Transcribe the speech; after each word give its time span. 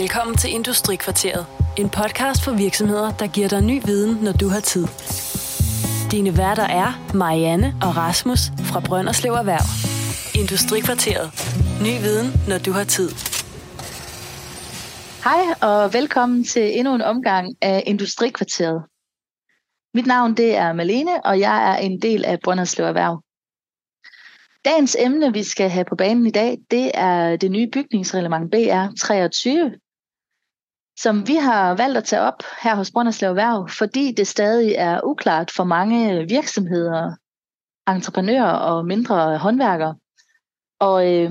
Velkommen 0.00 0.36
til 0.36 0.50
Industrikvarteret. 0.54 1.46
En 1.78 1.88
podcast 2.00 2.44
for 2.44 2.52
virksomheder, 2.66 3.10
der 3.20 3.26
giver 3.26 3.48
dig 3.48 3.62
ny 3.62 3.76
viden, 3.86 4.24
når 4.24 4.32
du 4.32 4.48
har 4.48 4.60
tid. 4.60 4.86
Dine 6.14 6.38
værter 6.38 6.68
er 6.82 6.90
Marianne 7.22 7.68
og 7.86 7.96
Rasmus 7.96 8.40
fra 8.70 8.80
Brønderslev 8.88 9.32
Erhverv. 9.32 9.66
Industrikvarteret. 10.42 11.26
Ny 11.86 11.94
viden, 12.06 12.28
når 12.50 12.58
du 12.66 12.70
har 12.78 12.84
tid. 12.96 13.08
Hej 15.26 15.42
og 15.68 15.92
velkommen 15.98 16.44
til 16.44 16.78
endnu 16.78 16.94
en 16.94 17.02
omgang 17.12 17.46
af 17.62 17.82
Industrikvarteret. 17.86 18.80
Mit 19.96 20.06
navn 20.06 20.30
det 20.36 20.56
er 20.56 20.72
Malene, 20.72 21.26
og 21.28 21.40
jeg 21.40 21.56
er 21.70 21.76
en 21.76 22.02
del 22.02 22.24
af 22.24 22.36
Brønderslev 22.44 22.86
Erhverv. 22.86 23.14
Dagens 24.64 24.96
emne, 25.00 25.32
vi 25.32 25.42
skal 25.42 25.70
have 25.70 25.84
på 25.84 25.96
banen 25.96 26.26
i 26.26 26.30
dag, 26.30 26.58
det 26.70 26.90
er 26.94 27.36
det 27.36 27.50
nye 27.50 27.68
bygningsreglement 27.72 28.50
BR 28.50 28.94
23, 29.00 29.72
som 30.98 31.26
vi 31.28 31.34
har 31.34 31.74
valgt 31.74 31.96
at 31.96 32.04
tage 32.04 32.22
op 32.22 32.42
her 32.62 32.74
hos 32.74 32.90
Brønderslev 32.90 33.36
Værv, 33.36 33.68
fordi 33.68 34.12
det 34.12 34.26
stadig 34.26 34.72
er 34.72 35.00
uklart 35.04 35.50
for 35.50 35.64
mange 35.64 36.28
virksomheder, 36.28 37.16
entreprenører 37.88 38.52
og 38.52 38.86
mindre 38.86 39.38
håndværkere. 39.38 39.96
Og 40.80 41.12
øh, 41.12 41.30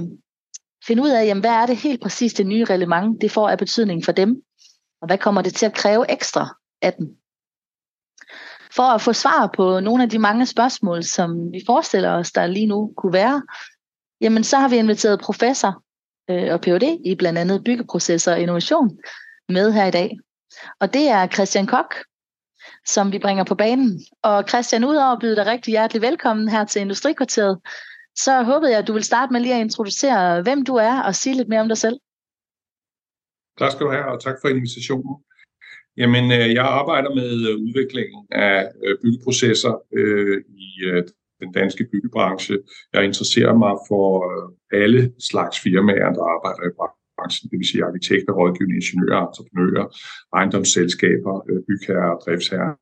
finde 0.88 1.04
ud 1.04 1.10
af, 1.10 1.26
jamen, 1.26 1.42
hvad 1.42 1.52
er 1.52 1.66
det 1.66 1.78
helt 1.78 2.02
præcis 2.02 2.34
det 2.34 2.48
nye 2.48 2.66
reglement, 2.66 3.22
det 3.22 3.32
får 3.32 3.50
af 3.50 3.58
betydning 3.58 4.06
for 4.06 4.12
dem, 4.12 4.42
og 5.02 5.08
hvad 5.08 5.18
kommer 5.18 5.42
det 5.42 5.54
til 5.54 5.66
at 5.66 5.74
kræve 5.74 6.12
ekstra 6.12 6.58
af 6.82 6.94
dem. 6.94 7.08
For 8.76 8.84
at 8.84 9.02
få 9.02 9.14
svar 9.14 9.52
på 9.56 9.80
nogle 9.80 10.04
af 10.04 10.10
de 10.10 10.20
mange 10.20 10.46
spørgsmål, 10.46 11.04
som 11.04 11.52
vi 11.52 11.62
forestiller 11.66 12.12
os, 12.12 12.32
der 12.32 12.48
lige 12.48 12.68
nu 12.68 12.94
kunne 12.98 13.14
være, 13.14 13.42
jamen 14.22 14.44
så 14.44 14.58
har 14.58 14.68
vi 14.68 14.78
inviteret 14.78 15.20
professor 15.20 15.84
øh, 16.30 16.54
og 16.54 16.62
Ph.D. 16.62 17.00
i 17.06 17.16
blandt 17.16 17.40
andet 17.40 17.64
byggeprocesser 17.64 18.32
og 18.32 18.40
innovation 18.40 19.00
med 19.54 19.72
her 19.72 19.86
i 19.86 19.92
dag. 19.92 20.18
Og 20.80 20.94
det 20.94 21.08
er 21.10 21.28
Christian 21.28 21.68
Kok, 21.68 21.96
som 22.86 23.12
vi 23.12 23.20
bringer 23.20 23.44
på 23.44 23.56
banen. 23.56 24.02
Og 24.24 24.44
Christian, 24.50 24.86
udover 24.86 25.14
at 25.14 25.20
byde 25.22 25.36
dig 25.36 25.46
rigtig 25.46 25.72
hjertelig 25.72 26.02
velkommen 26.02 26.50
her 26.50 26.66
til 26.66 26.82
Industrikvarteret, 26.82 27.60
så 28.16 28.44
håbede 28.44 28.72
jeg, 28.72 28.80
at 28.80 28.88
du 28.88 28.94
vil 28.94 29.04
starte 29.04 29.34
med 29.34 29.42
lige 29.42 29.56
at 29.56 29.62
introducere, 29.62 30.42
hvem 30.42 30.66
du 30.66 30.76
er, 30.76 31.02
og 31.02 31.16
sige 31.16 31.36
lidt 31.36 31.50
mere 31.50 31.62
om 31.62 31.68
dig 31.68 31.78
selv. 31.78 31.98
Tak 33.60 33.72
skal 33.72 33.86
du 33.86 33.92
have, 33.92 34.06
og 34.06 34.22
tak 34.22 34.36
for 34.42 34.48
invitationen. 34.50 35.16
Jamen, 35.98 36.32
øh, 36.32 36.54
jeg 36.54 36.66
arbejder 36.66 37.16
med 37.16 37.32
øh, 37.50 37.56
udviklingen 37.66 38.28
af 38.32 38.72
øh, 38.86 38.98
byggeprocesser 39.04 39.74
øh, 39.94 40.44
i 40.48 40.68
den 41.40 41.52
danske 41.52 41.84
byggebranche. 41.92 42.58
Jeg 42.94 43.06
interesserer 43.06 43.54
mig 43.54 43.74
for 43.90 44.10
alle 44.82 45.14
slags 45.30 45.60
firmaer, 45.60 46.10
der 46.18 46.24
arbejder 46.36 46.64
i 46.70 46.76
branchen, 46.78 47.03
det 47.52 47.58
vil 47.60 47.68
sige 47.68 47.84
arkitekter, 47.84 48.34
rådgivende 48.34 48.76
ingeniører, 48.76 49.28
entreprenører, 49.28 49.86
ejendomsselskaber, 50.36 51.36
øh, 51.50 51.60
bygherrer 51.68 52.12
og 52.16 52.22
driftsherrer. 52.26 52.74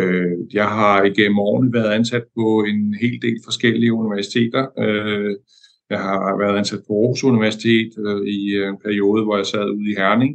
Øh, 0.00 0.36
jeg 0.52 0.68
har 0.68 1.02
igennem 1.02 1.38
årene 1.38 1.72
været 1.72 1.92
ansat 1.98 2.24
på 2.38 2.64
en 2.72 2.94
hel 3.02 3.22
del 3.22 3.38
forskellige 3.44 3.92
universiteter. 3.92 4.62
Øh, 4.84 5.36
jeg 5.90 6.00
har 6.00 6.38
været 6.42 6.58
ansat 6.58 6.82
på 6.86 6.92
Aarhus 6.94 7.24
Universitet 7.24 7.90
i 8.38 8.40
en 8.70 8.78
periode, 8.84 9.24
hvor 9.24 9.36
jeg 9.36 9.46
sad 9.46 9.70
ude 9.70 9.90
i 9.90 9.98
Herning, 10.00 10.32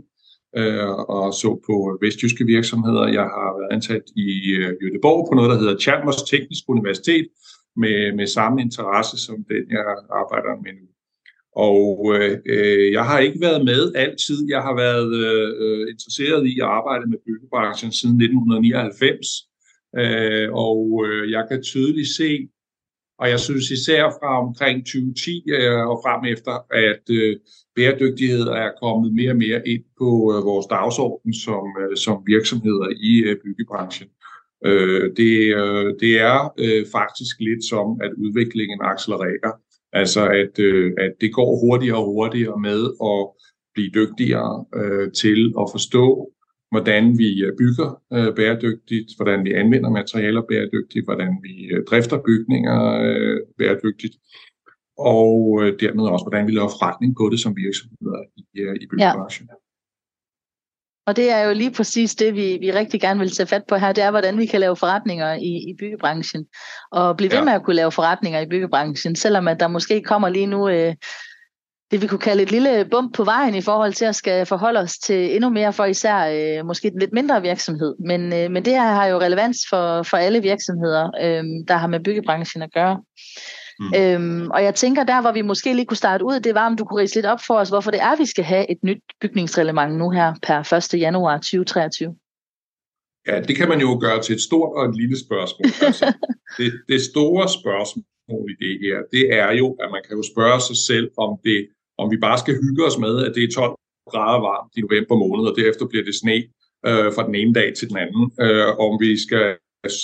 og 1.16 1.34
så 1.42 1.50
på 1.68 1.76
vestjyske 2.02 2.46
virksomheder. 2.46 3.06
Jeg 3.08 3.28
har 3.38 3.50
været 3.60 3.74
ansat 3.76 4.06
i 4.16 4.30
Göteborg 4.82 5.22
på 5.30 5.34
noget, 5.36 5.52
der 5.52 5.60
hedder 5.62 5.78
Chalmers 5.78 6.22
Teknisk 6.30 6.64
Universitet, 6.68 7.28
med, 7.76 8.16
med 8.16 8.28
samme 8.28 8.62
interesse 8.62 9.18
som 9.26 9.36
den, 9.52 9.64
jeg 9.70 9.84
arbejder 10.22 10.62
med 10.64 10.74
nu. 10.80 10.93
Og 11.56 12.16
øh, 12.16 12.38
øh, 12.46 12.92
jeg 12.92 13.06
har 13.06 13.20
ikke 13.20 13.42
været 13.42 13.66
med 13.66 13.96
altid. 13.96 14.38
Jeg 14.50 14.62
har 14.62 14.76
været 14.76 15.12
øh, 15.26 15.50
øh 15.64 15.88
interesseret 15.92 16.48
i 16.48 16.60
at 16.60 16.68
arbejde 16.80 17.10
med 17.10 17.18
byggebranchen 17.26 17.92
siden 17.92 18.22
1999. 18.22 19.28
Øh, 19.98 20.50
og 20.54 21.06
øh, 21.08 21.32
jeg 21.32 21.44
kan 21.50 21.64
tydeligt 21.64 22.16
se, 22.18 22.48
og 23.20 23.30
jeg 23.30 23.40
synes 23.40 23.72
især 23.72 24.04
fra 24.18 24.48
omkring 24.48 24.86
2010 24.86 25.44
øh, 25.50 25.88
og 25.92 25.98
frem 26.04 26.22
efter, 26.34 26.56
at 26.86 27.04
øh, 27.10 27.36
bæredygtighed 27.76 28.48
er 28.48 28.70
kommet 28.82 29.14
mere 29.14 29.32
og 29.32 29.38
mere 29.38 29.68
ind 29.68 29.84
på 29.98 30.10
øh, 30.34 30.40
vores 30.50 30.66
dagsorden 30.66 31.34
som, 31.34 31.66
øh, 31.82 31.98
som 31.98 32.24
virksomheder 32.26 32.88
i 33.12 33.14
øh, 33.28 33.36
byggebranchen. 33.44 34.08
Øh, 34.66 35.06
det, 35.18 35.34
øh, 35.62 35.94
det 36.02 36.14
er 36.32 36.54
øh, 36.64 36.86
faktisk 36.92 37.36
lidt 37.40 37.64
som, 37.72 37.88
at 38.06 38.12
udviklingen 38.24 38.80
accelererer. 38.82 39.54
Altså 39.94 40.22
at, 40.28 40.60
øh, 40.60 40.92
at 40.98 41.14
det 41.22 41.34
går 41.34 41.60
hurtigere 41.64 41.98
og 41.98 42.06
hurtigere 42.06 42.60
med 42.60 42.82
at 43.12 43.22
blive 43.74 43.92
dygtigere 44.00 44.66
øh, 44.76 45.12
til 45.12 45.54
at 45.62 45.66
forstå 45.72 46.32
hvordan 46.72 47.18
vi 47.18 47.44
øh, 47.46 47.52
bygger 47.58 47.90
øh, 48.14 48.36
bæredygtigt, 48.36 49.10
hvordan 49.18 49.46
vi 49.46 49.52
anvender 49.54 49.90
materialer 49.90 50.42
bæredygtigt, 50.42 51.06
hvordan 51.06 51.32
vi 51.46 51.54
øh, 51.74 51.86
drifter 51.90 52.20
bygninger 52.28 52.80
øh, 53.06 53.40
bæredygtigt, 53.58 54.16
og 54.98 55.60
øh, 55.62 55.80
dermed 55.80 56.06
også, 56.14 56.26
hvordan 56.26 56.48
vi 56.48 56.52
laver 56.52 56.72
forretning 56.78 57.16
på 57.20 57.30
det 57.32 57.40
som 57.40 57.56
virksomheder 57.56 58.20
i, 58.38 58.60
øh, 58.60 58.76
i 58.84 58.86
byggebranchen. 58.92 59.48
Ja. 59.52 59.63
Og 61.06 61.16
det 61.16 61.32
er 61.32 61.40
jo 61.40 61.54
lige 61.54 61.72
præcis 61.72 62.16
det, 62.16 62.36
vi, 62.36 62.58
vi 62.62 62.72
rigtig 62.72 63.02
gerne 63.02 63.20
vil 63.20 63.32
tage 63.32 63.48
fat 63.48 63.64
på 63.68 63.76
her, 63.76 63.92
det 63.92 64.04
er, 64.04 64.12
hvordan 64.12 64.38
vi 64.38 64.46
kan 64.46 64.60
lave 64.60 64.76
forretninger 64.76 65.34
i, 65.34 65.70
i 65.70 65.76
byggebranchen, 65.80 66.46
og 66.92 67.18
blive 67.18 67.32
ved 67.32 67.38
ja. 67.38 67.44
med 67.44 67.54
at 67.54 67.64
kunne 67.64 67.76
lave 67.76 67.92
forretninger 67.92 68.40
i 68.40 68.50
byggebranchen, 68.50 69.16
selvom 69.16 69.48
at 69.48 69.60
der 69.60 69.68
måske 69.68 70.02
kommer 70.02 70.30
lige 70.30 70.46
nu 70.46 70.70
øh, 70.70 70.96
det, 71.92 72.02
vi 72.02 72.08
kunne 72.08 72.20
kalde 72.20 72.44
et 72.44 72.52
lille 72.52 72.86
bump 72.92 73.16
på 73.16 73.24
vejen 73.24 73.56
i 73.56 73.62
forhold 73.62 73.94
til 73.94 74.06
at 74.06 74.16
skal 74.16 74.46
forholde 74.46 74.80
os 74.80 74.98
til 74.98 75.36
endnu 75.36 75.50
mere 75.50 75.74
for 75.74 75.86
især 75.86 76.18
øh, 76.60 76.66
måske 76.66 76.88
en 76.88 77.00
lidt 77.00 77.14
mindre 77.14 77.42
virksomhed. 77.42 77.96
Men, 78.00 78.34
øh, 78.34 78.52
men 78.52 78.66
det 78.66 78.74
her 78.74 78.94
har 78.94 79.06
jo 79.06 79.20
relevans 79.20 79.58
for, 79.70 80.04
for 80.04 80.18
alle 80.18 80.42
virksomheder, 80.42 81.12
øh, 81.22 81.44
der 81.68 81.74
har 81.74 81.88
med 81.88 82.00
byggebranchen 82.00 82.62
at 82.62 82.74
gøre. 82.74 83.02
Mm. 83.80 83.94
Øhm, 83.98 84.52
og 84.52 84.64
jeg 84.64 84.76
tænker, 84.76 85.04
der 85.04 85.22
hvor 85.22 85.32
vi 85.32 85.42
måske 85.42 85.74
lige 85.74 85.86
kunne 85.86 85.98
starte 85.98 86.26
ud, 86.26 86.40
det 86.40 86.54
var, 86.56 86.68
om 86.68 86.78
du 86.78 86.86
kunne 86.86 87.02
rise 87.02 87.16
lidt 87.16 87.26
op 87.26 87.40
for 87.48 87.56
os, 87.56 87.70
hvorfor 87.70 87.92
det 87.92 88.02
er, 88.02 88.16
vi 88.16 88.26
skal 88.26 88.44
have 88.44 88.72
et 88.72 88.78
nyt 88.84 89.04
bygningsreglement 89.22 89.98
nu 89.98 90.10
her 90.10 90.34
per 90.48 90.74
1. 90.94 91.00
januar 91.00 91.38
2023. 91.38 92.16
Ja, 93.28 93.42
det 93.42 93.56
kan 93.56 93.70
man 93.70 93.80
jo 93.82 93.98
gøre 94.02 94.22
til 94.22 94.36
et 94.36 94.42
stort 94.42 94.72
og 94.78 94.86
et 94.90 94.96
lille 94.96 95.18
spørgsmål. 95.26 95.66
Altså, 95.88 96.14
det, 96.58 96.72
det 96.90 97.02
store 97.02 97.50
spørgsmål 97.60 98.46
i 98.54 98.56
det 98.66 98.74
her, 98.84 98.98
det 99.12 99.34
er 99.42 99.52
jo, 99.52 99.68
at 99.84 99.90
man 99.92 100.02
kan 100.08 100.18
jo 100.18 100.24
spørge 100.34 100.62
sig 100.62 100.78
selv, 100.88 101.08
om 101.18 101.40
det 101.44 101.68
om 101.98 102.12
vi 102.12 102.18
bare 102.18 102.38
skal 102.38 102.56
hygge 102.64 102.86
os 102.86 102.98
med, 102.98 103.26
at 103.26 103.32
det 103.36 103.44
er 103.44 103.52
12 103.52 103.76
grader 104.14 104.42
varmt 104.50 104.72
i 104.78 104.82
november 104.82 105.16
måned, 105.24 105.46
og 105.50 105.56
derefter 105.60 105.86
bliver 105.88 106.06
det 106.10 106.16
sne 106.16 106.38
øh, 106.90 107.10
fra 107.16 107.26
den 107.28 107.36
ene 107.36 107.54
dag 107.54 107.70
til 107.76 107.90
den 107.90 107.98
anden. 108.06 108.24
Øh, 108.46 108.70
om 108.86 108.92
vi 109.04 109.12
skal 109.26 109.46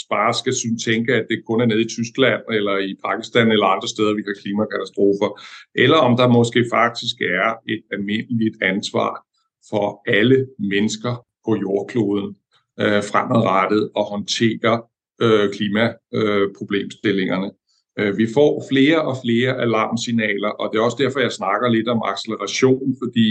bare 0.10 0.34
skal 0.34 0.54
synes, 0.54 0.84
tænke, 0.84 1.14
at 1.14 1.26
det 1.30 1.46
kun 1.46 1.62
er 1.62 1.66
nede 1.66 1.82
i 1.82 1.88
Tyskland, 1.88 2.42
eller 2.52 2.78
i 2.78 2.96
Pakistan, 3.06 3.52
eller 3.52 3.66
andre 3.66 3.88
steder, 3.88 4.14
vi 4.14 4.24
har 4.28 4.34
klimakatastrofer, 4.42 5.42
eller 5.76 5.98
om 5.98 6.18
der 6.18 6.28
måske 6.28 6.66
faktisk 6.74 7.16
er 7.22 7.54
et 7.70 7.84
almindeligt 7.92 8.64
ansvar 8.64 9.26
for 9.70 10.02
alle 10.08 10.48
mennesker 10.60 11.26
på 11.46 11.56
jordkloden 11.56 12.36
øh, 12.80 13.04
fremadrettet 13.04 13.90
og 13.96 14.04
håndtere 14.04 14.82
øh, 15.22 15.54
klimaproblemstillingerne. 15.54 17.52
Øh, 18.00 18.08
øh, 18.08 18.18
vi 18.18 18.28
får 18.34 18.66
flere 18.72 19.02
og 19.02 19.16
flere 19.24 19.62
alarmsignaler, 19.62 20.50
og 20.50 20.70
det 20.72 20.80
er 20.80 20.84
også 20.84 21.04
derfor, 21.04 21.20
jeg 21.20 21.32
snakker 21.32 21.70
lidt 21.70 21.88
om 21.88 22.02
acceleration, 22.06 22.96
fordi 23.04 23.30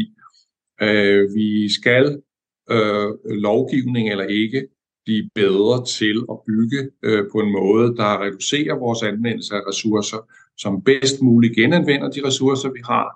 øh, 0.82 1.34
vi 1.34 1.72
skal 1.72 2.22
øh, 2.70 3.08
lovgivning 3.24 4.10
eller 4.10 4.24
ikke 4.24 4.68
blive 5.08 5.30
bedre 5.34 5.84
til 5.98 6.16
at 6.32 6.36
bygge 6.46 6.80
øh, 7.02 7.24
på 7.32 7.38
en 7.44 7.52
måde, 7.52 7.86
der 7.96 8.22
reducerer 8.24 8.74
vores 8.78 9.02
anvendelse 9.02 9.54
af 9.54 9.62
ressourcer, 9.68 10.20
som 10.56 10.82
bedst 10.82 11.22
muligt 11.22 11.54
genanvender 11.54 12.08
de 12.10 12.20
ressourcer, 12.26 12.68
vi 12.78 12.82
har, 12.84 13.08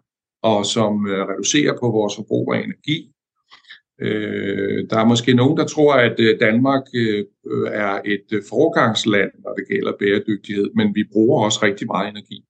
og 0.43 0.67
som 0.67 1.07
øh, 1.07 1.29
reducerer 1.33 1.75
på 1.81 1.87
vores 1.91 2.17
forbrug 2.17 2.55
af 2.55 2.59
energi, 2.59 2.99
Øh, 4.01 4.91
der 4.91 4.99
er 4.99 5.05
måske 5.05 5.35
nogen, 5.35 5.57
der 5.59 5.67
tror, 5.67 5.95
at 5.95 6.21
øh, 6.21 6.41
Danmark 6.41 6.83
øh, 6.95 7.25
er 7.73 8.01
et 8.05 8.29
øh, 8.33 8.43
foregangsland, 8.49 9.31
når 9.45 9.53
det 9.55 9.65
gælder 9.69 9.93
bæredygtighed, 9.99 10.71
men 10.75 10.95
vi 10.95 11.05
bruger 11.13 11.45
også 11.45 11.59
rigtig 11.63 11.87
meget 11.87 12.09
energi. 12.09 12.45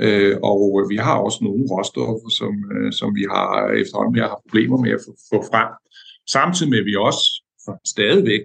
Øh, 0.00 0.36
og 0.42 0.80
øh, 0.80 0.90
vi 0.90 0.96
har 0.96 1.16
også 1.18 1.38
nogle 1.42 1.64
råstoffer, 1.70 2.28
som, 2.38 2.54
øh, 2.74 2.92
som 2.92 3.14
vi 3.14 3.24
har 3.30 3.50
efterhånden 3.82 4.22
har 4.22 4.40
problemer 4.44 4.78
med 4.84 4.90
at 4.90 5.00
få, 5.06 5.12
få 5.32 5.38
frem. 5.50 5.68
Samtidig 6.26 6.70
med, 6.70 6.78
at 6.78 6.84
vi 6.84 6.96
også 6.96 7.42
stadigvæk, 7.84 8.44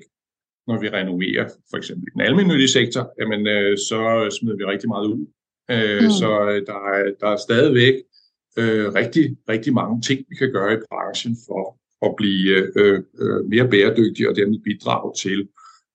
når 0.68 0.80
vi 0.80 0.90
renoverer 0.90 1.50
for 1.70 1.78
eksempel 1.78 2.14
den 2.14 2.22
almindelige 2.22 2.68
sektor, 2.68 3.14
jamen, 3.20 3.48
øh, 3.48 3.78
så 3.78 4.00
smider 4.40 4.58
vi 4.58 4.66
rigtig 4.66 4.90
meget 4.90 5.08
ud. 5.08 5.26
Øh, 5.72 6.04
mm. 6.04 6.10
Så 6.10 6.30
øh, 6.50 6.66
der 6.70 6.80
er, 6.94 7.12
der 7.22 7.28
er 7.28 7.38
stadigvæk 7.48 7.96
øh, 8.58 8.94
rigtig, 8.94 9.38
rigtig 9.50 9.74
mange 9.74 10.02
ting, 10.02 10.20
vi 10.30 10.36
kan 10.36 10.52
gøre 10.52 10.74
i 10.74 10.78
branchen 10.90 11.36
for 11.48 11.64
at 12.06 12.12
blive 12.18 12.50
øh, 12.80 13.04
øh, 13.20 13.46
mere 13.50 13.68
bæredygtige 13.68 14.30
og 14.30 14.36
dermed 14.36 14.60
bidrage 14.64 15.14
til, 15.24 15.48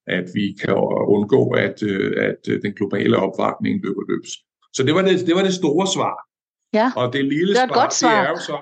at 0.06 0.26
vi 0.34 0.56
kan 0.62 0.74
undgå, 1.14 1.50
at, 1.50 1.82
øh, 1.82 2.12
at 2.28 2.62
den 2.62 2.72
globale 2.72 3.16
opvarmning 3.16 3.82
løber 3.84 4.02
løbs. 4.08 4.30
Så 4.76 4.82
det 4.86 4.94
var 4.94 5.02
det, 5.02 5.26
det 5.26 5.34
var 5.34 5.42
det 5.42 5.54
store 5.54 5.86
svar. 5.86 6.16
Ja, 6.72 6.92
og 6.96 7.12
det 7.12 7.24
lille 7.24 7.54
det 7.54 7.60
var 7.60 7.66
svar, 7.66 7.80
godt 7.82 7.94
svar. 7.94 8.20
det 8.20 8.28
er 8.28 8.30
jo 8.30 8.40
så, 8.50 8.56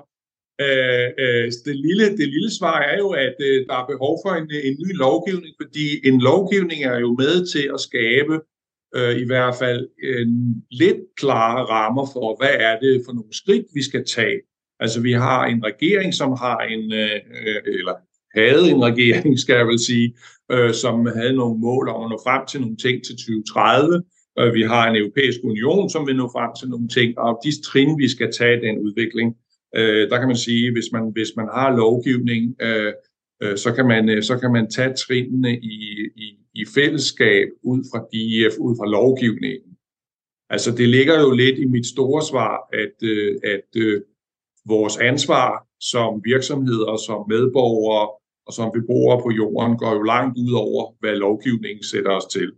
øh, 0.61 1.09
øh, 1.19 1.45
det, 1.67 1.77
lille, 1.77 2.05
det 2.19 2.29
lille 2.35 2.51
svar 2.59 2.79
er 2.81 2.99
jo, 2.99 3.09
at 3.11 3.37
øh, 3.41 3.67
der 3.67 3.75
er 3.83 3.87
behov 3.87 4.19
for 4.25 4.33
en, 4.41 4.51
øh, 4.57 4.63
en 4.69 4.77
ny 4.85 4.91
lovgivning, 4.97 5.55
fordi 5.63 6.09
en 6.09 6.21
lovgivning 6.21 6.85
er 6.85 6.99
jo 6.99 7.11
med 7.23 7.47
til 7.53 7.71
at 7.75 7.81
skabe 7.81 8.35
øh, 8.97 9.17
i 9.23 9.27
hvert 9.27 9.55
fald 9.55 9.89
en 10.03 10.65
lidt 10.71 11.01
klare 11.17 11.65
rammer 11.65 12.07
for, 12.13 12.37
hvad 12.41 12.55
er 12.69 12.79
det 12.79 13.03
for 13.07 13.13
nogle 13.13 13.33
skridt, 13.33 13.67
vi 13.75 13.83
skal 13.83 14.05
tage. 14.05 14.41
Altså 14.81 15.01
vi 15.01 15.13
har 15.13 15.47
en 15.47 15.65
regering, 15.65 16.15
som 16.15 16.31
har 16.33 16.59
en, 16.59 16.93
øh, 16.93 17.21
øh 17.47 17.61
eller 17.79 17.95
havde 18.41 18.71
en 18.71 18.83
regering, 18.83 19.39
skal 19.39 19.57
jeg 19.57 19.67
vel 19.67 19.79
sige, 19.79 20.15
øh, 20.53 20.75
som 20.75 21.07
havde 21.07 21.33
nogle 21.33 21.59
mål 21.59 21.89
om 21.89 22.05
at 22.05 22.11
nå 22.11 22.21
frem 22.27 22.47
til 22.47 22.61
nogle 22.61 22.77
ting 22.77 23.05
til 23.05 23.15
2030. 23.17 24.03
Øh, 24.39 24.55
vi 24.55 24.63
har 24.63 24.91
en 24.91 24.97
europæisk 24.97 25.41
union, 25.45 25.91
som 25.91 26.07
vil 26.07 26.17
nå 26.17 26.31
frem 26.37 26.51
til 26.61 26.69
nogle 26.69 26.89
ting, 26.89 27.19
og 27.19 27.41
de 27.45 27.63
trin, 27.63 27.99
vi 27.99 28.09
skal 28.09 28.33
tage 28.39 28.61
den 28.61 28.79
udvikling, 28.79 29.37
øh, 29.76 30.11
der 30.11 30.19
kan 30.19 30.29
man 30.29 30.37
sige, 30.37 30.73
hvis 30.73 30.88
man, 30.93 31.11
hvis 31.12 31.32
man 31.37 31.49
har 31.55 31.76
lovgivning, 31.76 32.56
øh, 32.62 32.93
øh, 33.43 33.56
så, 33.56 33.73
kan 33.75 33.87
man, 33.87 34.09
øh, 34.09 34.23
så 34.23 34.38
kan 34.38 34.53
man 34.53 34.70
tage 34.70 34.94
trinene 34.94 35.59
i, 35.59 35.76
i, 36.17 36.38
i 36.55 36.65
fællesskab 36.75 37.49
ud 37.62 37.81
fra, 37.91 37.99
de, 38.12 38.61
ud 38.61 38.75
fra 38.79 38.91
lovgivningen. 38.91 39.73
Altså 40.50 40.70
det 40.76 40.88
ligger 40.88 41.20
jo 41.20 41.31
lidt 41.31 41.59
i 41.59 41.65
mit 41.65 41.87
store 41.87 42.23
svar, 42.23 42.55
at, 42.73 42.97
øh, 43.03 43.37
at 43.44 43.69
øh, 43.76 44.00
vores 44.67 44.97
ansvar 44.97 45.67
som 45.81 46.21
virksomheder, 46.25 46.97
som 47.06 47.26
medborgere 47.29 48.09
og 48.47 48.53
som 48.53 48.73
beboere 48.73 49.23
på 49.23 49.31
jorden 49.31 49.79
går 49.79 49.93
jo 49.99 50.03
langt 50.03 50.38
ud 50.38 50.53
over, 50.67 50.82
hvad 51.00 51.14
lovgivningen 51.17 51.85
sætter 51.85 52.11
os 52.11 52.26
til. 52.37 52.49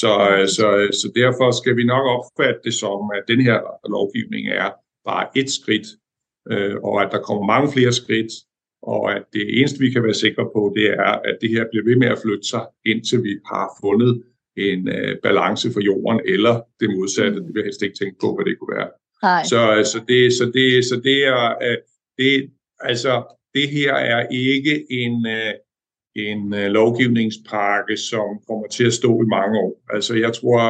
Så, 0.00 0.12
øh, 0.32 0.48
så, 0.56 0.66
øh, 0.76 0.92
så 1.00 1.12
derfor 1.14 1.50
skal 1.60 1.76
vi 1.76 1.84
nok 1.84 2.04
opfatte 2.16 2.60
det 2.64 2.74
som, 2.74 3.10
at 3.16 3.24
den 3.28 3.40
her 3.48 3.58
lovgivning 3.96 4.48
er 4.48 4.70
bare 5.04 5.26
et 5.40 5.50
skridt, 5.50 5.86
øh, 6.50 6.76
og 6.88 7.02
at 7.02 7.08
der 7.12 7.20
kommer 7.28 7.44
mange 7.46 7.72
flere 7.72 7.92
skridt, 7.92 8.32
og 8.82 9.16
at 9.16 9.22
det 9.32 9.58
eneste, 9.58 9.78
vi 9.80 9.90
kan 9.90 10.02
være 10.02 10.14
sikre 10.14 10.44
på, 10.54 10.72
det 10.76 10.86
er, 10.90 11.12
at 11.28 11.38
det 11.40 11.50
her 11.50 11.64
bliver 11.70 11.84
ved 11.84 11.96
med 11.96 12.08
at 12.08 12.18
flytte 12.24 12.48
sig, 12.48 12.64
indtil 12.86 13.22
vi 13.22 13.34
har 13.52 13.66
fundet 13.84 14.22
en 14.56 14.88
øh, 14.88 15.16
balance 15.22 15.72
for 15.72 15.80
jorden, 15.80 16.20
eller 16.24 16.54
det 16.80 16.90
modsatte. 16.96 17.36
Det 17.36 17.46
vil 17.54 17.60
jeg 17.60 17.64
helst 17.64 17.82
ikke 17.82 17.98
tænke 17.98 18.16
på, 18.20 18.34
hvad 18.34 18.44
det 18.44 18.58
kunne 18.58 18.76
være. 18.76 18.90
Nej. 19.22 19.42
Så, 19.44 19.60
så, 19.92 19.98
det, 20.08 20.32
så, 20.32 20.44
det, 20.54 20.84
så 20.84 20.96
det 21.04 21.18
er, 21.26 21.44
øh, 21.66 21.76
det, 22.18 22.50
altså, 22.80 23.14
det 23.54 23.68
her 23.68 23.94
er 23.94 24.28
ikke 24.30 24.74
en, 24.90 25.26
øh, 25.26 25.54
en 26.16 26.54
øh, 26.54 26.66
lovgivningspakke, 26.78 27.96
som 27.96 28.28
kommer 28.48 28.66
til 28.66 28.86
at 28.86 28.92
stå 28.92 29.22
i 29.22 29.26
mange 29.26 29.58
år. 29.58 29.82
Altså, 29.90 30.14
jeg 30.16 30.32
tror, 30.32 30.60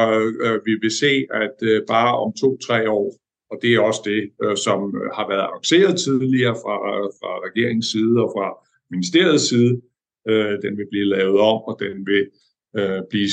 øh, 0.45 0.65
vi 0.65 0.73
vil 0.81 0.91
se, 0.91 1.25
at 1.43 1.57
øh, 1.61 1.81
bare 1.87 2.17
om 2.17 2.33
to-tre 2.41 2.89
år, 2.89 3.15
og 3.51 3.59
det 3.61 3.69
er 3.73 3.79
også 3.79 4.01
det, 4.05 4.21
øh, 4.43 4.57
som 4.57 4.79
har 5.17 5.25
været 5.31 5.45
annonceret 5.47 5.99
tidligere 6.05 6.55
fra, 6.63 6.75
fra 7.19 7.31
regeringens 7.47 7.87
side 7.93 8.15
og 8.23 8.29
fra 8.35 8.47
ministeriets 8.91 9.49
side. 9.49 9.81
Øh, 10.29 10.53
den 10.63 10.77
vil 10.77 10.87
blive 10.91 11.05
lavet 11.05 11.39
om, 11.39 11.59
og 11.69 11.75
den 11.79 11.95
vil 12.05 12.23
øh, 12.77 13.01
blive 13.09 13.29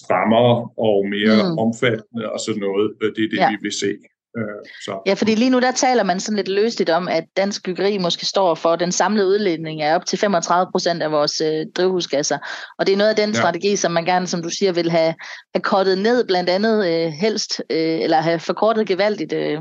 strammere 0.00 0.70
og 0.88 0.96
mere 1.16 1.36
mm. 1.42 1.58
omfattende 1.64 2.24
og 2.34 2.40
sådan 2.46 2.60
noget. 2.60 2.86
Det 3.16 3.24
er 3.24 3.28
det, 3.32 3.40
ja. 3.42 3.50
vi 3.50 3.56
vil 3.62 3.72
se. 3.72 3.90
Øh, 4.36 4.44
så. 4.84 5.02
Ja, 5.06 5.14
fordi 5.14 5.34
lige 5.34 5.50
nu 5.50 5.60
der 5.60 5.70
taler 5.70 6.02
man 6.02 6.20
sådan 6.20 6.36
lidt 6.36 6.48
løsligt 6.48 6.90
om, 6.90 7.08
at 7.08 7.24
dansk 7.36 7.64
byggeri 7.64 7.98
måske 7.98 8.26
står 8.26 8.54
for 8.54 8.76
den 8.76 8.92
samlede 8.92 9.26
udledning 9.26 9.82
er 9.82 9.94
op 9.94 10.06
til 10.06 10.18
35 10.18 10.70
procent 10.72 11.02
af 11.02 11.12
vores 11.12 11.40
øh, 11.40 11.66
drivhusgasser. 11.76 12.38
Og 12.78 12.86
det 12.86 12.92
er 12.92 12.96
noget 12.96 13.10
af 13.10 13.16
den 13.16 13.30
ja. 13.30 13.34
strategi, 13.34 13.76
som 13.76 13.92
man 13.92 14.04
gerne, 14.04 14.26
som 14.26 14.42
du 14.42 14.50
siger, 14.50 14.72
vil 14.72 14.90
have, 14.90 15.14
have 15.54 15.62
kortet 15.62 15.98
ned, 15.98 16.26
blandt 16.26 16.50
andet 16.50 16.86
øh, 16.86 17.12
helst, 17.12 17.62
øh, 17.70 18.00
eller 18.00 18.20
have 18.20 18.40
forkortet 18.40 18.86
gevaldigt. 18.86 19.32
Øh, 19.32 19.58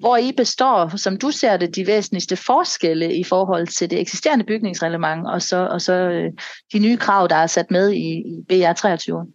hvor 0.00 0.16
I 0.16 0.32
består, 0.36 0.96
som 0.96 1.16
du 1.16 1.30
ser 1.30 1.56
det, 1.56 1.76
de 1.76 1.86
væsentligste 1.86 2.36
forskelle 2.36 3.16
i 3.16 3.24
forhold 3.24 3.66
til 3.66 3.90
det 3.90 4.00
eksisterende 4.00 4.44
bygningsreglement, 4.44 5.26
og 5.26 5.42
så, 5.42 5.66
og 5.66 5.80
så 5.80 5.92
øh, 5.92 6.30
de 6.72 6.78
nye 6.78 6.96
krav, 6.96 7.28
der 7.28 7.36
er 7.36 7.46
sat 7.46 7.70
med 7.70 7.92
i, 7.92 8.10
i 8.12 8.44
BR 8.48 8.72
23. 8.72 9.26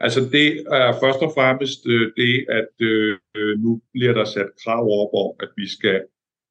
Altså 0.00 0.20
det 0.20 0.48
er 0.72 0.92
først 1.02 1.20
og 1.26 1.32
fremmest 1.36 1.86
øh, 1.86 2.12
det, 2.16 2.34
at 2.48 2.74
øh, 2.80 3.18
nu 3.58 3.80
bliver 3.92 4.12
der 4.12 4.24
sat 4.24 4.50
krav 4.64 4.84
op 5.02 5.12
om, 5.24 5.30
at 5.40 5.48
vi 5.56 5.68
skal 5.68 6.02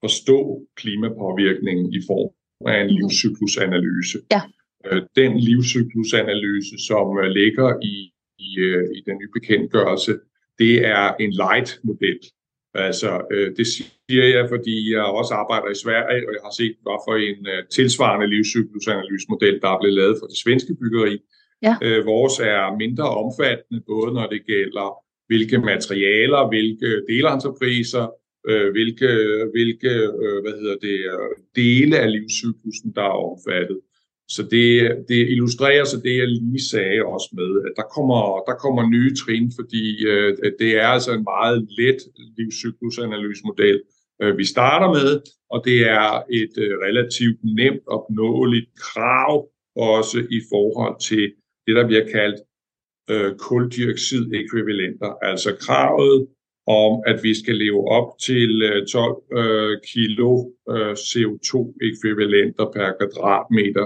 forstå 0.04 0.62
klimapåvirkningen 0.76 1.94
i 1.94 2.02
form 2.08 2.32
af 2.72 2.82
en 2.82 2.88
mhm. 2.88 2.96
livscyklusanalyse. 2.96 4.18
Ja. 4.32 4.42
Øh, 4.86 5.02
den 5.16 5.40
livscyklusanalyse, 5.40 6.76
som 6.88 7.06
ligger 7.40 7.70
i, 7.82 7.96
i, 8.40 8.52
i 8.98 9.00
den 9.08 9.16
nye 9.20 9.32
bekendtgørelse, 9.38 10.14
det 10.60 10.86
er 10.86 11.16
en 11.24 11.32
light-model. 11.32 12.20
Altså, 12.74 13.12
øh, 13.32 13.56
det 13.58 13.68
siger 13.68 14.26
jeg, 14.36 14.46
fordi 14.50 14.94
jeg 14.94 15.04
også 15.04 15.34
arbejder 15.34 15.70
i 15.72 15.82
Sverige, 15.84 16.28
og 16.28 16.32
jeg 16.36 16.44
har 16.48 16.56
set, 16.62 16.76
hvad 16.84 17.00
for 17.08 17.16
en 17.30 17.42
øh, 17.54 17.62
tilsvarende 17.78 18.28
livscyklusanalysemodel, 18.34 19.60
der 19.64 19.70
er 19.70 19.80
blevet 19.80 19.98
lavet 20.02 20.16
for 20.20 20.28
det 20.32 20.38
svenske 20.44 20.74
byggeri. 20.82 21.14
Ja. 21.62 21.76
Øh, 21.82 22.06
vores 22.06 22.40
er 22.40 22.78
mindre 22.78 23.10
omfattende, 23.10 23.82
både 23.88 24.14
når 24.14 24.28
det 24.28 24.46
gælder 24.46 24.88
hvilke 25.28 25.58
materialer, 25.58 26.48
hvilke 26.48 26.90
delentrepriser, 27.10 28.08
øh, 28.50 28.72
hvilke, 28.72 29.10
hvilke 29.54 29.94
øh, 30.24 30.38
hvad 30.44 30.56
hedder 30.60 30.78
det, 30.88 31.00
øh, 31.14 31.34
dele 31.56 32.00
af 32.00 32.12
livscyklusen, 32.12 32.92
der 32.96 33.02
er 33.02 33.18
omfattet. 33.30 33.80
Så 34.30 34.44
det, 34.44 34.72
det 35.08 35.30
illustrerer 35.34 35.86
så 35.86 35.98
det, 36.04 36.18
jeg 36.18 36.28
lige 36.28 36.70
sagde 36.72 37.06
også 37.06 37.30
med, 37.40 37.52
at 37.68 37.74
der 37.76 37.88
kommer, 37.96 38.44
der 38.48 38.56
kommer 38.64 38.90
nye 38.90 39.16
trin, 39.16 39.52
fordi 39.60 40.06
øh, 40.06 40.38
det 40.60 40.72
er 40.82 40.88
altså 40.88 41.12
en 41.14 41.24
meget 41.24 41.68
let 41.80 42.00
livscyklusanalysemodel, 42.38 43.82
øh, 44.22 44.38
vi 44.38 44.46
starter 44.46 44.90
med, 44.98 45.22
og 45.50 45.62
det 45.66 45.80
er 45.90 46.24
et 46.40 46.56
øh, 46.58 46.74
relativt 46.86 47.40
nemt 47.44 47.84
opnåeligt 47.88 48.70
krav 48.80 49.48
også 49.76 50.20
i 50.38 50.40
forhold 50.52 51.00
til 51.10 51.34
det, 51.68 51.76
der 51.76 51.88
bliver 51.88 52.12
kaldt 52.12 52.40
øh, 53.10 53.36
koldioxidekvivalenter, 53.36 55.12
altså 55.22 55.56
kravet 55.60 56.28
om, 56.68 57.04
at 57.06 57.24
vi 57.24 57.34
skal 57.42 57.56
leve 57.56 57.88
op 57.88 58.20
til 58.22 58.62
øh, 58.62 58.88
12 58.88 59.24
øh, 59.38 59.78
kilo 59.92 60.52
øh, 60.70 60.92
CO2-ekvivalenter 60.92 62.66
per 62.76 62.92
kvadratmeter. 63.00 63.86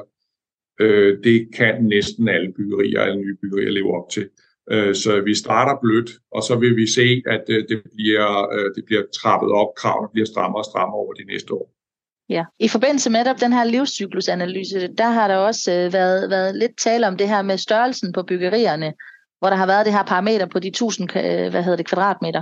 Øh, 0.82 1.24
det 1.24 1.50
kan 1.56 1.84
næsten 1.84 2.28
alle 2.30 2.54
byggerier, 2.54 3.02
alle 3.02 3.22
nye 3.22 3.38
byggerier 3.42 3.70
leve 3.70 3.98
op 3.98 4.10
til. 4.10 4.30
Øh, 4.72 4.96
så 4.96 5.22
vi 5.22 5.36
starter 5.36 5.80
blødt, 5.82 6.12
og 6.32 6.44
så 6.44 6.56
vil 6.56 6.76
vi 6.76 6.88
se, 6.88 7.24
at 7.26 7.44
øh, 7.50 7.64
det, 7.70 7.82
bliver, 7.96 8.54
øh, 8.56 8.76
det 8.76 8.86
bliver 8.86 9.04
trappet 9.22 9.52
op, 9.52 9.68
kravene 9.76 10.10
bliver 10.14 10.26
strammere 10.26 10.62
og 10.62 10.66
strammere 10.66 11.00
over 11.00 11.14
de 11.14 11.24
næste 11.24 11.54
år. 11.54 11.81
Ja. 12.32 12.44
I 12.60 12.68
forbindelse 12.68 13.10
med 13.10 13.26
den 13.40 13.54
her 13.54 13.64
livscyklusanalyse, 13.64 14.88
der 14.98 15.10
har 15.10 15.28
der 15.28 15.36
også 15.36 15.72
øh, 15.72 15.94
været, 15.94 16.30
været 16.30 16.56
lidt 16.56 16.78
tale 16.78 17.08
om 17.08 17.18
det 17.18 17.28
her 17.30 17.42
med 17.42 17.58
størrelsen 17.58 18.14
på 18.14 18.24
byggerierne, 18.24 18.94
hvor 19.40 19.50
der 19.50 19.58
har 19.58 19.66
været 19.66 19.86
det 19.86 19.94
her 19.94 20.04
parameter 20.04 20.46
på 20.46 20.60
de 20.60 20.68
1000 20.68 21.18
øh, 21.18 21.50
hvad 21.52 21.64
hedder 21.64 21.78
det, 21.78 21.86
kvadratmeter. 21.86 22.42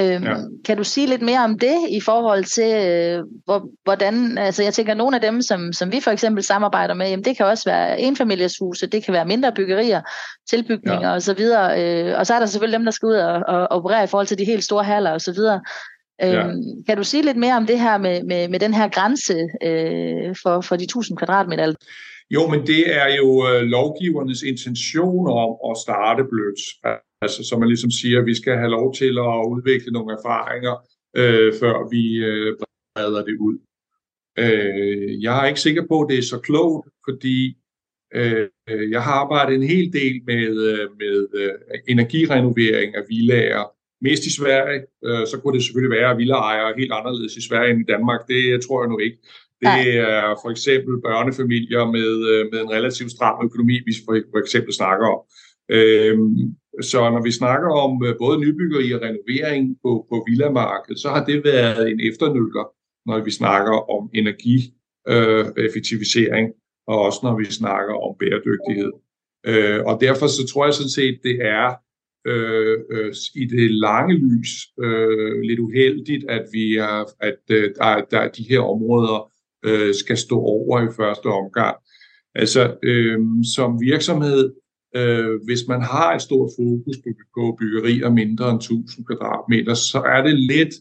Øhm, 0.00 0.24
ja. 0.24 0.34
Kan 0.64 0.76
du 0.76 0.84
sige 0.84 1.06
lidt 1.06 1.22
mere 1.22 1.44
om 1.44 1.58
det 1.58 1.76
i 1.90 2.00
forhold 2.00 2.44
til, 2.44 2.86
øh, 2.86 3.24
hvor, 3.44 3.68
hvordan, 3.84 4.38
altså 4.38 4.62
jeg 4.62 4.74
tænker, 4.74 4.94
nogle 4.94 5.16
af 5.16 5.22
dem, 5.22 5.42
som, 5.42 5.72
som 5.72 5.92
vi 5.92 6.00
for 6.00 6.10
eksempel 6.10 6.44
samarbejder 6.44 6.94
med, 6.94 7.08
jamen 7.08 7.24
det 7.24 7.36
kan 7.36 7.46
også 7.46 7.64
være 7.70 8.00
enfamilieshuse, 8.00 8.86
det 8.86 9.04
kan 9.04 9.14
være 9.14 9.24
mindre 9.24 9.52
byggerier, 9.52 10.00
tilbygninger 10.50 11.08
ja. 11.08 11.14
osv., 11.14 11.40
øh, 11.78 12.18
og 12.18 12.26
så 12.26 12.34
er 12.34 12.38
der 12.38 12.46
selvfølgelig 12.46 12.78
dem, 12.78 12.84
der 12.84 12.92
skal 12.92 13.06
ud 13.06 13.14
og, 13.14 13.42
og 13.48 13.68
operere 13.70 14.04
i 14.04 14.06
forhold 14.06 14.26
til 14.26 14.38
de 14.38 14.44
helt 14.44 14.64
store 14.64 14.84
haller 14.84 15.12
osv., 15.12 15.38
Ja. 16.20 16.46
Øhm, 16.46 16.84
kan 16.86 16.96
du 16.96 17.04
sige 17.04 17.24
lidt 17.24 17.36
mere 17.36 17.56
om 17.56 17.66
det 17.66 17.80
her 17.80 17.98
med, 17.98 18.22
med, 18.22 18.48
med 18.48 18.60
den 18.60 18.74
her 18.74 18.88
grænse 18.88 19.48
øh, 19.62 20.34
for, 20.42 20.60
for 20.60 20.76
de 20.76 20.84
1000 20.84 21.18
kvadratmeter? 21.18 21.74
Jo, 22.30 22.48
men 22.48 22.66
det 22.66 22.94
er 23.02 23.16
jo 23.16 23.28
øh, 23.48 23.62
lovgivernes 23.62 24.42
intention 24.42 25.26
om 25.26 25.70
at 25.70 25.76
starte 25.84 26.24
blødt. 26.30 26.62
Altså, 27.22 27.44
som 27.44 27.60
man 27.60 27.68
ligesom 27.68 27.90
siger, 27.90 28.22
vi 28.22 28.34
skal 28.34 28.56
have 28.56 28.70
lov 28.70 28.94
til 28.94 29.12
at 29.18 29.36
udvikle 29.52 29.92
nogle 29.92 30.16
erfaringer, 30.18 30.74
øh, 31.16 31.52
før 31.60 31.88
vi 31.90 32.16
øh, 32.16 32.56
breder 32.94 33.24
det 33.24 33.36
ud. 33.40 33.58
Øh, 34.38 35.22
jeg 35.22 35.42
er 35.42 35.48
ikke 35.48 35.60
sikker 35.60 35.84
på, 35.88 36.00
at 36.00 36.08
det 36.10 36.18
er 36.18 36.22
så 36.22 36.38
klogt, 36.38 36.88
fordi 37.08 37.56
øh, 38.14 38.48
jeg 38.90 39.02
har 39.02 39.12
arbejdet 39.12 39.54
en 39.54 39.62
hel 39.62 39.92
del 39.92 40.22
med, 40.26 40.48
øh, 40.70 40.88
med 40.98 41.28
øh, 41.34 41.52
energirenovering 41.88 42.96
af 42.96 43.02
villager, 43.08 43.64
mest 44.00 44.26
i 44.26 44.32
Sverige. 44.38 44.80
Øh, 45.04 45.26
så 45.26 45.40
kunne 45.40 45.54
det 45.54 45.64
selvfølgelig 45.64 45.96
være, 45.98 46.10
at 46.10 46.18
villaejere 46.18 46.70
er 46.70 46.78
helt 46.78 46.92
anderledes 46.92 47.36
i 47.36 47.46
Sverige 47.48 47.70
end 47.70 47.80
i 47.80 47.90
Danmark. 47.92 48.20
Det 48.28 48.60
tror 48.64 48.82
jeg 48.82 48.90
nu 48.90 48.98
ikke. 48.98 49.18
Det 49.60 49.98
er 49.98 50.34
for 50.42 50.50
eksempel 50.50 50.94
børnefamilier 51.06 51.84
med, 51.96 52.10
øh, 52.30 52.42
med 52.52 52.60
en 52.60 52.70
relativt 52.76 53.10
stram 53.10 53.46
økonomi, 53.46 53.76
vi 53.86 53.92
for 54.06 54.38
eksempel 54.44 54.72
snakker 54.74 55.06
om. 55.06 55.20
Øhm, 55.76 56.36
så 56.90 56.98
når 57.10 57.22
vi 57.22 57.30
snakker 57.30 57.70
om 57.84 58.04
øh, 58.06 58.14
både 58.18 58.40
nybyggeri 58.40 58.92
og 58.92 59.02
renovering 59.02 59.78
på, 59.82 60.06
på 60.10 60.24
villamarkedet, 60.28 61.00
så 61.00 61.08
har 61.08 61.24
det 61.24 61.44
været 61.44 61.90
en 61.90 62.00
efternøller, 62.00 62.66
når 63.06 63.24
vi 63.24 63.30
snakker 63.30 63.90
om 63.96 64.10
energieffektivisering, 64.14 66.46
øh, 66.48 66.54
og 66.86 66.98
også 67.06 67.20
når 67.22 67.38
vi 67.38 67.44
snakker 67.44 67.94
om 68.06 68.16
bæredygtighed. 68.20 68.92
Øh, 69.46 69.80
og 69.88 70.00
derfor 70.00 70.26
så 70.26 70.46
tror 70.46 70.64
jeg 70.64 70.74
sådan 70.74 70.96
set, 71.00 71.18
det 71.22 71.36
er 71.56 71.68
øh, 72.26 72.78
øh, 72.90 73.14
i 73.34 73.44
det 73.44 73.70
lange 73.70 74.14
lys 74.14 74.50
øh, 74.82 75.40
lidt 75.40 75.60
uheldigt, 75.60 76.24
at 76.28 76.44
vi 76.52 76.76
er, 76.76 77.04
at 77.20 77.40
øh, 77.50 77.74
der, 77.78 78.04
der 78.10 78.28
de 78.28 78.46
her 78.48 78.60
områder 78.60 79.32
øh, 79.64 79.94
skal 79.94 80.16
stå 80.16 80.38
over 80.38 80.82
i 80.82 80.94
første 80.96 81.26
omgang. 81.26 81.76
Altså 82.34 82.76
øh, 82.82 83.18
som 83.54 83.80
virksomhed, 83.80 84.52
øh, 84.96 85.40
hvis 85.44 85.68
man 85.68 85.82
har 85.82 86.14
et 86.14 86.22
stort 86.22 86.50
fokus 86.58 86.96
på, 87.04 87.10
på 87.34 87.56
byggerier 87.58 88.10
mindre 88.10 88.50
end 88.50 88.60
1000 88.60 89.06
kvadratmeter, 89.06 89.74
så 89.74 89.98
er 89.98 90.22
det 90.22 90.40
lidt, 90.40 90.74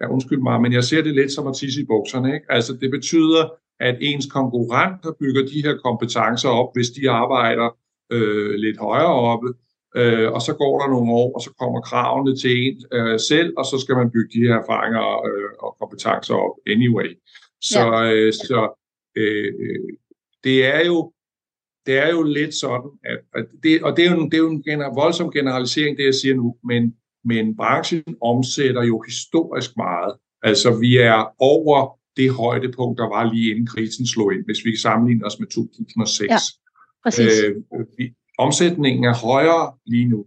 ja 0.00 0.06
undskyld 0.10 0.38
mig, 0.38 0.62
men 0.62 0.72
jeg 0.72 0.84
ser 0.84 1.02
det 1.02 1.14
lidt 1.14 1.32
som 1.32 1.46
at 1.46 1.56
tisse 1.56 1.80
i 1.80 1.84
bukserne. 1.84 2.34
Ikke? 2.34 2.46
Altså 2.48 2.72
det 2.80 2.90
betyder, 2.90 3.42
at 3.80 3.96
ens 4.00 4.26
konkurrenter 4.26 5.12
bygger 5.20 5.42
de 5.46 5.62
her 5.64 5.76
kompetencer 5.84 6.48
op, 6.48 6.70
hvis 6.74 6.90
de 6.90 7.10
arbejder 7.10 7.76
øh, 8.12 8.54
lidt 8.54 8.78
højere 8.78 9.14
oppe, 9.32 9.48
øh, 9.96 10.32
og 10.32 10.42
så 10.42 10.54
går 10.54 10.80
der 10.80 10.88
nogle 10.88 11.12
år, 11.12 11.34
og 11.34 11.40
så 11.42 11.50
kommer 11.58 11.80
kravene 11.80 12.36
til 12.36 12.66
en 12.66 12.84
øh, 12.92 13.20
selv, 13.20 13.54
og 13.56 13.64
så 13.64 13.78
skal 13.78 13.96
man 13.96 14.10
bygge 14.10 14.32
de 14.34 14.46
her 14.46 14.54
erfaringer 14.62 15.26
øh, 15.26 15.50
og 15.58 15.76
kompetencer 15.80 16.34
op 16.34 16.56
anyway. 16.66 17.18
Så, 17.60 17.80
ja. 17.80 18.12
øh, 18.12 18.32
så 18.32 18.60
øh, 19.16 19.52
det 20.44 20.66
er 20.74 20.86
jo 20.86 21.12
det 21.86 21.98
er 21.98 22.10
jo 22.10 22.22
lidt 22.22 22.54
sådan, 22.54 22.90
at, 23.04 23.18
at 23.34 23.46
det, 23.62 23.82
og 23.82 23.96
det 23.96 24.06
er 24.06 24.10
jo, 24.10 24.24
det 24.24 24.34
er 24.34 24.38
jo 24.38 24.50
en 24.50 24.62
gener, 24.62 24.94
voldsom 24.94 25.32
generalisering, 25.32 25.96
det 25.96 26.04
jeg 26.04 26.14
siger 26.14 26.34
nu, 26.34 26.56
men, 26.64 26.94
men 27.24 27.56
branchen 27.56 28.16
omsætter 28.20 28.82
jo 28.82 29.00
historisk 29.00 29.70
meget. 29.76 30.12
Altså 30.42 30.78
vi 30.80 30.96
er 30.96 31.34
over 31.38 31.98
det 32.16 32.30
højdepunkt, 32.30 32.98
der 32.98 33.08
var 33.08 33.32
lige 33.32 33.50
inden 33.50 33.66
krisen 33.66 34.06
slog 34.06 34.34
ind, 34.34 34.44
hvis 34.44 34.64
vi 34.64 34.76
sammenligner 34.76 35.26
os 35.26 35.38
med 35.38 35.46
2006. 35.46 36.30
Ja, 36.30 36.36
præcis. 37.04 37.32
Øh, 37.44 37.54
vi, 37.98 38.04
omsætningen 38.38 39.04
er 39.04 39.14
højere 39.14 39.74
lige 39.86 40.08
nu. 40.08 40.26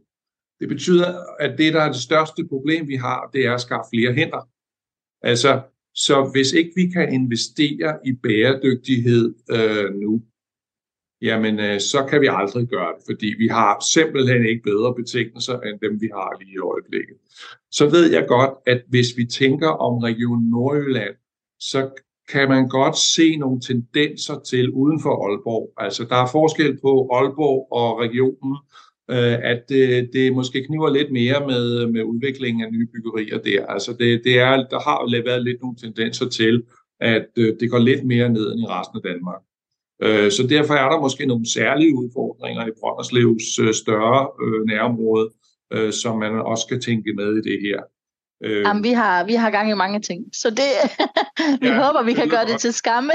Det 0.60 0.70
betyder, 0.70 1.08
at 1.40 1.58
det, 1.58 1.74
der 1.74 1.82
er 1.82 1.92
det 1.92 2.02
største 2.02 2.48
problem, 2.48 2.88
vi 2.88 2.96
har, 2.96 3.30
det 3.34 3.46
er 3.46 3.54
at 3.54 3.62
skaffe 3.62 3.90
flere 3.94 4.14
hænder. 4.14 4.50
Altså, 5.22 5.62
så 5.96 6.30
hvis 6.34 6.54
ikke 6.54 6.72
vi 6.76 6.88
kan 6.90 7.14
investere 7.14 8.00
i 8.06 8.12
bæredygtighed 8.24 9.36
øh, 9.52 9.94
nu, 9.94 10.24
jamen 11.22 11.60
øh, 11.60 11.80
så 11.80 12.08
kan 12.10 12.22
vi 12.22 12.28
aldrig 12.32 12.68
gøre 12.68 12.94
det, 12.96 13.04
fordi 13.10 13.30
vi 13.38 13.48
har 13.48 13.84
simpelthen 13.94 14.46
ikke 14.46 14.64
bedre 14.64 14.96
betingelser 14.96 15.60
end 15.60 15.80
dem, 15.80 16.02
vi 16.02 16.10
har 16.14 16.40
lige 16.40 16.54
i 16.54 16.58
øjeblikket. 16.58 17.18
Så 17.72 17.90
ved 17.90 18.12
jeg 18.12 18.26
godt, 18.28 18.54
at 18.66 18.82
hvis 18.88 19.18
vi 19.18 19.26
tænker 19.26 19.68
om 19.68 19.98
Region 19.98 20.44
Nordjylland, 20.44 21.16
så 21.60 21.90
kan 22.32 22.50
man 22.50 22.70
godt 22.70 22.98
se 22.98 23.38
nogle 23.38 23.62
tendenser 23.62 24.40
til 24.40 24.70
uden 24.70 25.02
for 25.02 25.28
Aalborg. 25.28 25.74
Altså 25.78 26.04
der 26.10 26.16
er 26.16 26.30
forskel 26.32 26.78
på 26.82 27.10
Aalborg 27.14 27.68
og 27.72 28.00
regionen, 28.00 28.58
øh, 29.12 29.38
at 29.52 29.60
det, 29.70 30.10
det 30.14 30.34
måske 30.34 30.64
kniver 30.64 30.90
lidt 30.90 31.12
mere 31.12 31.48
med, 31.48 31.88
med 31.88 32.04
udviklingen 32.04 32.64
af 32.64 32.72
nye 32.72 32.88
byggerier 32.94 33.38
der. 33.38 33.66
Altså 33.66 33.92
det, 34.00 34.22
det 34.24 34.40
er, 34.40 34.56
der 34.74 34.80
har 34.80 35.24
været 35.26 35.44
lidt 35.44 35.62
nogle 35.62 35.78
tendenser 35.78 36.30
til, 36.30 36.64
at 37.00 37.28
øh, 37.38 37.54
det 37.60 37.72
går 37.72 37.80
lidt 37.80 38.04
mere 38.04 38.30
ned 38.30 38.52
end 38.52 38.62
i 38.62 38.66
resten 38.66 38.98
af 39.00 39.04
Danmark. 39.12 39.42
Øh, 40.04 40.32
så 40.32 40.48
derfor 40.48 40.74
er 40.74 40.90
der 40.90 41.00
måske 41.00 41.26
nogle 41.26 41.52
særlige 41.54 41.96
udfordringer 41.96 42.68
i 42.68 42.78
Brønderslevs 42.80 43.78
større 43.78 44.22
nærområde, 44.66 45.30
som 45.92 46.20
man 46.20 46.32
også 46.32 46.64
skal 46.68 46.82
tænke 46.82 47.14
med 47.14 47.30
i 47.38 47.42
det 47.50 47.60
her. 47.62 47.80
Øh, 48.44 48.62
Jamen, 48.62 48.84
vi 48.84 48.92
har, 48.92 49.24
vi 49.24 49.36
har 49.36 49.50
gang 49.50 49.72
i 49.72 49.74
mange 49.74 50.00
ting, 50.02 50.26
så 50.34 50.50
det, 50.50 50.72
vi 51.62 51.68
ja, 51.68 51.84
håber, 51.84 52.04
vi 52.04 52.14
kan 52.14 52.30
gøre 52.30 52.46
det 52.46 52.60
til 52.60 52.74
skamme. 52.74 53.12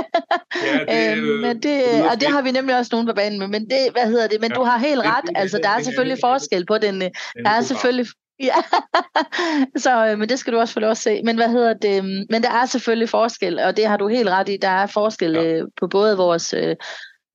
ja, 0.89 1.15
det, 1.15 1.19
øh, 1.19 1.41
men 1.41 1.63
det, 1.63 1.83
og 2.11 2.21
det 2.21 2.29
har 2.29 2.43
vi 2.43 2.51
nemlig 2.51 2.79
også 2.79 2.89
nogen 2.93 3.07
på 3.07 3.13
banen 3.13 3.39
med, 3.39 3.49
men 3.49 3.71
det, 3.71 3.79
hvad 3.93 4.07
hedder 4.07 4.27
det, 4.27 4.41
men 4.41 4.51
ja, 4.51 4.55
du 4.55 4.63
har 4.63 4.79
helt 4.79 5.01
ret, 5.01 5.25
det, 5.27 5.33
altså 5.35 5.61
der 5.63 5.69
er 5.69 5.83
selvfølgelig 5.83 6.19
forskel 6.23 6.67
på 6.67 6.79
den, 6.79 7.01
der 7.45 7.51
er 7.51 7.61
selvfølgelig 7.61 8.07
Ja, 8.41 8.55
så, 9.77 10.07
øh, 10.07 10.19
men 10.19 10.29
det 10.29 10.39
skal 10.39 10.53
du 10.53 10.59
også 10.59 10.75
få 10.75 10.81
lov 10.81 10.91
at 10.91 10.97
se. 10.97 11.23
Men 11.25 11.37
hvad 11.37 11.49
hedder 11.49 11.75
det? 11.75 12.05
Men 12.05 12.43
der 12.43 12.51
er 12.51 12.67
selvfølgelig 12.67 13.09
forskel, 13.09 13.59
og 13.59 13.77
det 13.77 13.87
har 13.87 13.97
du 13.97 14.09
helt 14.09 14.29
ret 14.29 14.49
i. 14.49 14.57
Der 14.63 14.69
er 14.69 14.87
forskel 14.87 15.33
ja. 15.33 15.45
øh, 15.45 15.65
på 15.81 15.89
både 15.89 16.17
vores, 16.17 16.55
øh, 16.55 16.77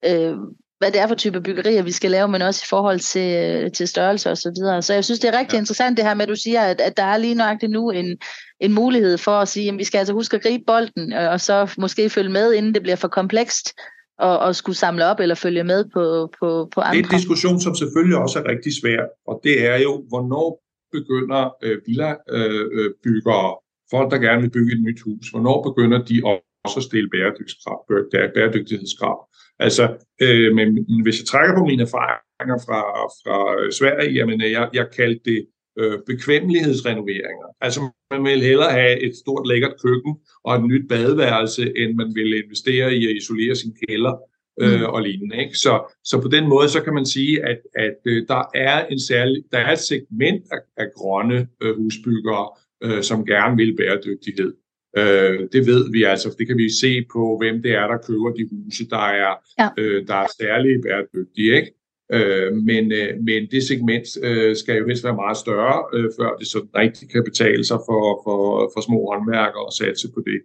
øh, 0.06 0.36
hvad 0.82 0.92
det 0.92 1.02
er 1.02 1.08
for 1.08 1.16
type 1.16 1.42
byggerier, 1.42 1.84
vi 1.84 1.92
skal 1.92 2.12
lave, 2.12 2.28
men 2.28 2.42
også 2.42 2.62
i 2.66 2.70
forhold 2.70 3.00
til, 3.00 3.30
øh, 3.44 3.72
til 3.72 3.88
størrelse 3.88 4.30
og 4.30 4.38
så 4.38 4.52
videre. 4.56 4.82
Så 4.82 4.94
jeg 4.94 5.06
synes, 5.06 5.20
det 5.20 5.34
er 5.34 5.40
rigtig 5.40 5.54
ja. 5.54 5.60
interessant 5.60 5.98
det 5.98 6.06
her 6.06 6.14
med, 6.14 6.24
at 6.24 6.30
du 6.30 6.36
siger, 6.36 6.62
at, 6.62 6.82
at 6.82 6.98
der 6.98 7.04
er 7.04 7.18
lige 7.18 7.36
nøjagtigt 7.36 7.72
nu 7.72 7.90
en, 7.90 8.18
en 8.60 8.74
mulighed 8.74 9.18
for 9.18 9.32
at 9.32 9.48
sige, 9.48 9.70
at 9.70 9.78
vi 9.78 9.84
skal 9.84 9.98
altså 9.98 10.14
huske 10.14 10.36
at 10.36 10.44
gribe 10.44 10.64
bolden, 10.68 11.14
øh, 11.14 11.32
og 11.32 11.42
så 11.42 11.74
måske 11.78 12.10
følge 12.10 12.30
med, 12.30 12.54
inden 12.54 12.74
det 12.74 12.82
bliver 12.82 12.96
for 12.96 13.08
komplekst 13.08 13.74
og, 14.20 14.40
og 14.40 14.56
skulle 14.56 14.78
samle 14.78 15.06
op 15.06 15.20
eller 15.20 15.36
følge 15.36 15.64
med 15.64 15.86
på, 15.94 16.30
på, 16.40 16.70
på 16.74 16.82
andre. 16.82 16.98
Det 16.98 17.06
er 17.06 17.10
en 17.10 17.20
diskussion, 17.20 17.60
som 17.60 17.76
selvfølgelig 17.76 18.18
også 18.18 18.40
er 18.40 18.50
rigtig 18.50 18.72
svær, 18.82 19.02
og 19.28 19.42
det 19.44 19.66
er 19.66 19.78
jo, 19.78 20.06
hvornår 20.10 20.62
begynder 20.92 21.56
øh, 21.64 21.78
villa-byggere, 21.88 23.50
øh, 23.50 23.56
folk 23.92 24.12
der 24.12 24.18
gerne 24.18 24.42
vil 24.42 24.50
bygge 24.50 24.74
et 24.74 24.82
nyt 24.82 25.02
hus, 25.02 25.30
hvornår 25.30 25.64
begynder 25.70 26.00
de 26.10 26.22
også 26.66 26.80
at 26.80 26.84
stille 26.84 27.10
bæredygtighedskrav? 27.10 29.18
Altså, 29.66 29.84
øh, 30.22 30.56
men, 30.56 30.68
hvis 31.04 31.20
jeg 31.20 31.28
trækker 31.28 31.56
på 31.56 31.66
mine 31.66 31.84
erfaringer 31.88 32.58
fra, 32.66 32.82
fra 33.22 33.38
Sverige, 33.72 34.12
jamen 34.12 34.42
jeg, 34.42 34.70
jeg 34.74 34.88
kaldte 34.98 35.22
det 35.32 35.48
øh, 35.80 35.98
bekvemmelighedsrenoveringer. 36.08 37.48
Altså 37.62 37.80
man 38.12 38.24
vil 38.24 38.42
hellere 38.42 38.72
have 38.72 39.00
et 39.00 39.16
stort 39.16 39.48
lækkert 39.48 39.76
køkken 39.84 40.16
og 40.44 40.56
et 40.56 40.64
nyt 40.64 40.90
badeværelse, 40.90 41.64
end 41.78 41.96
man 41.96 42.12
vil 42.16 42.44
investere 42.44 42.96
i 42.96 43.08
at 43.10 43.16
isolere 43.16 43.56
sin 43.56 43.74
kælder 43.88 44.14
øh, 44.62 44.80
mm. 44.80 44.86
og 44.86 45.02
lignende. 45.02 45.38
Ikke? 45.44 45.56
Så, 45.56 45.94
så 46.04 46.22
på 46.22 46.28
den 46.28 46.48
måde, 46.50 46.70
så 46.70 46.82
kan 46.84 46.94
man 46.94 47.06
sige, 47.06 47.46
at, 47.46 47.60
at 47.76 47.98
øh, 48.06 48.28
der 48.28 48.44
er 48.56 48.86
en 48.86 49.00
særlig, 49.00 49.44
der 49.52 49.58
er 49.58 49.72
et 49.72 49.80
segment 49.80 50.44
af, 50.52 50.62
af 50.78 50.88
grønne 50.96 51.48
øh, 51.62 51.76
husbyggere, 51.78 52.50
øh, 52.84 53.04
som 53.04 53.26
gerne 53.26 53.58
vil 53.58 53.76
bæredygtighed. 53.78 54.54
Øh, 54.98 55.40
det 55.54 55.68
ved 55.68 55.92
vi 55.92 56.04
altså, 56.04 56.36
det 56.40 56.48
kan 56.48 56.58
vi 56.58 56.70
se 56.82 57.06
på, 57.14 57.38
hvem 57.40 57.62
det 57.62 57.72
er, 57.72 57.88
der 57.88 57.98
køber 58.08 58.30
de 58.38 58.48
huse, 58.52 58.90
der 58.90 59.06
er, 59.26 59.34
ja. 59.60 59.70
øh, 59.78 60.08
der 60.08 60.16
er 60.16 60.28
særligt 60.40 60.82
bæredygtige. 60.84 61.56
Ikke? 61.56 61.72
Øh, 62.14 62.54
men, 62.54 62.92
øh, 62.92 63.12
men 63.28 63.42
det 63.52 63.64
segment 63.64 64.08
øh, 64.24 64.56
skal 64.56 64.78
jo 64.78 64.88
helst 64.88 65.04
være 65.04 65.22
meget 65.24 65.38
større, 65.38 65.78
øh, 65.94 66.10
før 66.20 66.30
det 66.40 66.48
så 66.48 66.60
rigtig 66.76 67.10
kan 67.10 67.24
betale 67.24 67.64
sig 67.64 67.80
for, 67.88 68.04
for, 68.26 68.72
for 68.74 68.82
små 68.82 69.00
håndværkere 69.12 69.68
at 69.68 69.78
satse 69.80 70.08
på 70.16 70.20
det. 70.30 70.40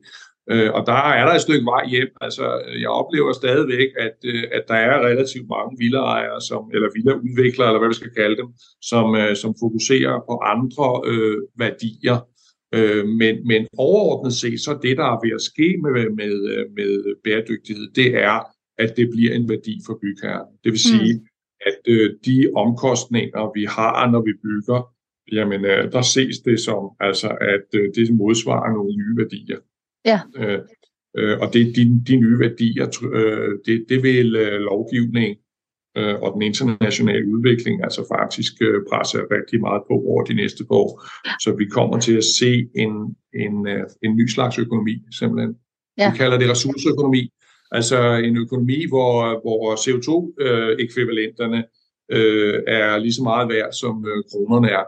Øh, 0.51 0.71
og 0.77 0.87
der 0.87 1.01
er 1.19 1.25
der 1.27 1.35
et 1.35 1.41
stykke 1.41 1.67
vej 1.75 1.85
hjem. 1.89 2.09
Altså, 2.21 2.47
jeg 2.81 2.89
oplever 2.89 3.33
stadigvæk, 3.33 3.91
at, 3.99 4.17
øh, 4.25 4.45
at 4.53 4.65
der 4.69 4.75
er 4.75 5.07
relativt 5.09 5.49
mange 5.49 5.77
villaejere, 5.79 6.41
som, 6.41 6.63
eller 6.75 6.89
villaudviklere, 6.97 7.69
eller 7.69 7.79
hvad 7.79 7.89
vi 7.89 8.01
skal 8.03 8.15
kalde 8.21 8.37
dem, 8.37 8.49
som, 8.91 9.07
øh, 9.17 9.37
som 9.37 9.55
fokuserer 9.63 10.17
på 10.29 10.35
andre 10.55 10.89
øh, 11.11 11.39
værdier. 11.63 12.19
Øh, 12.75 13.07
men, 13.07 13.47
men 13.47 13.67
overordnet 13.79 14.33
set, 14.33 14.61
så 14.61 14.79
det, 14.83 14.97
der 14.97 15.05
er 15.05 15.27
ved 15.27 15.33
at 15.35 15.41
ske 15.41 15.77
med, 15.83 16.11
med, 16.11 16.35
med 16.77 17.15
bæredygtighed, 17.25 17.91
det 17.95 18.17
er, 18.17 18.41
at 18.79 18.97
det 18.97 19.11
bliver 19.11 19.35
en 19.35 19.49
værdi 19.49 19.81
for 19.87 19.99
bygherren. 20.03 20.49
Det 20.65 20.73
vil 20.73 20.81
sige, 20.81 21.15
mm. 21.15 21.27
at 21.67 21.79
øh, 21.89 22.11
de 22.27 22.51
omkostninger, 22.57 23.53
vi 23.55 23.65
har, 23.65 24.11
når 24.11 24.23
vi 24.23 24.33
bygger, 24.43 24.93
jamen, 25.33 25.65
øh, 25.65 25.93
der 25.93 26.03
ses 26.03 26.39
det 26.39 26.61
som, 26.61 26.91
altså, 27.01 27.29
at 27.41 27.69
øh, 27.75 27.95
det 27.95 28.15
modsvarer 28.15 28.73
nogle 28.73 28.97
nye 28.97 29.17
værdier. 29.17 29.59
Ja. 30.05 30.21
Øh, 30.39 30.61
øh, 31.19 31.39
og 31.39 31.53
det 31.53 31.61
er 31.63 31.73
de, 31.77 32.03
de 32.09 32.17
nye 32.17 32.39
værdier, 32.39 32.87
øh, 33.13 33.59
det, 33.67 33.85
det 33.89 34.03
vil 34.03 34.37
øh, 34.37 34.61
lovgivning 34.61 35.37
øh, 35.97 36.15
og 36.23 36.33
den 36.35 36.43
internationale 36.43 37.27
udvikling 37.35 37.85
altså 37.85 38.03
faktisk 38.15 38.53
øh, 38.61 38.81
presse 38.91 39.19
rigtig 39.19 39.61
meget 39.61 39.83
på 39.89 39.95
over 40.11 40.25
de 40.25 40.35
næste 40.35 40.65
år. 40.71 41.05
Så 41.45 41.55
vi 41.59 41.65
kommer 41.65 41.99
til 42.01 42.17
at 42.17 42.25
se 42.25 42.69
en, 42.75 42.93
en, 43.35 43.69
øh, 43.69 43.85
en 44.03 44.17
ny 44.17 44.27
slags 44.27 44.59
økonomi 44.59 44.95
simpelthen. 45.19 45.55
Ja. 45.99 46.11
Vi 46.11 46.17
kalder 46.17 46.39
det 46.39 46.51
ressourceøkonomi. 46.51 47.33
Altså 47.71 47.99
en 48.13 48.37
økonomi, 48.37 48.89
hvor, 48.89 49.41
hvor 49.45 49.63
CO2-ekvivalenterne 49.85 51.57
øh, 51.57 51.65
øh, 52.11 52.63
er 52.67 52.99
lige 52.99 53.13
så 53.13 53.23
meget 53.23 53.49
værd, 53.49 53.73
som 53.73 54.07
øh, 54.09 54.25
kronerne 54.31 54.69
er. 54.69 54.85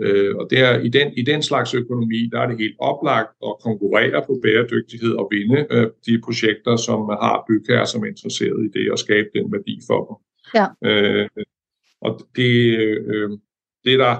Øh, 0.00 0.36
og 0.36 0.50
der, 0.50 0.80
i, 0.80 0.88
den, 0.88 1.12
i 1.16 1.22
den 1.22 1.42
slags 1.42 1.74
økonomi, 1.74 2.28
der 2.32 2.40
er 2.40 2.48
det 2.48 2.58
helt 2.58 2.76
oplagt 2.78 3.30
at 3.46 3.54
konkurrere 3.60 4.24
på 4.26 4.38
bæredygtighed 4.42 5.12
og 5.12 5.28
vinde 5.30 5.66
øh, 5.70 5.86
de 6.06 6.20
projekter, 6.24 6.76
som 6.76 7.00
har 7.08 7.44
bygherrer, 7.48 7.84
som 7.84 8.02
er 8.02 8.06
interesseret 8.06 8.58
i 8.66 8.78
det, 8.78 8.92
og 8.92 8.98
skabe 8.98 9.28
den 9.34 9.52
værdi 9.52 9.80
for 9.88 10.00
dem. 10.06 10.16
Ja. 10.54 10.66
Øh, 10.84 11.28
og 12.00 12.20
det, 12.36 12.78
øh, 12.78 13.30
det 13.84 13.92
er 13.92 13.98
der 13.98 14.16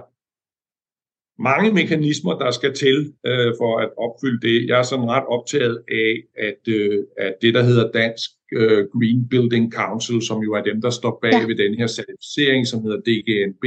mange 1.42 1.72
mekanismer, 1.72 2.38
der 2.38 2.50
skal 2.50 2.74
til 2.74 3.14
øh, 3.26 3.54
for 3.58 3.78
at 3.78 3.90
opfylde 3.96 4.40
det. 4.48 4.68
Jeg 4.68 4.78
er 4.78 4.82
sådan 4.82 5.08
ret 5.08 5.26
optaget 5.26 5.82
af, 5.88 6.22
at, 6.48 6.68
øh, 6.68 7.04
at 7.18 7.34
det, 7.42 7.54
der 7.54 7.62
hedder 7.62 7.90
Dansk 7.92 8.30
øh, 8.52 8.86
Green 8.92 9.28
Building 9.28 9.72
Council, 9.72 10.22
som 10.22 10.42
jo 10.42 10.52
er 10.54 10.62
dem, 10.62 10.80
der 10.80 10.90
står 10.90 11.18
bag 11.22 11.32
ja. 11.32 11.46
ved 11.46 11.56
den 11.56 11.74
her 11.74 11.86
certificering, 11.86 12.66
som 12.66 12.82
hedder 12.82 13.00
DGNB, 13.00 13.64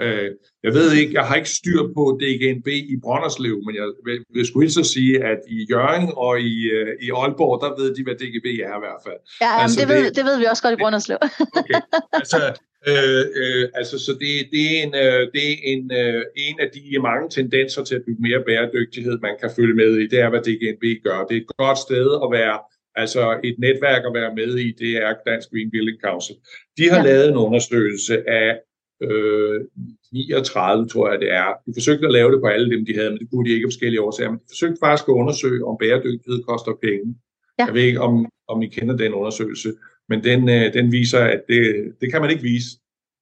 Øh, 0.00 0.30
jeg 0.62 0.72
ved 0.74 0.92
ikke, 0.92 1.12
jeg 1.14 1.24
har 1.24 1.36
ikke 1.36 1.50
styr 1.60 1.82
på 1.96 2.02
DGNB 2.22 2.68
i 2.68 2.96
Brønderslev, 3.02 3.56
men 3.66 3.74
jeg 3.74 3.86
vil, 4.04 4.24
vil 4.34 4.46
skulle 4.46 4.70
så 4.70 4.84
sige, 4.84 5.24
at 5.24 5.38
i 5.48 5.66
Jørgen 5.70 6.12
og 6.16 6.40
i, 6.40 6.54
uh, 6.76 6.88
i 7.04 7.10
Aalborg, 7.10 7.54
der 7.62 7.82
ved 7.82 7.94
de, 7.94 8.02
hvad 8.02 8.14
DGB 8.14 8.46
er 8.68 8.74
i 8.78 8.82
hvert 8.84 9.02
fald. 9.06 9.20
Ja, 9.40 9.62
altså, 9.62 9.80
det, 9.80 9.88
ved, 9.88 10.04
det, 10.04 10.16
det 10.16 10.24
ved 10.24 10.38
vi 10.38 10.44
også 10.44 10.62
godt 10.62 10.74
i 10.74 10.80
Brønderslev. 10.82 11.18
okay. 11.60 11.80
Altså, 12.12 12.38
Øh, 12.86 13.24
øh, 13.42 13.68
altså, 13.74 13.98
så 13.98 14.12
det, 14.12 14.30
det 14.52 14.62
er, 14.66 14.82
en, 14.82 14.94
øh, 14.94 15.22
det 15.34 15.42
er 15.50 15.56
en, 15.72 15.92
øh, 15.92 16.24
en 16.36 16.60
af 16.60 16.68
de 16.74 16.98
mange 16.98 17.30
tendenser 17.30 17.84
til 17.84 17.94
at 17.94 18.02
bygge 18.06 18.22
mere 18.22 18.42
bæredygtighed, 18.46 19.18
man 19.18 19.36
kan 19.40 19.50
følge 19.56 19.74
med 19.74 19.96
i. 19.96 20.06
Det 20.06 20.20
er, 20.20 20.28
hvad 20.30 20.40
DGNB 20.40 20.84
gør. 21.04 21.24
Det 21.24 21.36
er 21.36 21.40
et 21.40 21.56
godt 21.56 21.78
sted 21.78 22.08
at 22.24 22.28
være, 22.38 22.58
altså 22.94 23.40
et 23.44 23.56
netværk 23.58 24.02
at 24.06 24.14
være 24.14 24.34
med 24.34 24.50
i, 24.58 24.72
det 24.72 24.92
er 24.96 25.14
Dansk 25.26 25.50
Green 25.50 25.70
Building 25.70 25.98
Council. 26.04 26.36
De 26.78 26.90
har 26.90 26.98
ja. 26.98 27.04
lavet 27.04 27.28
en 27.28 27.36
undersøgelse 27.36 28.28
af 28.28 28.58
øh, 29.02 29.60
39, 30.12 30.88
tror 30.88 31.10
jeg 31.10 31.20
det 31.20 31.30
er. 31.32 31.48
De 31.66 31.72
forsøgte 31.74 32.06
at 32.06 32.12
lave 32.12 32.32
det 32.32 32.40
på 32.40 32.46
alle 32.46 32.70
dem, 32.70 32.86
de 32.86 32.94
havde, 32.94 33.10
men 33.10 33.18
det 33.18 33.30
kunne 33.30 33.48
de 33.48 33.54
ikke 33.54 33.64
af 33.64 33.72
forskellige 33.72 34.02
årsager. 34.02 34.30
Men 34.30 34.38
de 34.38 34.44
forsøgte 34.48 34.78
faktisk 34.84 35.08
at 35.08 35.12
undersøge, 35.12 35.66
om 35.66 35.76
bæredygtighed 35.80 36.42
koster 36.42 36.72
penge. 36.82 37.16
Ja. 37.58 37.64
Jeg 37.66 37.74
ved 37.74 37.82
ikke, 37.82 38.00
om, 38.00 38.26
om 38.48 38.62
I 38.62 38.66
kender 38.66 38.96
den 38.96 39.12
undersøgelse, 39.12 39.72
men 40.08 40.24
den, 40.24 40.48
øh, 40.48 40.72
den 40.72 40.92
viser, 40.92 41.20
at 41.20 41.42
det, 41.48 41.94
det 42.00 42.12
kan 42.12 42.20
man 42.20 42.30
ikke 42.30 42.42
vise. 42.42 42.68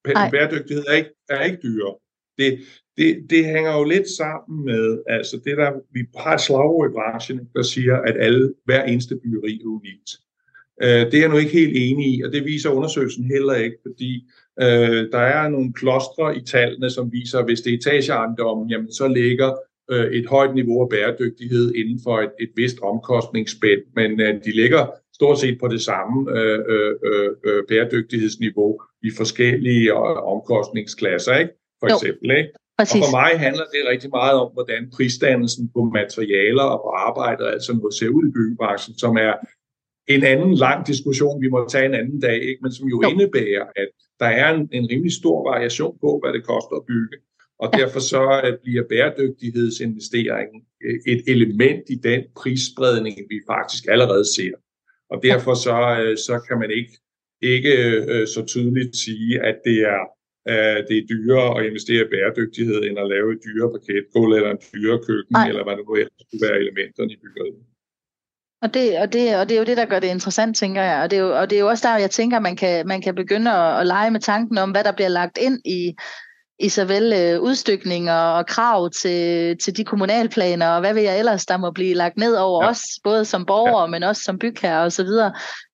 Nej. 0.07 0.31
Bæredygtighed 0.31 0.85
er 0.89 0.93
ikke, 0.93 1.11
er 1.29 1.45
ikke 1.45 1.59
dyre. 1.63 1.95
Det, 2.39 2.59
det, 2.97 3.27
det 3.31 3.45
hænger 3.45 3.73
jo 3.79 3.85
lidt 3.85 4.09
sammen 4.09 4.65
med, 4.65 5.03
altså 5.09 5.37
det 5.45 5.57
der, 5.57 5.73
vi 5.93 6.01
har 6.17 6.35
et 6.35 6.41
slagord 6.41 6.91
i 6.91 6.93
branchen, 6.93 7.49
der 7.55 7.63
siger, 7.63 7.97
at 7.97 8.17
alle, 8.19 8.55
hver 8.65 8.83
eneste 8.85 9.17
byggeri 9.17 9.61
er 9.61 9.67
unikt. 9.67 10.11
Øh, 10.83 10.89
det 11.11 11.15
er 11.15 11.21
jeg 11.21 11.29
nu 11.29 11.37
ikke 11.37 11.53
helt 11.53 11.77
enig 11.77 12.07
i, 12.15 12.23
og 12.23 12.33
det 12.33 12.45
viser 12.45 12.71
undersøgelsen 12.71 13.25
heller 13.25 13.55
ikke, 13.55 13.77
fordi 13.87 14.25
øh, 14.61 15.11
der 15.13 15.25
er 15.37 15.49
nogle 15.49 15.73
klostre 15.73 16.37
i 16.37 16.41
tallene, 16.41 16.91
som 16.91 17.13
viser, 17.13 17.39
at 17.39 17.45
hvis 17.45 17.61
det 17.61 17.73
er 17.73 17.77
etageejendommen, 17.77 18.71
jamen 18.71 18.93
så 18.93 19.09
ligger 19.09 19.53
øh, 19.91 20.07
et 20.13 20.27
højt 20.27 20.55
niveau 20.55 20.83
af 20.83 20.89
bæredygtighed 20.89 21.75
inden 21.75 22.01
for 22.05 22.19
et, 22.19 22.33
et 22.41 22.51
vist 22.57 22.79
omkostningsspænd, 22.83 23.81
men 23.95 24.21
øh, 24.21 24.35
de 24.45 24.51
ligger 24.51 24.87
stort 25.15 25.39
set 25.39 25.59
på 25.61 25.69
det 25.69 25.81
samme 25.81 26.39
øh, 26.39 26.61
øh, 26.69 26.93
øh, 27.45 27.63
bæredygtighedsniveau 27.69 28.81
i 29.03 29.11
forskellige 29.17 29.91
øh, 29.91 30.33
omkostningsklasser, 30.35 31.35
ikke? 31.35 31.53
for 31.81 31.87
eksempel. 31.87 32.31
Ikke? 32.31 32.51
Præcis. 32.79 33.03
Og 33.03 33.05
for 33.05 33.11
mig 33.21 33.31
handler 33.47 33.67
det 33.75 33.83
rigtig 33.93 34.11
meget 34.11 34.37
om, 34.45 34.51
hvordan 34.53 34.91
prisdannelsen 34.97 35.71
på 35.75 35.81
materialer 35.99 36.63
og 36.63 36.79
på 36.85 36.91
arbejde 37.09 37.45
og 37.45 37.53
alt 37.53 37.63
sådan 37.63 37.79
noget 37.79 37.95
ser 37.95 38.09
ud 38.09 38.25
i 38.29 38.33
byggebranchen, 38.37 38.99
som 38.99 39.17
er 39.17 39.35
en 40.09 40.25
anden 40.25 40.55
lang 40.55 40.87
diskussion, 40.87 41.43
vi 41.43 41.49
må 41.49 41.69
tage 41.69 41.87
en 41.87 41.95
anden 41.95 42.21
dag, 42.21 42.43
ikke? 42.43 42.61
men 42.63 42.73
som 42.73 42.89
jo, 42.89 43.03
jo. 43.03 43.09
indebærer, 43.09 43.67
at 43.77 43.89
der 44.21 44.27
er 44.27 44.55
en, 44.55 44.69
en 44.73 44.91
rimelig 44.91 45.13
stor 45.13 45.51
variation 45.51 45.99
på, 46.01 46.21
hvad 46.23 46.33
det 46.33 46.47
koster 46.47 46.77
at 46.77 46.87
bygge. 46.87 47.17
Og 47.59 47.73
derfor 47.73 48.01
så 48.01 48.23
uh, 48.45 48.55
bliver 48.65 48.85
bæredygtighedsinvesteringen 48.89 50.61
uh, 50.87 51.13
et 51.13 51.23
element 51.35 51.85
i 51.89 51.95
den 51.95 52.23
prisspredning, 52.37 53.17
vi 53.33 53.39
faktisk 53.53 53.85
allerede 53.89 54.35
ser. 54.37 54.55
Og 55.11 55.23
derfor 55.23 55.55
så, 55.55 55.77
uh, 56.03 56.17
så 56.27 56.35
kan 56.49 56.59
man 56.59 56.71
ikke, 56.71 56.95
ikke 57.43 57.73
så 58.35 58.45
tydeligt 58.47 58.97
sige, 58.97 59.41
at 59.49 59.57
det 59.65 59.79
er 59.97 60.03
det 60.89 60.97
er 60.99 61.07
dyrere 61.15 61.59
at 61.59 61.67
investere 61.71 62.03
i 62.05 62.11
bæredygtighed, 62.15 62.79
end 62.87 62.99
at 62.99 63.09
lave 63.15 63.29
et 63.35 63.41
dyre 63.47 63.69
parketgulv 63.75 64.33
eller 64.39 64.51
en 64.51 64.63
dyre 64.75 64.99
køkken, 65.07 65.33
Nej. 65.33 65.49
eller 65.49 65.65
hvad 65.65 65.77
det 65.77 65.85
nu 65.89 65.95
ellers 65.95 66.23
skulle 66.27 66.47
være 66.49 66.59
elementerne 66.65 67.13
i 67.13 67.19
byggeriet. 67.23 67.63
Og 68.67 68.75
det, 68.75 68.99
og, 68.99 69.13
det, 69.13 69.37
og 69.37 69.49
det 69.49 69.55
er 69.55 69.59
jo 69.59 69.65
det, 69.65 69.77
der 69.77 69.85
gør 69.85 69.99
det 69.99 70.09
interessant, 70.09 70.57
tænker 70.57 70.83
jeg. 70.83 71.03
Og 71.03 71.11
det 71.11 71.17
er 71.17 71.21
jo, 71.21 71.39
og 71.39 71.51
det 71.51 71.57
er 71.57 71.61
jo 71.61 71.69
også 71.69 71.89
der, 71.89 71.97
jeg 71.97 72.11
tænker, 72.11 72.41
man 72.41 72.57
kan, 72.57 72.87
man 72.87 73.03
kan 73.03 73.15
begynde 73.15 73.53
at, 73.53 73.81
at 73.81 73.87
lege 73.87 74.11
med 74.11 74.21
tanken 74.21 74.59
om, 74.59 74.71
hvad 74.71 74.85
der 74.85 74.93
bliver 74.93 75.09
lagt 75.09 75.39
ind 75.39 75.59
i, 75.65 75.95
i 76.59 76.69
såvel 76.69 77.13
øh, 77.13 77.41
udstykninger 77.41 78.15
og 78.15 78.47
krav 78.47 78.91
til, 78.91 79.57
til 79.59 79.77
de 79.77 79.85
kommunalplaner, 79.85 80.69
og 80.69 80.81
hvad 80.81 80.95
vil 80.95 81.03
jeg 81.03 81.19
ellers, 81.19 81.47
der 81.47 81.57
må 81.57 81.71
blive 81.71 81.95
lagt 81.95 82.17
ned 82.17 82.35
over 82.35 82.65
ja. 82.65 82.71
os, 82.71 82.83
både 83.05 83.25
som 83.25 83.47
borgere, 83.47 83.81
ja. 83.81 83.87
men 83.87 84.03
også 84.03 84.23
som 84.25 84.39
bygherre 84.39 84.85
og 84.85 84.93
så 84.93 85.03
videre. 85.03 85.33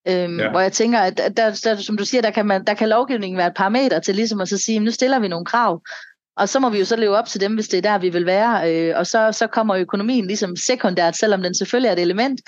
Øhm, 0.08 0.40
ja. 0.40 0.50
Hvor 0.50 0.60
jeg 0.60 0.72
tænker, 0.72 0.98
at 0.98 1.20
der, 1.36 1.60
der, 1.64 1.76
som 1.76 1.96
du 1.96 2.04
siger, 2.04 2.22
der 2.22 2.30
kan, 2.30 2.46
man, 2.46 2.64
der 2.64 2.74
kan 2.74 2.88
lovgivningen 2.88 3.38
være 3.38 3.46
et 3.46 3.56
parameter 3.56 4.00
til 4.00 4.14
ligesom 4.14 4.40
at 4.40 4.48
så 4.48 4.58
sige, 4.58 4.80
nu 4.80 4.90
stiller 4.90 5.18
vi 5.18 5.28
nogle 5.28 5.46
krav, 5.46 5.82
og 6.36 6.48
så 6.48 6.58
må 6.58 6.70
vi 6.70 6.78
jo 6.78 6.84
så 6.84 6.96
leve 6.96 7.16
op 7.16 7.26
til 7.26 7.40
dem, 7.40 7.54
hvis 7.54 7.68
det 7.68 7.78
er 7.78 7.90
der, 7.90 7.98
vi 7.98 8.08
vil 8.08 8.26
være. 8.26 8.72
Øh, 8.72 8.98
og 8.98 9.06
så, 9.06 9.32
så 9.32 9.46
kommer 9.46 9.76
økonomien 9.76 10.26
ligesom 10.26 10.56
sekundært, 10.56 11.16
selvom 11.16 11.42
den 11.42 11.54
selvfølgelig 11.54 11.88
er 11.88 11.92
et 11.92 11.98
element, 11.98 12.40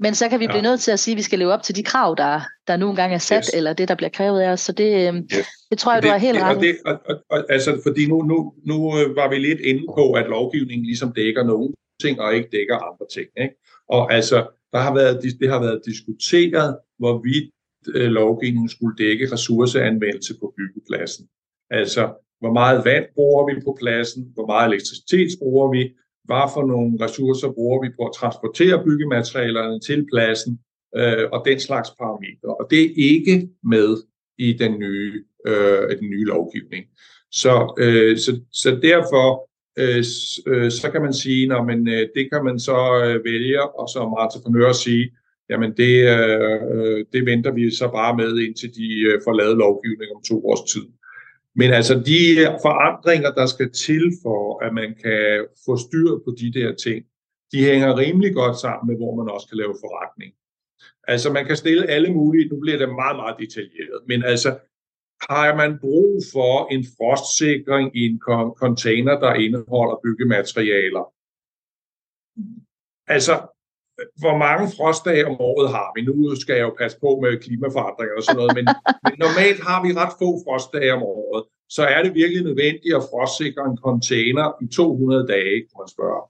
men 0.00 0.14
så 0.14 0.28
kan 0.28 0.40
vi 0.40 0.44
ja. 0.44 0.50
blive 0.50 0.62
nødt 0.62 0.80
til 0.80 0.90
at 0.90 0.98
sige, 0.98 1.12
at 1.12 1.16
vi 1.16 1.22
skal 1.22 1.38
leve 1.38 1.52
op 1.52 1.62
til 1.62 1.76
de 1.76 1.82
krav, 1.82 2.14
der, 2.18 2.40
der 2.66 2.76
nu 2.76 2.90
engang 2.90 3.14
er 3.14 3.18
sat, 3.18 3.44
yes. 3.44 3.54
eller 3.54 3.72
det, 3.72 3.88
der 3.88 3.94
bliver 3.94 4.10
krævet 4.10 4.40
af 4.40 4.50
os. 4.50 4.60
Så 4.60 4.72
det, 4.72 5.08
øhm, 5.08 5.16
yes. 5.16 5.46
det 5.70 5.78
tror 5.78 5.92
jeg, 5.92 6.02
det, 6.02 6.08
du 6.08 6.14
er 6.14 6.18
helt 6.18 6.38
ret. 6.42 6.56
Og 6.56 6.62
det, 6.62 6.76
og, 6.86 7.00
og, 7.08 7.16
og, 7.30 7.44
altså, 7.48 7.80
fordi 7.86 8.06
nu, 8.06 8.22
nu, 8.22 8.54
nu 8.66 8.98
øh, 8.98 9.16
var 9.16 9.28
vi 9.28 9.38
lidt 9.38 9.60
inde 9.60 9.84
på, 9.96 10.12
at 10.12 10.26
lovgivningen 10.26 10.86
ligesom 10.86 11.12
dækker 11.12 11.44
nogle 11.44 11.74
ting, 12.02 12.20
og 12.20 12.34
ikke 12.34 12.48
dækker 12.52 12.76
andre 12.76 13.06
ting. 13.14 13.28
Ikke? 13.44 13.54
Og 13.88 14.12
altså, 14.12 14.46
der 14.72 14.78
har 14.78 14.94
været, 14.94 15.22
det 15.40 15.48
har 15.50 15.60
været 15.60 15.80
diskuteret, 15.86 16.78
hvorvidt 16.98 17.50
øh, 17.94 18.10
lovgivningen 18.10 18.68
skulle 18.68 18.96
dække 18.98 19.32
ressourceanvendelse 19.32 20.34
på 20.40 20.54
byggepladsen. 20.56 21.28
Altså, 21.70 22.02
hvor 22.40 22.52
meget 22.52 22.84
vand 22.84 23.04
bruger 23.14 23.54
vi 23.54 23.60
på 23.64 23.76
pladsen, 23.80 24.30
hvor 24.34 24.46
meget 24.46 24.68
elektricitet 24.68 25.28
bruger 25.38 25.70
vi, 25.70 25.82
hvad 26.28 26.46
for 26.54 26.64
nogle 26.66 27.04
ressourcer 27.04 27.50
bruger 27.52 27.78
vi 27.84 27.88
på 27.96 28.02
at 28.06 28.16
transportere 28.20 28.84
byggematerialerne 28.84 29.80
til 29.80 30.06
pladsen, 30.12 30.58
øh, 30.96 31.24
og 31.32 31.42
den 31.48 31.60
slags 31.60 31.90
parametre. 31.98 32.50
Og 32.60 32.66
det 32.70 32.82
er 32.82 32.90
ikke 32.96 33.48
med 33.64 33.96
i 34.38 34.52
den 34.52 34.78
nye, 34.78 35.24
øh, 35.46 35.98
den 36.00 36.10
nye 36.10 36.24
lovgivning. 36.24 36.84
Så, 37.32 37.74
øh, 37.78 38.18
så, 38.18 38.40
så 38.52 38.78
derfor 38.82 39.26
øh, 39.82 40.04
øh 40.46 40.70
så 40.70 40.90
kan 40.92 41.02
man 41.02 41.12
sige, 41.12 41.46
når 41.46 41.62
man, 41.64 41.88
øh, 41.88 42.08
det 42.16 42.24
kan 42.32 42.44
man 42.44 42.58
så 42.58 42.78
øh, 43.04 43.24
vælge, 43.24 43.62
og 43.80 43.88
som 43.88 44.16
entreprenør 44.24 44.72
sige, 44.72 45.10
jamen 45.50 45.72
det, 45.76 45.94
øh, 46.16 46.60
øh, 46.74 47.04
det 47.12 47.26
venter 47.26 47.52
vi 47.52 47.70
så 47.70 47.88
bare 47.88 48.16
med, 48.16 48.38
indtil 48.38 48.70
de 48.74 48.88
øh, 49.08 49.20
får 49.24 49.32
lavet 49.32 49.56
lovgivning 49.56 50.10
om 50.16 50.22
to 50.28 50.46
års 50.48 50.72
tid. 50.72 50.86
Men 51.60 51.68
altså 51.78 51.94
de 52.10 52.20
øh, 52.42 52.50
forandringer, 52.66 53.30
der 53.38 53.46
skal 53.46 53.72
til 53.72 54.04
for, 54.22 54.64
at 54.64 54.74
man 54.74 54.90
kan 55.04 55.46
få 55.64 55.72
styr 55.86 56.10
på 56.24 56.30
de 56.40 56.48
der 56.58 56.74
ting, 56.74 57.00
de 57.52 57.64
hænger 57.70 57.98
rimelig 58.02 58.34
godt 58.34 58.56
sammen 58.64 58.84
med, 58.88 58.96
hvor 58.96 59.14
man 59.18 59.34
også 59.34 59.46
kan 59.48 59.58
lave 59.62 59.74
forretning. 59.84 60.32
Altså 61.12 61.32
man 61.32 61.46
kan 61.46 61.56
stille 61.56 61.86
alle 61.86 62.10
mulige, 62.14 62.48
nu 62.48 62.60
bliver 62.60 62.78
det 62.78 62.88
meget, 62.88 63.16
meget 63.16 63.36
detaljeret, 63.38 64.00
men 64.10 64.24
altså 64.24 64.50
har 65.30 65.56
man 65.56 65.78
brug 65.78 66.22
for 66.32 66.52
en 66.74 66.84
frostsikring 66.96 67.96
i 67.96 68.02
en 68.10 68.18
container, 68.62 69.14
der 69.20 69.34
indeholder 69.34 70.00
byggematerialer? 70.04 71.04
Altså, 73.06 73.34
hvor 74.22 74.36
mange 74.36 74.64
frostdage 74.76 75.26
om 75.26 75.36
året 75.40 75.68
har 75.76 75.88
vi? 75.94 76.00
Nu 76.02 76.36
skal 76.42 76.54
jeg 76.56 76.66
jo 76.68 76.74
passe 76.82 76.98
på 77.00 77.10
med 77.22 77.40
klimaforandringer 77.44 78.16
og 78.16 78.22
sådan 78.22 78.38
noget, 78.40 78.54
men, 78.58 78.66
men 79.06 79.14
normalt 79.24 79.60
har 79.68 79.78
vi 79.84 79.90
ret 80.00 80.14
få 80.22 80.28
frostdage 80.44 80.92
om 80.98 81.02
året. 81.02 81.42
Så 81.76 81.82
er 81.94 82.02
det 82.02 82.14
virkelig 82.14 82.42
nødvendigt 82.48 82.94
at 82.98 83.06
frostsikre 83.10 83.64
en 83.70 83.78
container 83.88 84.46
i 84.64 84.66
200 84.66 85.26
dage, 85.34 85.56
kan 85.68 85.78
man 85.82 85.88
spørge. 85.96 86.22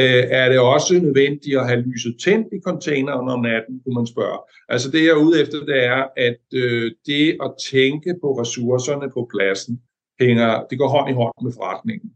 Øh, 0.00 0.24
er 0.40 0.48
det 0.48 0.58
også 0.58 0.94
nødvendigt 1.06 1.58
at 1.60 1.68
have 1.68 1.80
lyset 1.80 2.14
tændt 2.24 2.48
i 2.52 2.60
containeren 2.68 3.28
om 3.34 3.40
natten, 3.40 3.80
kunne 3.82 3.94
man 4.00 4.06
spørge. 4.06 4.38
Altså 4.68 4.90
det 4.90 5.00
jeg 5.04 5.14
er 5.16 5.24
ude 5.26 5.40
efter, 5.42 5.58
det 5.70 5.84
er, 5.84 6.02
at 6.16 6.42
øh, 6.54 6.92
det 7.06 7.36
at 7.44 7.50
tænke 7.70 8.10
på 8.22 8.28
ressourcerne 8.40 9.10
på 9.16 9.28
pladsen, 9.32 9.82
hænger, 10.20 10.64
det 10.70 10.78
går 10.78 10.88
hånd 10.88 11.10
i 11.10 11.12
hånd 11.12 11.34
med 11.44 11.52
forretningen. 11.58 12.08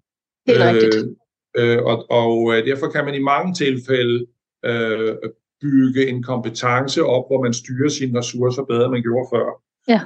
Helt 0.46 0.60
rigtigt. 0.60 0.94
Øh, 0.96 1.76
øh, 1.76 1.84
og, 1.90 1.96
og 2.10 2.54
øh, 2.54 2.66
derfor 2.66 2.86
kan 2.88 3.04
man 3.04 3.14
i 3.14 3.28
mange 3.32 3.54
tilfælde 3.54 4.26
øh, 4.64 5.16
bygge 5.60 6.08
en 6.08 6.22
kompetence 6.22 7.04
op, 7.04 7.24
hvor 7.28 7.42
man 7.42 7.52
styrer 7.52 7.88
sine 7.88 8.18
ressourcer 8.18 8.64
bedre, 8.64 8.84
end 8.84 8.92
man 8.92 9.02
gjorde 9.02 9.28
før. 9.32 9.48
Ja. 9.88 10.00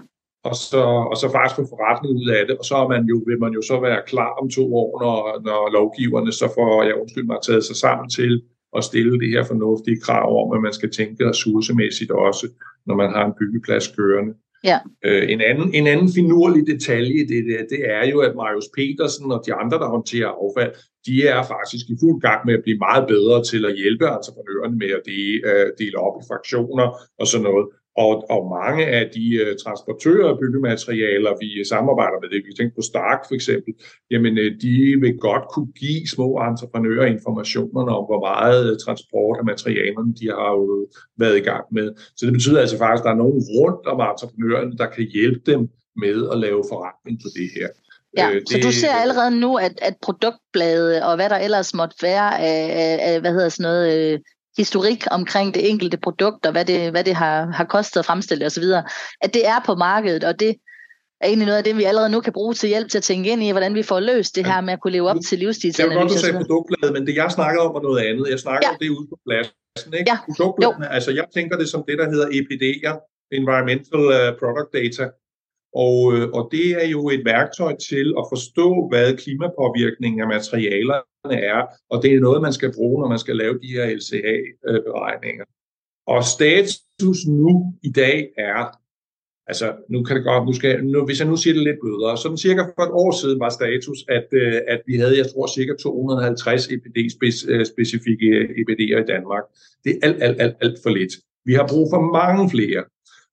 Og 0.45 0.55
så, 0.55 0.83
og 1.11 1.17
så 1.17 1.27
faktisk 1.33 1.57
få 1.57 1.65
forretning 1.75 2.15
ud 2.21 2.29
af 2.39 2.47
det, 2.47 2.59
og 2.59 2.65
så 2.65 2.75
er 2.77 2.89
man 2.89 3.05
jo, 3.05 3.17
vil 3.27 3.41
man 3.41 3.53
jo 3.53 3.63
så 3.63 3.81
være 3.81 4.03
klar 4.07 4.33
om 4.41 4.51
to 4.51 4.77
år, 4.77 4.91
når, 5.03 5.19
når 5.49 5.71
lovgiverne 5.73 6.33
så 6.33 6.47
får, 6.57 6.83
jeg 6.83 7.01
undskyld 7.01 7.25
mig, 7.25 7.39
taget 7.43 7.65
sig 7.65 7.77
sammen 7.77 8.11
til 8.11 8.43
at 8.77 8.85
stille 8.85 9.21
det 9.21 9.29
her 9.29 9.45
fornuftige 9.45 10.01
krav 10.01 10.29
om, 10.43 10.57
at 10.57 10.63
man 10.63 10.73
skal 10.73 10.91
tænke 10.91 11.29
ressourcemæssigt 11.29 12.11
også, 12.11 12.47
når 12.87 12.95
man 12.95 13.11
har 13.11 13.25
en 13.27 13.39
byggeplads 13.39 13.89
kørende. 13.97 14.35
Ja. 14.65 14.79
Øh, 15.05 15.31
en, 15.33 15.41
anden, 15.41 15.75
en 15.75 15.87
anden 15.87 16.09
finurlig 16.15 16.67
detalje 16.67 17.15
i 17.23 17.27
det, 17.33 17.45
der, 17.49 17.61
det 17.71 17.81
er 17.97 18.05
jo, 18.11 18.21
at 18.21 18.37
Marius 18.37 18.69
Petersen 18.77 19.33
og 19.33 19.43
de 19.47 19.55
andre, 19.55 19.79
der 19.79 19.89
håndterer 19.89 20.31
affald, 20.43 20.73
de 21.07 21.15
er 21.29 21.43
faktisk 21.55 21.85
i 21.91 21.97
fuld 22.03 22.21
gang 22.21 22.41
med 22.47 22.55
at 22.55 22.63
blive 22.63 22.79
meget 22.79 23.05
bedre 23.09 23.45
til 23.51 23.63
at 23.65 23.77
hjælpe 23.81 24.05
entreprenørerne 24.17 24.77
med 24.83 24.91
at 24.99 25.03
dele, 25.11 25.37
øh, 25.51 25.67
dele 25.79 25.97
op 26.07 26.17
i 26.21 26.27
fraktioner 26.31 26.87
og 27.21 27.27
sådan 27.27 27.47
noget. 27.51 27.67
Og, 27.97 28.13
og 28.35 28.41
mange 28.59 28.87
af 28.87 29.05
de 29.17 29.25
uh, 29.43 29.53
transportører 29.65 30.29
af 30.33 30.39
byggematerialer, 30.41 31.33
vi 31.43 31.49
samarbejder 31.73 32.19
med, 32.21 32.29
det 32.29 32.43
vi 32.49 32.53
tænker 32.59 32.75
på 32.79 32.85
Stark 32.93 33.21
for 33.29 33.35
eksempel, 33.35 33.73
jamen 34.13 34.33
uh, 34.43 34.51
de 34.65 34.75
vil 35.03 35.15
godt 35.29 35.45
kunne 35.53 35.73
give 35.83 36.03
små 36.15 36.29
entreprenører 36.51 37.07
informationerne 37.17 37.91
om, 37.99 38.05
hvor 38.11 38.21
meget 38.31 38.63
uh, 38.71 38.77
transport 38.85 39.37
af 39.41 39.45
materialerne 39.53 40.13
de 40.21 40.27
har 40.37 40.51
jo 40.59 40.65
været 41.23 41.37
i 41.43 41.47
gang 41.51 41.65
med. 41.77 41.87
Så 42.17 42.23
det 42.27 42.33
betyder 42.39 42.61
altså 42.61 42.79
faktisk, 42.79 43.03
at 43.03 43.07
der 43.07 43.15
er 43.15 43.23
nogen 43.25 43.41
rundt 43.57 43.85
om 43.93 43.99
entreprenørerne, 44.11 44.73
der 44.83 44.89
kan 44.95 45.05
hjælpe 45.17 45.43
dem 45.53 45.61
med 46.03 46.17
at 46.33 46.37
lave 46.45 46.63
forretning 46.73 47.17
på 47.25 47.29
det 47.39 47.49
her. 47.57 47.69
Ja, 48.17 48.31
øh, 48.31 48.41
det, 48.41 48.49
så 48.49 48.59
du 48.63 48.73
ser 48.73 48.95
allerede 49.05 49.41
nu, 49.41 49.57
at, 49.57 49.75
at 49.83 49.95
produktbladet 50.03 51.03
og 51.03 51.17
hvad 51.17 51.29
der 51.31 51.37
ellers 51.37 51.75
måtte 51.75 51.97
være 52.03 52.41
af, 52.41 52.99
af 53.09 53.21
hvad 53.21 53.33
hedder 53.33 53.49
sådan 53.49 53.71
noget, 53.71 54.13
øh, 54.13 54.19
historik 54.57 55.05
omkring 55.11 55.55
det 55.55 55.71
enkelte 55.71 55.97
produkt 55.97 56.47
og 56.47 56.53
hvad 56.53 56.65
det, 56.65 56.91
hvad 56.91 57.05
det 57.05 57.15
har, 57.15 57.47
har 57.47 57.65
kostet 57.65 58.01
at 58.01 58.07
fremstille 58.07 58.47
osv., 58.47 58.65
at 59.21 59.35
det 59.35 59.47
er 59.47 59.61
på 59.67 59.75
markedet, 59.75 60.25
og 60.25 60.41
det, 60.41 60.57
er 61.23 61.27
egentlig 61.27 61.47
noget 61.47 61.59
af 61.59 61.65
det, 61.65 61.77
vi 61.77 61.85
allerede 61.85 62.11
nu 62.11 62.21
kan 62.21 62.33
bruge 62.33 62.55
til 62.55 62.69
hjælp 62.69 62.89
til 62.91 62.99
at 62.99 63.05
tænke 63.11 63.31
ind 63.33 63.43
i, 63.43 63.51
hvordan 63.51 63.75
vi 63.75 63.83
får 63.83 64.01
løst 64.01 64.37
det 64.37 64.47
her 64.47 64.61
med 64.61 64.73
at 64.73 64.81
kunne 64.81 64.93
leve 64.93 65.09
op 65.11 65.17
til 65.29 65.39
livsstilsanalyser. 65.39 65.95
Jeg 65.95 66.01
vil 66.01 66.09
godt 66.09 66.21
sige 66.21 66.33
produktbladet, 66.43 66.93
men 66.97 67.07
det 67.07 67.15
jeg 67.23 67.31
snakker 67.39 67.61
om 67.67 67.75
er 67.79 67.83
noget 67.89 68.01
andet. 68.09 68.25
Jeg 68.31 68.39
snakker 68.39 68.69
ja. 68.69 68.73
om 68.73 68.77
det 68.81 68.89
ude 68.97 69.07
på 69.13 69.17
pladsen. 69.27 69.91
Ikke? 69.99 70.11
Ja. 70.13 70.17
Produktbladene, 70.29 70.87
altså 70.97 71.11
jeg 71.19 71.27
tænker 71.37 71.55
det 71.63 71.69
som 71.69 71.81
det, 71.89 71.97
der 72.01 72.07
hedder 72.13 72.29
EPD'er, 72.39 72.95
Environmental 73.39 74.03
uh, 74.17 74.29
Product 74.41 74.71
Data. 74.79 75.05
Og, 75.75 76.13
øh, 76.15 76.29
og 76.29 76.49
det 76.53 76.85
er 76.85 76.89
jo 76.89 77.09
et 77.09 77.25
værktøj 77.25 77.77
til 77.77 78.15
at 78.19 78.25
forstå, 78.33 78.89
hvad 78.89 79.17
klimapåvirkningen 79.17 80.21
af 80.21 80.29
materialerne 80.29 81.37
er, 81.55 81.67
og 81.91 82.03
det 82.03 82.15
er 82.15 82.21
noget, 82.21 82.43
man 82.43 82.53
skal 82.53 82.73
bruge, 82.75 83.01
når 83.01 83.09
man 83.09 83.19
skal 83.19 83.37
lave 83.37 83.59
de 83.63 83.73
her 83.77 83.85
LCA-beregninger. 83.97 85.45
Og 86.07 86.25
status 86.25 87.19
nu 87.27 87.75
i 87.83 87.91
dag 87.91 88.29
er, 88.39 88.63
altså 89.47 89.67
nu 89.89 90.03
kan 90.03 90.17
det 90.17 90.25
godt, 90.25 90.47
nu 90.47 90.53
skal, 90.53 90.85
nu, 90.85 91.05
hvis 91.05 91.21
jeg 91.21 91.29
nu 91.29 91.37
siger 91.37 91.55
det 91.55 91.63
lidt 91.63 91.81
blødere, 91.83 92.19
sådan 92.19 92.39
cirka 92.39 92.63
for 92.63 92.83
et 92.83 92.93
år 93.03 93.13
siden 93.21 93.41
var 93.41 93.49
status, 93.49 93.99
at, 94.09 94.29
øh, 94.33 94.61
at 94.69 94.81
vi 94.87 94.95
havde, 94.97 95.19
jeg 95.19 95.27
tror, 95.33 95.47
cirka 95.47 95.73
250 95.83 96.69
EPD-specifikke 96.75 98.29
EPD'er 98.61 98.99
i 99.05 99.07
Danmark. 99.15 99.45
Det 99.85 99.91
er 99.93 99.99
alt, 100.07 100.23
alt, 100.23 100.41
alt, 100.41 100.57
alt 100.61 100.79
for 100.83 100.91
lidt. 100.91 101.13
Vi 101.45 101.55
har 101.55 101.67
brug 101.73 101.87
for 101.93 102.01
mange 102.19 102.51
flere. 102.51 102.85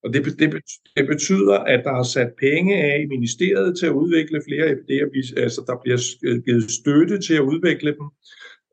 Og 0.04 0.14
det, 0.14 0.26
det, 0.40 0.54
det 0.98 1.08
betyder, 1.08 1.58
at 1.58 1.82
der 1.84 1.94
er 2.00 2.04
sat 2.04 2.32
penge 2.40 2.84
af 2.84 3.02
i 3.02 3.06
ministeriet 3.06 3.78
til 3.80 3.86
at 3.86 3.92
udvikle 3.92 4.42
flere 4.48 4.68
FD'er, 4.72 5.42
altså 5.42 5.64
der 5.68 5.76
bliver 5.84 6.00
øh, 6.24 6.44
givet 6.44 6.72
støtte 6.72 7.20
til 7.20 7.34
at 7.34 7.42
udvikle 7.42 7.96
dem. 8.00 8.08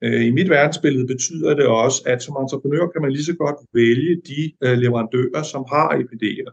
Øh, 0.05 0.27
I 0.27 0.31
mit 0.31 0.51
verdensbillede 0.51 1.07
betyder 1.07 1.55
det 1.55 1.67
også, 1.67 2.03
at 2.07 2.23
som 2.23 2.37
entreprenør 2.37 2.87
kan 2.87 3.03
man 3.03 3.12
lige 3.12 3.25
så 3.25 3.37
godt 3.37 3.57
vælge 3.75 4.23
de 4.27 4.53
øh, 4.65 4.79
leverandører, 4.79 5.43
som 5.43 5.65
har 5.73 5.89
EPD'er. 5.89 6.53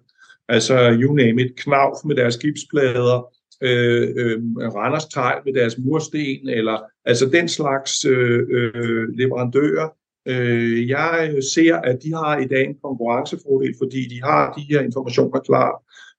Altså, 0.50 0.98
you 1.02 1.14
name 1.14 1.42
it, 1.42 1.56
Knauf 1.56 1.98
med 2.06 2.16
deres 2.16 2.38
gipsplader, 2.38 3.34
øh, 3.62 4.10
øh, 4.16 4.40
Randers 4.76 5.06
Tegl 5.06 5.42
med 5.46 5.54
deres 5.54 5.78
mursten, 5.78 6.50
eller 6.50 6.80
altså 7.06 7.26
den 7.30 7.50
slags 7.50 8.06
øh, 8.06 8.40
øh, 8.50 9.10
leverandører, 9.10 9.90
Øh, 10.28 10.90
jeg 10.90 11.34
ser, 11.54 11.76
at 11.76 11.98
de 12.04 12.14
har 12.14 12.38
i 12.38 12.48
dag 12.48 12.64
en 12.66 12.78
konkurrencefordel, 12.84 13.76
fordi 13.82 14.02
de 14.14 14.24
har 14.24 14.54
de 14.54 14.62
her 14.70 14.82
informationer 14.82 15.40
klar. 15.40 15.72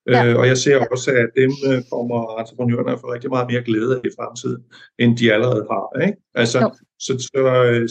Ja. 0.08 0.26
Øh, 0.26 0.38
og 0.38 0.46
jeg 0.46 0.58
ser 0.58 0.86
også, 0.90 1.10
at 1.10 1.28
dem 1.36 1.52
øh, 1.68 1.82
kommer 1.92 2.38
entreprenørerne 2.40 2.92
at 2.92 3.00
få 3.00 3.12
rigtig 3.12 3.30
meget 3.30 3.50
mere 3.50 3.62
glæde 3.62 3.96
af 3.96 4.00
i 4.04 4.14
fremtiden, 4.18 4.62
end 4.98 5.16
de 5.16 5.32
allerede 5.32 5.66
har. 5.70 5.86
Ikke? 6.06 6.18
Altså, 6.34 6.58
så 6.98 7.12
så, 7.28 7.38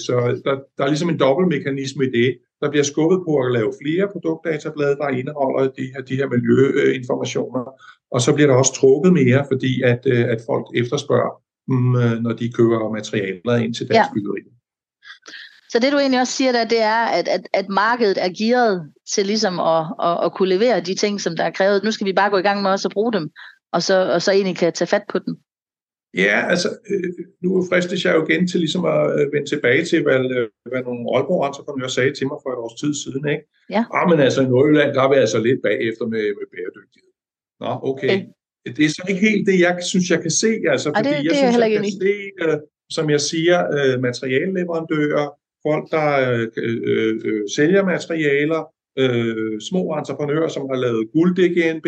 så 0.05 0.13
der, 0.45 0.55
der 0.77 0.83
er 0.83 0.87
ligesom 0.87 1.09
en 1.09 1.19
dobbeltmekanisme 1.19 2.03
i 2.05 2.11
det. 2.19 2.37
Der 2.61 2.69
bliver 2.69 2.83
skubbet 2.83 3.19
på 3.27 3.33
at 3.43 3.51
lave 3.51 3.73
flere 3.81 4.07
produktdatablade, 4.13 4.95
der 4.95 5.07
indeholder 5.09 5.71
de 5.77 5.85
her, 5.93 6.01
de 6.01 6.15
her 6.15 6.27
miljøinformationer, 6.35 7.63
og 8.11 8.21
så 8.21 8.33
bliver 8.33 8.47
der 8.47 8.55
også 8.55 8.73
trukket 8.73 9.13
mere, 9.13 9.45
fordi 9.51 9.81
at, 9.81 10.01
øh, 10.13 10.25
at 10.33 10.39
folk 10.49 10.65
efterspørger, 10.75 11.33
mm, 11.67 12.21
når 12.23 12.33
de 12.33 12.51
køber 12.57 12.91
materialer 12.97 13.55
ind 13.65 13.73
til 13.73 13.87
deres 13.87 14.07
ja. 14.07 14.13
byggeri. 14.13 14.41
Så 15.73 15.79
det 15.79 15.91
du 15.91 15.97
egentlig 15.97 16.21
også 16.21 16.33
siger 16.33 16.51
der, 16.51 16.65
det 16.75 16.81
er, 16.81 17.03
at, 17.17 17.27
at, 17.27 17.43
at 17.53 17.67
markedet 17.69 18.17
er 18.25 18.31
gearet 18.39 18.77
til 19.13 19.25
ligesom 19.25 19.55
at, 19.59 19.83
at, 20.07 20.15
at 20.25 20.33
kunne 20.35 20.53
levere 20.55 20.87
de 20.89 20.95
ting, 20.95 21.21
som 21.21 21.35
der 21.35 21.43
er 21.43 21.57
krævet. 21.57 21.83
Nu 21.83 21.91
skal 21.91 22.07
vi 22.07 22.13
bare 22.13 22.29
gå 22.29 22.37
i 22.37 22.47
gang 22.47 22.61
med 22.61 22.71
også 22.71 22.87
at 22.87 22.93
bruge 22.97 23.13
dem, 23.13 23.25
og 23.75 23.81
så, 23.87 23.95
og 24.13 24.21
så 24.21 24.31
egentlig 24.31 24.57
kan 24.57 24.73
tage 24.73 24.93
fat 24.95 25.05
på 25.09 25.17
dem. 25.25 25.33
Ja, 26.25 26.37
altså, 26.53 26.69
øh, 26.89 27.09
nu 27.43 27.49
fristes 27.69 28.05
jeg 28.05 28.15
jo 28.15 28.25
igen 28.27 28.47
til 28.47 28.59
ligesom 28.59 28.85
at 28.85 29.01
øh, 29.17 29.33
vende 29.33 29.49
tilbage 29.49 29.85
til, 29.85 29.99
hvad, 30.03 30.21
øh, 30.37 30.47
hvad 30.71 30.81
nogle 30.83 31.03
Aalborg-entreprenører 31.13 31.93
sagde 31.97 32.13
til 32.13 32.27
mig 32.27 32.37
for 32.43 32.49
et 32.53 32.59
års 32.63 32.79
tid 32.81 32.93
siden. 33.03 33.23
Ikke? 33.33 33.43
Ja. 33.75 33.83
Ah, 33.97 34.05
men 34.09 34.19
altså 34.19 34.41
i 34.41 34.47
Nordjylland, 34.53 34.89
der 34.95 35.01
er 35.03 35.09
vi 35.13 35.17
altså 35.25 35.39
lidt 35.47 35.61
bagefter 35.67 36.05
med, 36.13 36.23
med 36.39 36.47
bæredygtighed. 36.53 37.11
Nå, 37.63 37.71
okay. 37.91 38.09
okay. 38.09 38.21
Det 38.77 38.85
er 38.85 38.93
så 38.97 39.03
ikke 39.09 39.21
helt 39.29 39.43
det, 39.49 39.57
jeg 39.59 39.73
synes, 39.91 40.07
jeg 40.13 40.21
kan 40.25 40.33
se. 40.43 40.51
Altså, 40.73 40.87
fordi 40.89 41.09
det, 41.09 41.17
det 41.17 41.25
jeg 41.29 41.35
synes, 41.41 41.55
jeg, 41.57 41.71
jeg 41.71 41.81
kan 41.81 41.91
se, 42.03 42.15
uh, 42.45 42.57
som 42.97 43.05
jeg 43.15 43.21
siger, 43.31 43.57
uh, 43.75 44.01
materialleverandører, 44.07 45.27
folk, 45.67 45.91
der 45.91 46.07
øh, 46.31 46.47
øh, 46.57 47.21
øh, 47.25 47.41
sælger 47.55 47.83
materialer, 47.85 48.63
øh, 48.97 49.61
små 49.69 49.81
entreprenører, 49.99 50.47
som 50.47 50.63
har 50.71 50.77
lavet 50.85 51.11
guld 51.13 51.31
DGNB 51.39 51.87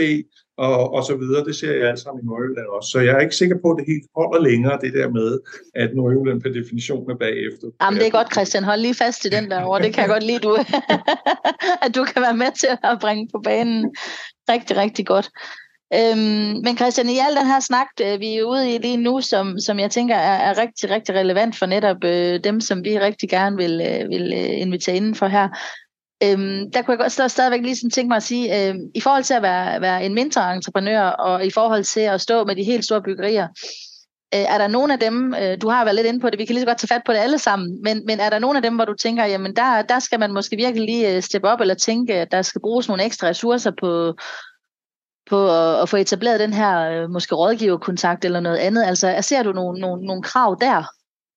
og, 0.58 0.94
og 0.94 1.04
så 1.04 1.16
videre. 1.16 1.46
Det 1.46 1.56
ser 1.56 1.74
jeg 1.74 1.90
alt 1.90 2.00
sammen 2.00 2.24
i 2.24 2.26
Nordjylland 2.26 2.68
også. 2.78 2.90
Så 2.90 3.00
jeg 3.00 3.14
er 3.16 3.20
ikke 3.20 3.36
sikker 3.36 3.58
på, 3.64 3.72
at 3.72 3.78
det 3.80 3.86
helt 3.94 4.06
holder 4.16 4.42
længere, 4.50 4.80
det 4.82 4.94
der 4.94 5.10
med, 5.10 5.40
at 5.76 5.90
Nordjylland 5.96 6.42
per 6.42 6.50
definition 6.50 7.12
er 7.12 7.16
bagefter. 7.16 7.68
Jamen 7.82 8.00
det 8.00 8.08
er 8.08 8.18
godt, 8.20 8.34
Christian. 8.34 8.64
Hold 8.64 8.82
lige 8.82 8.96
fast 9.04 9.26
i 9.26 9.30
den 9.30 9.52
der 9.52 9.62
over. 9.62 9.80
Det 9.80 9.94
kan 9.94 10.02
jeg 10.02 10.10
godt 10.10 10.24
lide, 10.24 10.40
du, 10.40 10.52
at 11.86 11.92
du 11.96 12.04
kan 12.12 12.22
være 12.22 12.38
med 12.44 12.52
til 12.62 12.74
at 12.84 12.98
bringe 13.02 13.28
på 13.34 13.40
banen. 13.44 13.96
Rigtig, 14.50 14.78
rigtig 14.78 15.06
godt. 15.06 15.30
Øhm, 16.00 16.62
men 16.64 16.78
Christian, 16.78 17.10
i 17.10 17.18
al 17.18 17.36
den 17.36 17.48
her 17.48 17.60
snak, 17.60 17.88
øh, 18.02 18.20
vi 18.20 18.38
er 18.38 18.44
ude 18.44 18.76
i 18.76 18.78
lige 18.78 18.98
nu, 18.98 19.22
som, 19.22 19.60
som 19.60 19.80
jeg 19.80 19.92
tænker 19.92 20.16
er, 20.16 20.38
er 20.50 20.58
rigtig, 20.58 20.90
rigtig 20.90 21.16
relevant 21.16 21.56
for 21.56 21.66
netop 21.66 22.04
øh, 22.04 22.40
dem, 22.44 22.62
som 22.62 22.84
vi 22.84 23.00
rigtig 23.00 23.30
gerne 23.30 23.58
vil, 23.58 23.82
øh, 23.82 24.10
vil 24.10 24.34
øh, 24.34 24.62
invitere 24.62 24.96
inden 24.96 25.16
for 25.16 25.28
her. 25.28 25.50
Øhm, 26.24 26.72
der 26.72 26.82
kunne 26.82 26.92
jeg 26.92 27.00
godt 27.00 27.12
stå, 27.12 27.28
stadigvæk 27.28 27.62
lige 27.62 27.76
sådan 27.76 27.90
tænke 27.90 28.08
mig 28.08 28.16
at 28.16 28.24
sige, 28.24 28.70
øh, 28.70 28.76
i 28.96 29.02
forhold 29.02 29.24
til 29.24 29.34
at 29.34 29.42
være, 29.42 29.82
være 29.82 30.06
en 30.06 30.14
mindre 30.14 30.56
entreprenør, 30.56 31.02
og 31.02 31.46
i 31.46 31.52
forhold 31.52 31.84
til 31.84 32.00
at 32.00 32.22
stå 32.22 32.44
med 32.44 32.56
de 32.56 32.64
helt 32.64 32.86
store 32.86 33.02
byggerier, 33.02 33.48
øh, 34.36 34.46
er 34.54 34.58
der 34.58 34.68
nogen 34.68 34.92
af 34.92 35.00
dem, 35.00 35.34
øh, 35.34 35.58
du 35.62 35.70
har 35.70 35.84
været 35.84 35.96
lidt 35.96 36.08
inde 36.08 36.20
på 36.20 36.30
det, 36.30 36.40
vi 36.40 36.46
kan 36.46 36.54
lige 36.54 36.62
så 36.62 36.68
godt 36.68 36.78
tage 36.78 36.96
fat 36.96 37.02
på 37.06 37.14
det 37.14 37.20
alle 37.20 37.40
sammen, 37.40 37.80
men, 37.84 38.06
men 38.06 38.20
er 38.20 38.30
der 38.30 38.40
nogen 38.40 38.58
af 38.58 38.64
dem, 38.64 38.76
hvor 38.76 38.86
du 38.86 38.94
tænker, 38.94 39.26
jamen 39.26 39.56
der, 39.56 39.82
der 39.82 40.00
skal 40.00 40.20
man 40.20 40.34
måske 40.34 40.56
virkelig 40.56 40.86
lige 40.86 41.16
øh, 41.16 41.22
steppe 41.22 41.50
op, 41.50 41.62
eller 41.62 41.76
tænke, 41.76 42.14
at 42.14 42.32
der 42.32 42.42
skal 42.42 42.62
bruges 42.62 42.88
nogle 42.88 43.04
ekstra 43.04 43.28
ressourcer 43.28 43.72
på, 43.80 44.16
på 45.30 45.50
at, 45.50 45.82
at 45.82 45.90
få 45.90 45.98
etableret 45.98 46.40
den 46.40 46.54
her 46.54 46.74
øh, 46.92 47.10
måske 47.10 47.36
rådgiverkontakt 47.36 48.26
eller 48.26 48.40
noget 48.40 48.58
andet? 48.58 48.84
Altså, 48.84 49.18
ser 49.22 49.44
du 49.44 49.52
nogle, 49.52 49.80
nogle, 49.82 50.06
nogle 50.06 50.24
krav 50.24 50.58
der? 50.62 50.84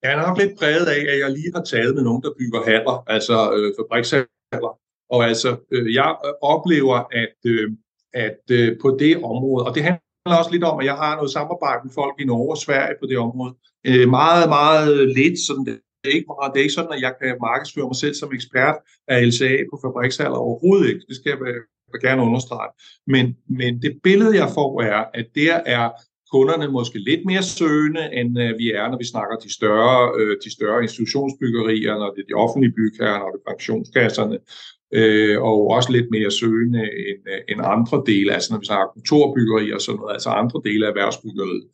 Jeg 0.02 0.12
er 0.12 0.26
nok 0.26 0.38
lidt 0.38 0.58
præget 0.58 0.86
af, 0.86 1.00
at 1.12 1.18
jeg 1.18 1.30
lige 1.30 1.52
har 1.54 1.62
taget 1.62 1.94
med 1.94 2.02
nogen, 2.02 2.22
der 2.22 2.30
bygger 2.38 2.60
haller, 2.64 3.04
altså 3.06 3.52
øh, 3.56 3.72
fabrikshaller. 3.78 4.72
Og 5.10 5.24
altså, 5.24 5.56
øh, 5.72 5.94
jeg 5.94 6.16
øh, 6.26 6.32
oplever, 6.42 6.98
at, 7.22 7.36
øh, 7.46 7.70
at 8.14 8.42
øh, 8.50 8.76
på 8.82 8.96
det 8.98 9.16
område, 9.16 9.66
og 9.66 9.74
det 9.74 9.82
handler 9.82 10.38
også 10.40 10.52
lidt 10.52 10.64
om, 10.64 10.80
at 10.80 10.86
jeg 10.86 10.94
har 10.94 11.16
noget 11.16 11.30
samarbejde 11.30 11.80
med 11.84 11.92
folk 11.94 12.14
i 12.20 12.24
Norge 12.24 12.50
og 12.54 12.58
Sverige 12.58 12.96
på 13.00 13.06
det 13.06 13.18
område. 13.18 13.54
Øh, 13.88 14.08
meget, 14.08 14.48
meget 14.48 15.08
lidt, 15.18 15.38
sådan 15.46 15.64
det 16.02 16.08
er 16.10 16.16
ikke 16.18 16.32
meget, 16.34 16.50
det 16.52 16.58
er 16.58 16.66
ikke 16.66 16.78
sådan, 16.80 16.96
at 16.96 17.04
jeg 17.06 17.14
kan 17.20 17.36
markedsføre 17.48 17.88
mig 17.90 17.98
selv 18.02 18.14
som 18.14 18.34
ekspert 18.38 18.76
af 19.12 19.16
LCA 19.28 19.54
på 19.70 19.76
fabrikshaller 19.84 20.38
overhovedet 20.46 20.88
ikke. 20.90 21.04
Det 21.08 21.16
skal 21.16 21.30
jeg 21.30 21.40
vil 21.92 22.08
gerne 22.08 22.22
understrege. 22.22 22.70
Men, 23.06 23.36
men 23.48 23.82
det 23.82 23.92
billede, 24.02 24.36
jeg 24.36 24.48
får, 24.54 24.82
er, 24.82 25.04
at 25.14 25.26
der 25.34 25.54
er 25.54 25.90
kunderne 26.32 26.68
måske 26.68 26.98
lidt 26.98 27.24
mere 27.26 27.42
søgende, 27.42 28.04
end 28.18 28.40
øh, 28.40 28.58
vi 28.58 28.66
er, 28.72 28.88
når 28.90 28.98
vi 28.98 29.12
snakker 29.14 29.36
de 29.36 29.54
større, 29.58 30.12
øh, 30.18 30.36
de 30.44 30.50
større 30.52 30.82
institutionsbyggerier, 30.82 31.94
når 31.94 32.10
det 32.14 32.20
er 32.22 32.28
de 32.28 32.40
offentlige 32.44 32.74
bygherrer, 32.78 33.18
når 33.18 33.30
det 33.30 33.40
er 33.40 33.50
pensionskasserne, 33.52 34.38
øh, 34.98 35.42
og 35.42 35.58
også 35.76 35.92
lidt 35.92 36.10
mere 36.10 36.30
søgende 36.30 36.82
end, 37.08 37.22
øh, 37.32 37.40
end 37.48 37.60
andre 37.64 38.02
dele, 38.06 38.34
altså 38.34 38.48
når 38.52 38.60
vi 38.60 38.66
snakker 38.66 38.92
kontorbyggerier 38.94 39.74
og 39.74 39.80
sådan 39.80 39.98
noget, 40.00 40.12
altså 40.12 40.30
andre 40.30 40.58
dele 40.64 40.86
af 40.86 40.90
erhvervsbyggeriet. 40.90 41.64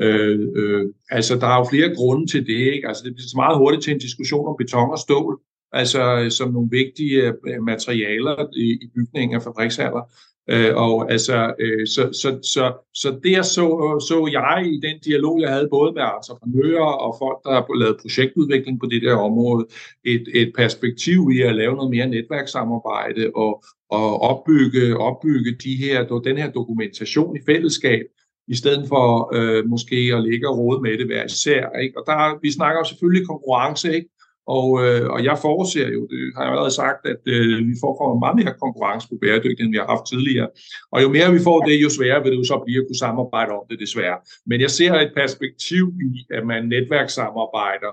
Øh, 0.00 0.40
øh, 0.60 0.84
altså, 1.10 1.32
der 1.42 1.46
er 1.46 1.58
jo 1.58 1.70
flere 1.72 1.94
grunde 1.98 2.26
til 2.32 2.46
det, 2.46 2.60
ikke? 2.74 2.88
Altså, 2.88 3.02
det 3.04 3.14
bliver 3.14 3.32
så 3.32 3.36
meget 3.42 3.58
hurtigt 3.58 3.82
til 3.84 3.92
en 3.92 4.04
diskussion 4.06 4.48
om 4.48 4.56
beton 4.58 4.90
og 4.96 4.98
stål, 4.98 5.34
altså 5.72 6.26
som 6.30 6.52
nogle 6.52 6.68
vigtige 6.70 7.22
øh, 7.22 7.62
materialer 7.62 8.46
i, 8.56 8.70
i 8.70 8.86
bygningen 8.94 9.36
af 9.36 9.42
fabrikshaller. 9.42 10.12
Øh, 10.50 10.76
og 10.76 11.12
altså, 11.12 11.54
øh, 11.60 11.86
så, 11.86 12.02
så, 12.22 12.38
så, 12.42 12.72
så 12.94 13.20
der 13.24 13.42
så, 13.42 13.66
så 14.08 14.28
jeg 14.32 14.66
i 14.66 14.80
den 14.86 14.98
dialog, 15.04 15.40
jeg 15.40 15.50
havde 15.50 15.68
både 15.70 15.92
med 15.92 16.02
entreprenører 16.02 16.92
og 17.04 17.16
folk, 17.18 17.38
der 17.44 17.52
har 17.52 17.78
lavet 17.78 17.96
projektudvikling 18.02 18.80
på 18.80 18.86
det 18.86 19.02
der 19.02 19.16
område, 19.16 19.66
et, 20.04 20.24
et 20.34 20.52
perspektiv 20.56 21.30
i 21.36 21.40
at 21.40 21.54
lave 21.54 21.74
noget 21.74 21.90
mere 21.90 22.06
netværkssamarbejde 22.06 23.30
og, 23.34 23.64
og 23.90 24.22
opbygge, 24.22 24.96
opbygge 24.96 25.56
de 25.64 25.76
her, 25.76 26.04
den 26.24 26.36
her 26.36 26.50
dokumentation 26.50 27.36
i 27.36 27.40
fællesskab, 27.46 28.04
i 28.48 28.54
stedet 28.54 28.88
for 28.88 29.34
øh, 29.34 29.66
måske 29.66 29.96
at 30.16 30.22
ligge 30.22 30.48
og 30.48 30.58
rode 30.58 30.82
med 30.82 30.98
det 30.98 31.06
hver 31.06 31.24
især. 31.24 31.78
Ikke? 31.82 31.98
Og 31.98 32.04
der, 32.06 32.38
vi 32.42 32.52
snakker 32.52 32.80
jo 32.80 32.84
selvfølgelig 32.84 33.26
konkurrence, 33.26 33.94
ikke? 33.94 34.08
Og, 34.56 34.66
øh, 34.84 35.04
og 35.14 35.24
jeg 35.24 35.36
forudser 35.44 35.88
jo, 35.96 36.00
det 36.12 36.20
har 36.34 36.42
jeg 36.42 36.50
allerede 36.52 36.74
sagt, 36.82 37.00
at 37.12 37.22
øh, 37.34 37.58
vi 37.68 37.74
får 37.82 38.18
meget 38.24 38.36
mere 38.40 38.54
konkurrence 38.64 39.08
på 39.08 39.16
bæredygtighed, 39.22 39.66
end 39.66 39.74
vi 39.76 39.82
har 39.82 39.90
haft 39.94 40.06
tidligere. 40.12 40.48
Og 40.92 41.02
jo 41.02 41.08
mere 41.16 41.32
vi 41.32 41.42
får 41.48 41.58
det, 41.66 41.82
jo 41.86 41.90
sværere 41.90 42.22
vil 42.22 42.32
det 42.32 42.38
jo 42.38 42.44
så 42.52 42.62
blive 42.66 42.80
at 42.80 42.86
kunne 42.88 43.04
samarbejde 43.06 43.52
om 43.58 43.64
det, 43.70 43.80
desværre. 43.84 44.18
Men 44.50 44.60
jeg 44.60 44.70
ser 44.70 44.92
et 44.94 45.12
perspektiv 45.16 45.84
i, 46.08 46.12
at 46.36 46.46
man 46.46 46.62
netværkssamarbejder 46.74 47.92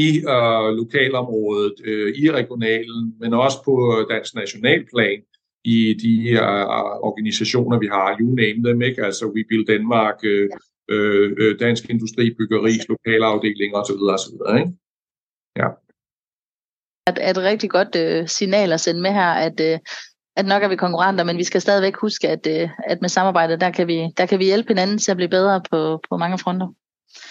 i 0.00 0.02
øh, 0.34 0.68
lokalområdet, 0.80 1.76
øh, 1.84 2.08
i 2.22 2.24
regionalen, 2.38 3.02
men 3.20 3.34
også 3.34 3.58
på 3.64 3.74
dansk 4.10 4.34
nationalplan, 4.34 5.20
i 5.64 5.94
de 6.04 6.30
øh, 6.30 6.64
organisationer, 7.08 7.78
vi 7.78 7.86
har, 7.86 8.16
you 8.20 8.34
name 8.34 8.58
them, 8.66 8.82
ikke? 8.82 9.04
altså 9.04 9.24
We 9.34 9.44
Build 9.48 9.66
Danmark, 9.66 10.18
øh, 10.24 10.48
øh, 10.90 11.32
øh, 11.38 11.60
Dansk 11.60 11.90
Industri, 11.90 12.34
Byggeris, 12.38 12.88
lokalafdelinger 12.88 13.78
osv. 13.78 14.02
osv. 14.16 14.34
Ikke? 14.58 14.72
Ja. 15.56 15.68
At, 17.06 17.18
at 17.18 17.36
et 17.36 17.42
rigtig 17.42 17.70
godt 17.70 17.96
øh, 17.96 18.28
signal 18.28 18.72
at 18.72 18.80
sende 18.80 19.00
med 19.02 19.12
her, 19.12 19.30
at, 19.30 19.60
øh, 19.60 19.78
at 20.36 20.46
nok 20.46 20.62
er 20.62 20.68
vi 20.68 20.76
konkurrenter, 20.76 21.24
men 21.24 21.38
vi 21.38 21.44
skal 21.44 21.60
stadigvæk 21.60 21.96
huske, 21.96 22.28
at, 22.28 22.46
øh, 22.46 22.68
at 22.86 22.98
med 23.00 23.08
samarbejdet, 23.08 23.60
der 23.60 23.70
kan, 23.70 23.86
vi, 23.86 24.08
der 24.16 24.26
kan 24.26 24.38
vi 24.38 24.44
hjælpe 24.44 24.68
hinanden 24.68 24.98
til 24.98 25.10
at 25.10 25.16
blive 25.16 25.28
bedre 25.28 25.62
på, 25.70 26.00
på 26.10 26.16
mange 26.16 26.38
fronter. 26.38 26.68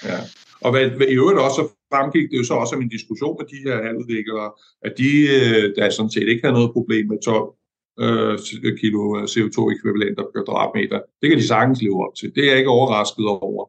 Ja. 0.05 0.19
Og 0.62 0.71
hvad, 0.71 0.89
hvad 0.89 1.07
i 1.07 1.19
øvrigt 1.21 1.39
også 1.39 1.62
fremgik 1.93 2.31
det 2.31 2.38
jo 2.38 2.43
så 2.43 2.53
også 2.53 2.75
af 2.75 2.79
min 2.79 2.95
diskussion 2.97 3.38
med 3.39 3.45
de 3.53 3.60
her 3.65 3.75
halvudviklere, 3.86 4.51
at 4.88 4.93
de 4.97 5.10
øh, 5.36 5.75
der 5.75 5.89
sådan 5.89 6.12
set 6.12 6.27
ikke 6.27 6.45
har 6.47 6.53
noget 6.53 6.73
problem 6.77 7.07
med 7.07 7.17
12 7.25 7.53
øh, 8.03 8.77
kilo 8.81 9.01
CO2-ekvivalenter 9.34 10.23
per 10.23 10.43
kvadratmeter. 10.45 10.99
Det 11.21 11.29
kan 11.29 11.39
de 11.39 11.47
sagtens 11.47 11.81
leve 11.81 12.05
op 12.05 12.15
til. 12.19 12.36
Det 12.36 12.41
er 12.43 12.49
jeg 12.49 12.57
ikke 12.57 12.75
overrasket 12.77 13.25
over. 13.25 13.63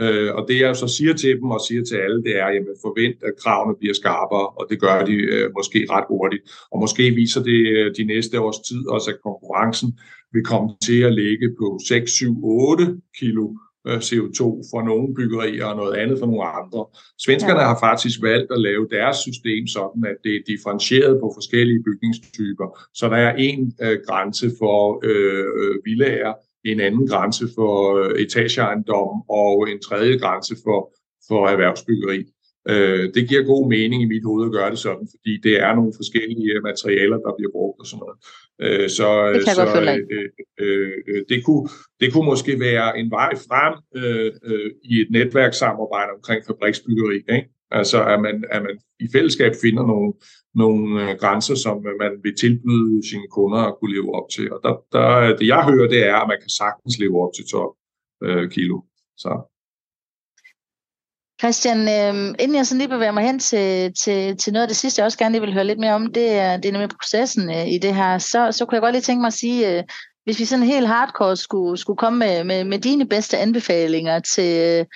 Øh, 0.00 0.34
og 0.34 0.48
det 0.48 0.60
jeg 0.60 0.76
så 0.76 0.88
siger 0.88 1.14
til 1.14 1.36
dem 1.40 1.50
og 1.50 1.60
siger 1.68 1.84
til 1.84 1.96
alle, 1.96 2.22
det 2.22 2.38
er, 2.38 2.46
at 2.46 2.62
forvent, 2.82 3.22
at 3.22 3.32
kravene 3.42 3.76
bliver 3.78 3.94
skarpere, 3.94 4.46
og 4.48 4.66
det 4.70 4.80
gør 4.80 5.04
de 5.04 5.12
øh, 5.12 5.50
måske 5.58 5.86
ret 5.90 6.04
hurtigt. 6.08 6.42
Og 6.72 6.80
måske 6.80 7.10
viser 7.10 7.42
det 7.42 7.60
øh, 7.76 7.94
de 7.98 8.04
næste 8.04 8.40
års 8.40 8.60
tid 8.68 8.88
også, 8.88 9.10
at 9.10 9.22
konkurrencen 9.22 9.98
vil 10.32 10.44
komme 10.44 10.68
til 10.86 11.00
at 11.02 11.14
ligge 11.14 11.48
på 11.58 11.78
6, 11.88 12.10
7, 12.10 12.44
8 12.44 12.96
kilo 13.18 13.44
øh, 13.86 13.98
CO2 14.08 14.42
for 14.70 14.82
nogle 14.82 15.14
byggerier 15.14 15.64
og 15.64 15.76
noget 15.76 15.94
andet 15.96 16.18
for 16.18 16.26
nogle 16.26 16.44
andre. 16.44 16.86
Svenskerne 17.18 17.60
ja. 17.60 17.66
har 17.66 17.78
faktisk 17.88 18.22
valgt 18.22 18.52
at 18.52 18.60
lave 18.60 18.88
deres 18.90 19.16
system 19.16 19.66
sådan, 19.66 20.02
at 20.12 20.16
det 20.24 20.32
er 20.36 20.42
differentieret 20.46 21.20
på 21.22 21.32
forskellige 21.36 21.82
bygningstyper. 21.82 22.68
Så 22.94 23.08
der 23.08 23.16
er 23.16 23.34
en 23.36 23.72
øh, 23.82 23.98
grænse 24.06 24.50
for 24.60 25.00
øh, 25.04 25.46
øh 25.60 25.76
villager, 25.84 26.32
en 26.72 26.80
anden 26.80 27.06
grænse 27.06 27.44
for 27.54 27.74
øh, 27.96 28.20
etageejendom 28.22 29.14
og 29.28 29.70
en 29.70 29.80
tredje 29.80 30.18
grænse 30.18 30.54
for, 30.64 30.80
for 31.28 31.48
erhvervsbyggeri. 31.48 32.24
Øh, 32.68 33.04
det 33.14 33.28
giver 33.28 33.42
god 33.42 33.68
mening 33.68 34.02
i 34.02 34.12
mit 34.14 34.24
hoved 34.24 34.46
at 34.46 34.52
gøre 34.52 34.70
det 34.70 34.78
sådan, 34.78 35.08
fordi 35.12 35.32
det 35.46 35.54
er 35.66 35.74
nogle 35.74 35.92
forskellige 35.96 36.52
øh, 36.54 36.62
materialer, 36.62 37.18
der 37.26 37.32
bliver 37.38 37.52
brugt 37.56 37.80
og 37.80 37.86
sådan 37.86 38.02
noget. 38.04 38.18
Så 38.98 39.06
det, 39.34 39.44
kan 39.44 39.54
så 39.54 39.64
øh, 40.12 40.90
øh, 41.08 41.24
det, 41.28 41.44
kunne, 41.44 41.68
det 42.00 42.12
kunne 42.12 42.28
måske 42.32 42.60
være 42.60 42.98
en 42.98 43.10
vej 43.10 43.32
frem 43.48 43.74
øh, 44.00 44.32
øh, 44.48 44.70
i 44.84 44.94
et 45.00 45.08
netværkssamarbejde 45.10 46.10
omkring 46.16 46.40
fabriksbyggeri. 46.46 47.16
Ikke? 47.16 47.55
Altså 47.70 48.04
at 48.04 48.20
man, 48.20 48.44
at 48.50 48.62
man 48.62 48.78
i 49.00 49.08
fællesskab 49.12 49.52
finder 49.62 49.86
nogle, 49.86 50.12
nogle 50.54 51.02
øh, 51.02 51.18
grænser, 51.18 51.54
som 51.54 51.76
øh, 51.86 51.94
man 52.00 52.12
vil 52.22 52.36
tilbyde 52.36 53.08
sine 53.10 53.28
kunder 53.30 53.58
at 53.58 53.74
kunne 53.78 53.94
leve 53.94 54.14
op 54.14 54.28
til. 54.34 54.52
Og 54.52 54.60
der, 54.64 54.74
der, 54.92 55.36
det 55.36 55.46
jeg 55.46 55.64
hører, 55.64 55.88
det 55.88 56.06
er, 56.06 56.16
at 56.16 56.28
man 56.28 56.40
kan 56.40 56.50
sagtens 56.50 56.98
leve 56.98 57.22
op 57.22 57.32
til 57.36 57.44
12 57.50 57.76
øh, 58.22 58.50
kilo. 58.50 58.80
Så. 59.16 59.32
Christian, 61.40 61.80
øh, 61.80 62.34
inden 62.38 62.56
jeg 62.56 62.66
sådan 62.66 62.78
lige 62.78 62.88
bevæger 62.88 63.12
mig 63.12 63.24
hen 63.24 63.38
til, 63.38 63.94
til, 63.94 64.36
til 64.36 64.52
noget 64.52 64.62
af 64.62 64.68
det 64.68 64.76
sidste, 64.76 65.00
jeg 65.00 65.06
også 65.06 65.18
gerne 65.18 65.32
lige 65.32 65.40
vil 65.40 65.54
høre 65.54 65.64
lidt 65.64 65.78
mere 65.78 65.94
om, 65.94 66.12
det 66.12 66.32
er, 66.32 66.56
det 66.56 66.68
er 66.68 66.72
nemlig 66.72 66.88
processen 66.88 67.50
øh, 67.50 67.68
i 67.68 67.78
det 67.78 67.94
her. 67.94 68.18
Så, 68.18 68.52
så 68.52 68.64
kunne 68.64 68.76
jeg 68.76 68.82
godt 68.82 68.94
lige 68.94 69.02
tænke 69.02 69.20
mig 69.20 69.26
at 69.26 69.32
sige, 69.32 69.78
øh, 69.78 69.84
hvis 70.24 70.38
vi 70.38 70.44
sådan 70.44 70.64
helt 70.64 70.86
hardcore 70.86 71.36
skulle, 71.36 71.76
skulle 71.76 71.96
komme 71.96 72.18
med, 72.18 72.44
med, 72.44 72.64
med 72.64 72.78
dine 72.78 73.08
bedste 73.08 73.38
anbefalinger 73.38 74.18
til, 74.18 74.86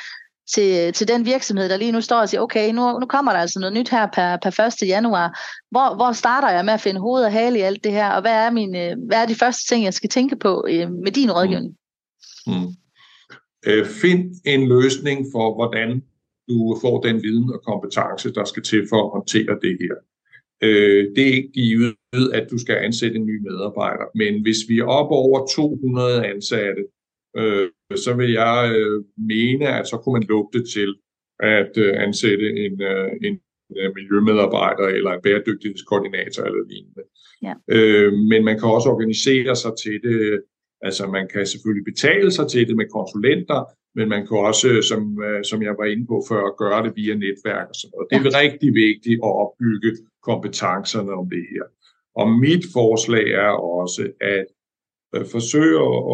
til, 0.55 0.93
til 0.93 1.09
den 1.09 1.25
virksomhed, 1.25 1.69
der 1.69 1.77
lige 1.77 1.93
nu 1.93 2.01
står 2.01 2.21
og 2.21 2.29
siger, 2.29 2.41
okay, 2.41 2.73
nu, 2.73 2.99
nu 2.99 3.07
kommer 3.07 3.33
der 3.33 3.39
altså 3.39 3.61
noget 3.61 3.73
nyt 3.73 3.89
her 3.89 4.07
per, 4.15 4.37
per 4.43 4.83
1. 4.83 4.89
januar. 4.89 5.41
Hvor, 5.71 5.97
hvor 5.97 6.13
starter 6.13 6.51
jeg 6.51 6.65
med 6.65 6.73
at 6.73 6.81
finde 6.81 7.01
hoved 7.01 7.25
og 7.25 7.33
hale 7.33 7.59
i 7.59 7.63
alt 7.63 7.85
det 7.85 7.93
her, 7.93 8.11
og 8.11 8.21
hvad 8.21 8.33
er, 8.33 8.51
mine, 8.51 8.91
øh, 8.91 8.97
hvad 9.09 9.23
er 9.23 9.27
de 9.27 9.35
første 9.35 9.69
ting, 9.69 9.85
jeg 9.85 9.95
skal 9.95 10.11
tænke 10.11 10.37
på 10.37 10.67
øh, 10.71 10.91
med 10.91 11.13
din 11.13 11.33
rådgivning? 11.33 11.77
Mm. 12.47 12.53
Mm. 12.53 12.69
Øh, 13.67 13.87
find 13.87 14.35
en 14.47 14.69
løsning 14.69 15.27
for, 15.33 15.55
hvordan 15.55 16.03
du 16.49 16.79
får 16.83 17.01
den 17.01 17.23
viden 17.23 17.51
og 17.55 17.63
kompetence, 17.63 18.33
der 18.35 18.45
skal 18.45 18.63
til 18.63 18.87
for 18.89 19.01
at 19.05 19.11
håndtere 19.17 19.59
det 19.63 19.77
her. 19.81 19.95
Øh, 20.63 21.03
det 21.17 21.23
er 21.29 21.35
ikke 21.35 21.53
givet, 21.53 21.95
at 22.33 22.51
du 22.51 22.59
skal 22.59 22.77
ansætte 22.77 23.17
en 23.17 23.27
ny 23.27 23.37
medarbejder, 23.49 24.07
men 24.15 24.43
hvis 24.43 24.61
vi 24.69 24.79
er 24.79 24.85
op 24.85 25.11
over 25.11 25.47
200 25.47 26.27
ansatte, 26.27 26.83
øh, 27.37 27.69
så 27.97 28.15
vil 28.15 28.31
jeg 28.33 28.73
øh, 28.77 29.05
mene, 29.17 29.69
at 29.79 29.89
så 29.89 29.97
kunne 29.97 30.13
man 30.13 30.29
lugte 30.29 30.65
til 30.75 30.95
at 31.41 31.73
øh, 31.77 32.03
ansætte 32.07 32.49
en, 32.65 32.83
øh, 32.83 33.11
en 33.27 33.41
øh, 33.77 33.91
miljømedarbejder 33.95 34.87
eller 34.87 35.11
en 35.13 35.23
bæredygtighedskoordinator 35.23 36.43
eller 36.45 36.63
lignende. 36.71 37.03
Ja. 37.47 37.55
Øh, 37.77 38.13
men 38.13 38.45
man 38.45 38.59
kan 38.59 38.69
også 38.69 38.89
organisere 38.89 39.57
sig 39.57 39.73
til 39.85 39.97
det. 40.03 40.43
Altså 40.83 41.07
man 41.07 41.29
kan 41.33 41.47
selvfølgelig 41.47 41.85
betale 41.85 42.31
sig 42.31 42.47
til 42.49 42.69
det 42.69 42.77
med 42.77 42.89
konsulenter, 42.99 43.61
men 43.95 44.09
man 44.09 44.27
kan 44.27 44.37
også, 44.39 44.69
som, 44.91 45.23
øh, 45.23 45.45
som 45.45 45.63
jeg 45.63 45.75
var 45.79 45.85
inde 45.85 46.07
på 46.07 46.17
før, 46.29 46.57
gøre 46.63 46.85
det 46.85 46.93
via 46.97 47.15
netværk 47.15 47.67
og 47.73 47.77
sådan 47.79 47.93
noget. 47.95 48.07
Det 48.11 48.17
er 48.17 48.39
ja. 48.39 48.43
rigtig 48.45 48.71
vigtigt 48.75 49.21
at 49.29 49.33
opbygge 49.45 49.91
kompetencerne 50.29 51.13
om 51.21 51.27
det 51.35 51.45
her. 51.53 51.65
Og 52.21 52.27
mit 52.45 52.65
forslag 52.77 53.27
er 53.47 53.55
også, 53.81 54.03
at 54.21 54.47
øh, 55.15 55.25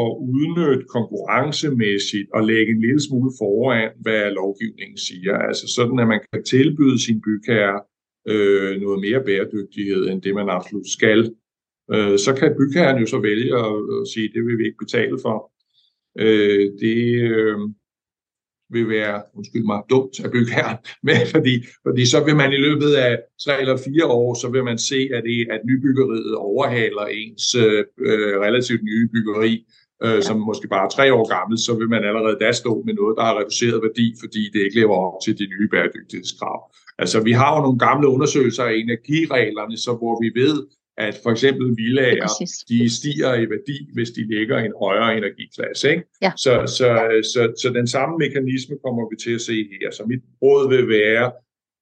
at 0.03 0.11
udnytte 0.35 0.85
konkurrencemæssigt 0.97 2.29
og 2.35 2.43
lægge 2.45 2.73
en 2.73 2.81
lille 2.81 3.01
smule 3.01 3.31
foran, 3.39 3.91
hvad 4.01 4.31
lovgivningen 4.31 4.99
siger. 4.99 5.35
Altså 5.49 5.67
sådan, 5.77 5.99
at 5.99 6.09
man 6.09 6.21
kan 6.33 6.45
tilbyde 6.45 7.05
sin 7.05 7.21
bygherre 7.27 7.81
øh, 8.33 8.81
noget 8.81 9.01
mere 9.01 9.25
bæredygtighed, 9.25 10.09
end 10.09 10.23
det 10.23 10.35
man 10.35 10.49
absolut 10.49 10.89
skal. 10.97 11.21
Øh, 11.95 12.19
så 12.19 12.35
kan 12.39 12.57
bygherren 12.59 13.01
jo 13.01 13.07
så 13.07 13.19
vælge 13.19 13.51
at, 13.65 13.75
at 14.01 14.09
sige, 14.13 14.33
det 14.35 14.43
vil 14.47 14.59
vi 14.59 14.65
ikke 14.65 14.85
betale 14.85 15.19
for. 15.23 15.53
Øh, 16.19 16.65
det, 16.81 17.01
øh, 17.33 17.59
vil 18.71 18.89
være, 18.89 19.23
undskyld 19.37 19.65
mig, 19.65 19.83
dumt 19.91 20.25
at 20.25 20.31
bygge 20.31 20.53
her, 20.53 20.69
men 21.07 21.17
fordi, 21.35 21.55
fordi 21.87 22.07
så 22.07 22.25
vil 22.25 22.37
man 22.37 22.53
i 22.53 22.57
løbet 22.57 22.91
af 22.95 23.19
tre 23.45 23.61
eller 23.61 23.77
fire 23.77 24.07
år, 24.07 24.35
så 24.35 24.49
vil 24.49 24.65
man 24.65 24.79
se, 24.79 25.09
at, 25.15 25.23
det, 25.25 25.47
at 25.51 25.61
nybyggeriet 25.65 26.35
overhaler 26.35 27.07
ens 27.07 27.55
øh, 27.55 27.85
relativt 28.47 28.83
nye 28.85 29.09
byggeri, 29.13 29.65
øh, 30.03 30.11
ja. 30.11 30.21
som 30.21 30.37
måske 30.41 30.69
bare 30.69 30.85
er 30.85 30.95
tre 30.97 31.15
år 31.15 31.27
gammelt, 31.37 31.61
så 31.61 31.75
vil 31.79 31.89
man 31.89 32.05
allerede 32.05 32.39
da 32.41 32.53
stå 32.53 32.83
med 32.87 32.95
noget, 32.95 33.17
der 33.17 33.25
har 33.25 33.39
reduceret 33.41 33.83
værdi, 33.83 34.07
fordi 34.23 34.43
det 34.53 34.61
ikke 34.65 34.81
lever 34.81 34.97
op 35.07 35.19
til 35.25 35.39
de 35.39 35.47
nye 35.55 35.69
bæredygtighedskrav. 35.73 36.61
Altså, 36.99 37.19
vi 37.29 37.33
har 37.33 37.57
jo 37.57 37.63
nogle 37.63 37.79
gamle 37.79 38.09
undersøgelser 38.09 38.65
af 38.65 38.75
energireglerne, 38.75 39.77
så 39.77 39.93
hvor 40.01 40.15
vi 40.23 40.41
ved, 40.41 40.57
at 40.99 41.21
for 41.23 41.31
eksempel 41.31 41.77
villager, 41.77 42.29
de 42.69 42.97
stiger 42.99 43.35
i 43.35 43.51
værdi, 43.51 43.91
hvis 43.95 44.11
de 44.11 44.29
ligger 44.35 44.59
i 44.59 44.67
en 44.67 44.73
højere 44.83 45.17
energiklasse. 45.17 45.91
Ikke? 45.91 46.03
Ja. 46.23 46.33
Så, 46.37 46.53
så, 46.67 46.89
så, 47.33 47.53
så 47.63 47.69
den 47.75 47.87
samme 47.87 48.19
mekanisme 48.19 48.77
kommer 48.85 49.11
vi 49.11 49.17
til 49.17 49.35
at 49.35 49.41
se 49.41 49.69
her. 49.81 49.91
Så 49.91 50.05
mit 50.07 50.23
råd 50.43 50.69
vil 50.69 50.89
være, 50.89 51.33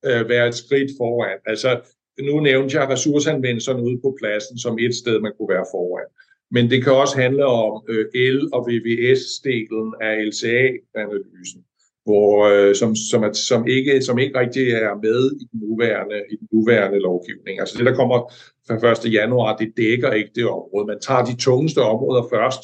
øh, 0.04 0.28
være 0.28 0.48
et 0.48 0.54
skridt 0.54 0.90
foran. 0.98 1.38
Altså, 1.46 1.80
nu 2.20 2.40
nævnte 2.40 2.76
jeg 2.76 2.88
ressourceanvendelserne 2.88 3.82
ude 3.82 3.98
på 4.04 4.16
pladsen 4.20 4.58
som 4.58 4.78
et 4.78 4.94
sted, 4.94 5.20
man 5.20 5.32
kunne 5.38 5.54
være 5.54 5.66
foran. 5.74 6.06
Men 6.50 6.70
det 6.70 6.84
kan 6.84 6.92
også 6.92 7.16
handle 7.16 7.46
om 7.46 7.84
øh, 7.88 8.06
el- 8.14 8.48
og 8.54 8.60
VVS-delen 8.68 9.88
af 10.00 10.12
LCA-analysen 10.28 11.64
hvor, 12.04 12.44
øh, 12.52 12.74
som, 12.74 12.96
som, 12.96 13.22
er, 13.22 13.32
som, 13.32 13.66
ikke, 13.66 14.02
som 14.02 14.18
ikke 14.18 14.38
rigtig 14.38 14.70
er 14.70 14.94
med 15.02 15.32
i 15.42 15.44
den, 15.52 15.60
nuværende, 15.60 16.18
i 16.32 16.36
den 16.36 16.48
nuværende 16.52 16.98
lovgivning. 16.98 17.60
Altså 17.60 17.78
det, 17.78 17.86
der 17.86 17.94
kommer 17.94 18.32
fra 18.68 19.06
1. 19.06 19.12
januar, 19.12 19.56
det 19.56 19.72
dækker 19.76 20.12
ikke 20.12 20.30
det 20.34 20.46
område. 20.46 20.86
Man 20.86 21.00
tager 21.00 21.24
de 21.24 21.36
tungeste 21.36 21.78
områder 21.78 22.22
først, 22.32 22.62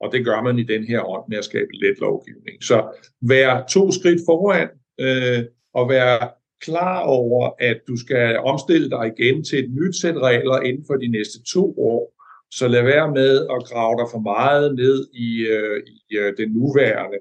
og 0.00 0.12
det 0.12 0.24
gør 0.24 0.42
man 0.42 0.58
i 0.58 0.62
den 0.62 0.84
her 0.84 1.08
ånd 1.08 1.24
med 1.28 1.38
at 1.38 1.44
skabe 1.44 1.72
let 1.72 1.98
lovgivning. 2.00 2.62
Så 2.62 2.76
vær 3.20 3.64
to 3.70 3.92
skridt 3.92 4.20
foran, 4.26 4.68
øh, 5.00 5.44
og 5.74 5.88
vær 5.88 6.40
klar 6.60 7.00
over, 7.00 7.50
at 7.58 7.78
du 7.88 7.96
skal 7.96 8.38
omstille 8.38 8.90
dig 8.90 9.12
igen 9.16 9.44
til 9.44 9.58
et 9.64 9.70
nyt 9.70 9.96
sæt 10.00 10.16
regler 10.16 10.60
inden 10.60 10.84
for 10.86 10.94
de 10.94 11.08
næste 11.08 11.42
to 11.54 11.64
år. 11.78 12.14
Så 12.50 12.68
lad 12.68 12.82
være 12.82 13.10
med 13.10 13.46
at 13.54 13.64
grave 13.70 13.94
dig 14.00 14.08
for 14.12 14.18
meget 14.18 14.74
ned 14.74 15.08
i, 15.14 15.46
øh, 15.46 15.82
i 15.86 16.16
øh, 16.16 16.36
den 16.36 16.50
nuværende 16.52 17.18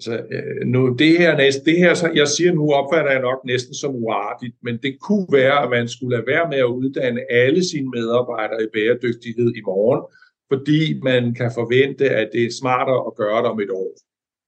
så 0.00 0.12
øh, 0.30 0.66
nu, 0.66 0.94
det 0.98 1.18
her, 1.18 1.36
næste, 1.36 1.64
det 1.64 1.78
her, 1.78 1.94
så 1.94 2.10
jeg 2.14 2.28
siger 2.28 2.52
nu, 2.52 2.72
opfatter 2.72 3.10
jeg 3.10 3.20
nok 3.20 3.44
næsten 3.44 3.74
som 3.74 3.94
uartigt, 3.94 4.54
men 4.62 4.78
det 4.82 4.98
kunne 5.00 5.26
være, 5.32 5.62
at 5.62 5.70
man 5.70 5.88
skulle 5.88 6.16
lade 6.16 6.26
være 6.26 6.48
med 6.48 6.58
at 6.58 6.74
uddanne 6.82 7.32
alle 7.32 7.64
sine 7.70 7.90
medarbejdere 7.90 8.62
i 8.62 8.72
bæredygtighed 8.72 9.54
i 9.56 9.60
morgen, 9.60 10.02
fordi 10.52 11.00
man 11.02 11.34
kan 11.34 11.50
forvente, 11.54 12.10
at 12.10 12.30
det 12.32 12.44
er 12.44 12.50
smartere 12.60 13.06
at 13.06 13.16
gøre 13.16 13.38
det 13.42 13.50
om 13.50 13.60
et 13.60 13.70
år. 13.70 13.92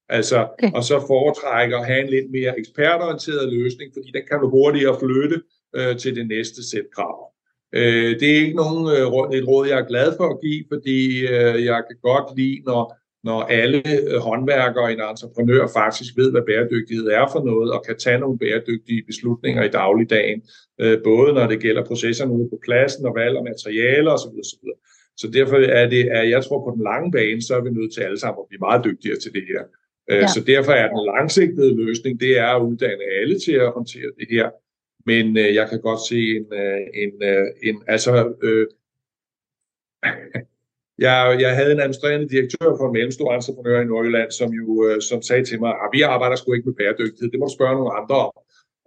Altså, 0.08 0.38
okay. 0.52 0.72
og 0.76 0.84
så 0.84 0.96
foretrækker 1.06 1.78
at 1.78 1.86
have 1.86 2.00
en 2.00 2.10
lidt 2.10 2.30
mere 2.30 2.58
ekspertorienteret 2.58 3.52
løsning, 3.52 3.92
fordi 3.94 4.10
den 4.14 4.22
kan 4.30 4.40
du 4.40 4.50
hurtigere 4.50 4.96
flytte 5.00 5.42
øh, 5.76 5.96
til 5.96 6.16
det 6.16 6.26
næste 6.28 6.70
sæt 6.70 6.88
krav. 6.94 7.32
Øh, 7.74 8.20
det 8.20 8.30
er 8.30 8.36
ikke 8.44 8.56
nogen, 8.56 8.82
øh, 8.96 9.38
et 9.38 9.48
råd, 9.48 9.68
jeg 9.68 9.78
er 9.78 9.90
glad 9.92 10.16
for 10.16 10.26
at 10.34 10.40
give, 10.44 10.64
fordi 10.72 10.98
øh, 11.20 11.64
jeg 11.64 11.82
kan 11.88 11.96
godt 12.02 12.38
lide, 12.38 12.62
når 12.66 13.01
når 13.24 13.42
alle 13.42 13.82
øh, 14.10 14.18
håndværkere 14.20 14.84
og 14.84 14.92
en 14.92 15.00
entreprenør 15.00 15.66
faktisk 15.66 16.16
ved, 16.16 16.30
hvad 16.30 16.42
bæredygtighed 16.46 17.06
er 17.06 17.26
for 17.32 17.44
noget, 17.44 17.72
og 17.72 17.84
kan 17.86 17.96
tage 17.98 18.18
nogle 18.18 18.38
bæredygtige 18.38 19.02
beslutninger 19.06 19.62
i 19.62 19.68
dagligdagen, 19.68 20.42
øh, 20.80 21.02
både 21.04 21.32
når 21.32 21.46
det 21.46 21.60
gælder 21.60 21.84
processerne 21.84 22.32
ude 22.32 22.48
på 22.50 22.58
pladsen 22.64 23.06
og 23.06 23.14
valg 23.14 23.36
af 23.36 23.44
materialer 23.44 24.12
osv. 24.12 24.34
osv. 24.44 24.64
Så 25.16 25.30
derfor 25.30 25.56
er 25.56 25.88
det, 25.88 26.08
at 26.08 26.30
jeg 26.30 26.44
tror 26.44 26.64
på 26.64 26.72
den 26.76 26.82
lange 26.82 27.12
bane, 27.12 27.42
så 27.42 27.56
er 27.56 27.62
vi 27.62 27.70
nødt 27.70 27.94
til 27.94 28.00
alle 28.00 28.18
sammen 28.18 28.42
at 28.42 28.48
blive 28.48 28.64
meget 28.66 28.84
dygtigere 28.84 29.18
til 29.18 29.32
det 29.32 29.44
her. 29.50 29.62
Øh, 30.10 30.22
ja. 30.22 30.26
Så 30.26 30.40
derfor 30.46 30.72
er 30.72 30.88
den 30.88 31.00
langsigtede 31.12 31.76
løsning, 31.76 32.20
det 32.20 32.38
er 32.38 32.50
at 32.56 32.62
uddanne 32.62 33.04
alle 33.20 33.38
til 33.38 33.52
at 33.52 33.72
håndtere 33.72 34.10
det 34.20 34.28
her. 34.30 34.50
Men 35.06 35.36
jeg 35.36 35.68
kan 35.70 35.80
godt 35.80 36.00
se 36.08 36.20
en, 36.36 36.46
en, 36.94 37.12
en 37.62 37.82
altså 37.86 38.12
jeg, 40.98 41.36
jeg 41.40 41.56
havde 41.56 41.72
en 41.72 41.80
administrerende 41.80 42.28
direktør 42.28 42.76
for 42.78 42.86
en 42.86 42.92
mellemstor 42.92 43.34
entreprenør 43.34 43.80
i 43.80 43.84
Nordjylland, 43.84 44.30
som 44.30 44.50
jo 44.50 44.66
øh, 44.86 45.02
som 45.02 45.22
sagde 45.22 45.44
til 45.44 45.60
mig, 45.60 45.70
at 45.70 45.80
ah, 45.82 45.88
vi 45.92 46.02
arbejder 46.02 46.36
sgu 46.36 46.52
ikke 46.52 46.68
med 46.68 46.74
bæredygtighed, 46.74 47.30
det 47.30 47.40
må 47.40 47.46
du 47.46 47.54
spørge 47.58 47.74
nogle 47.74 47.96
andre 48.00 48.16
om. 48.26 48.32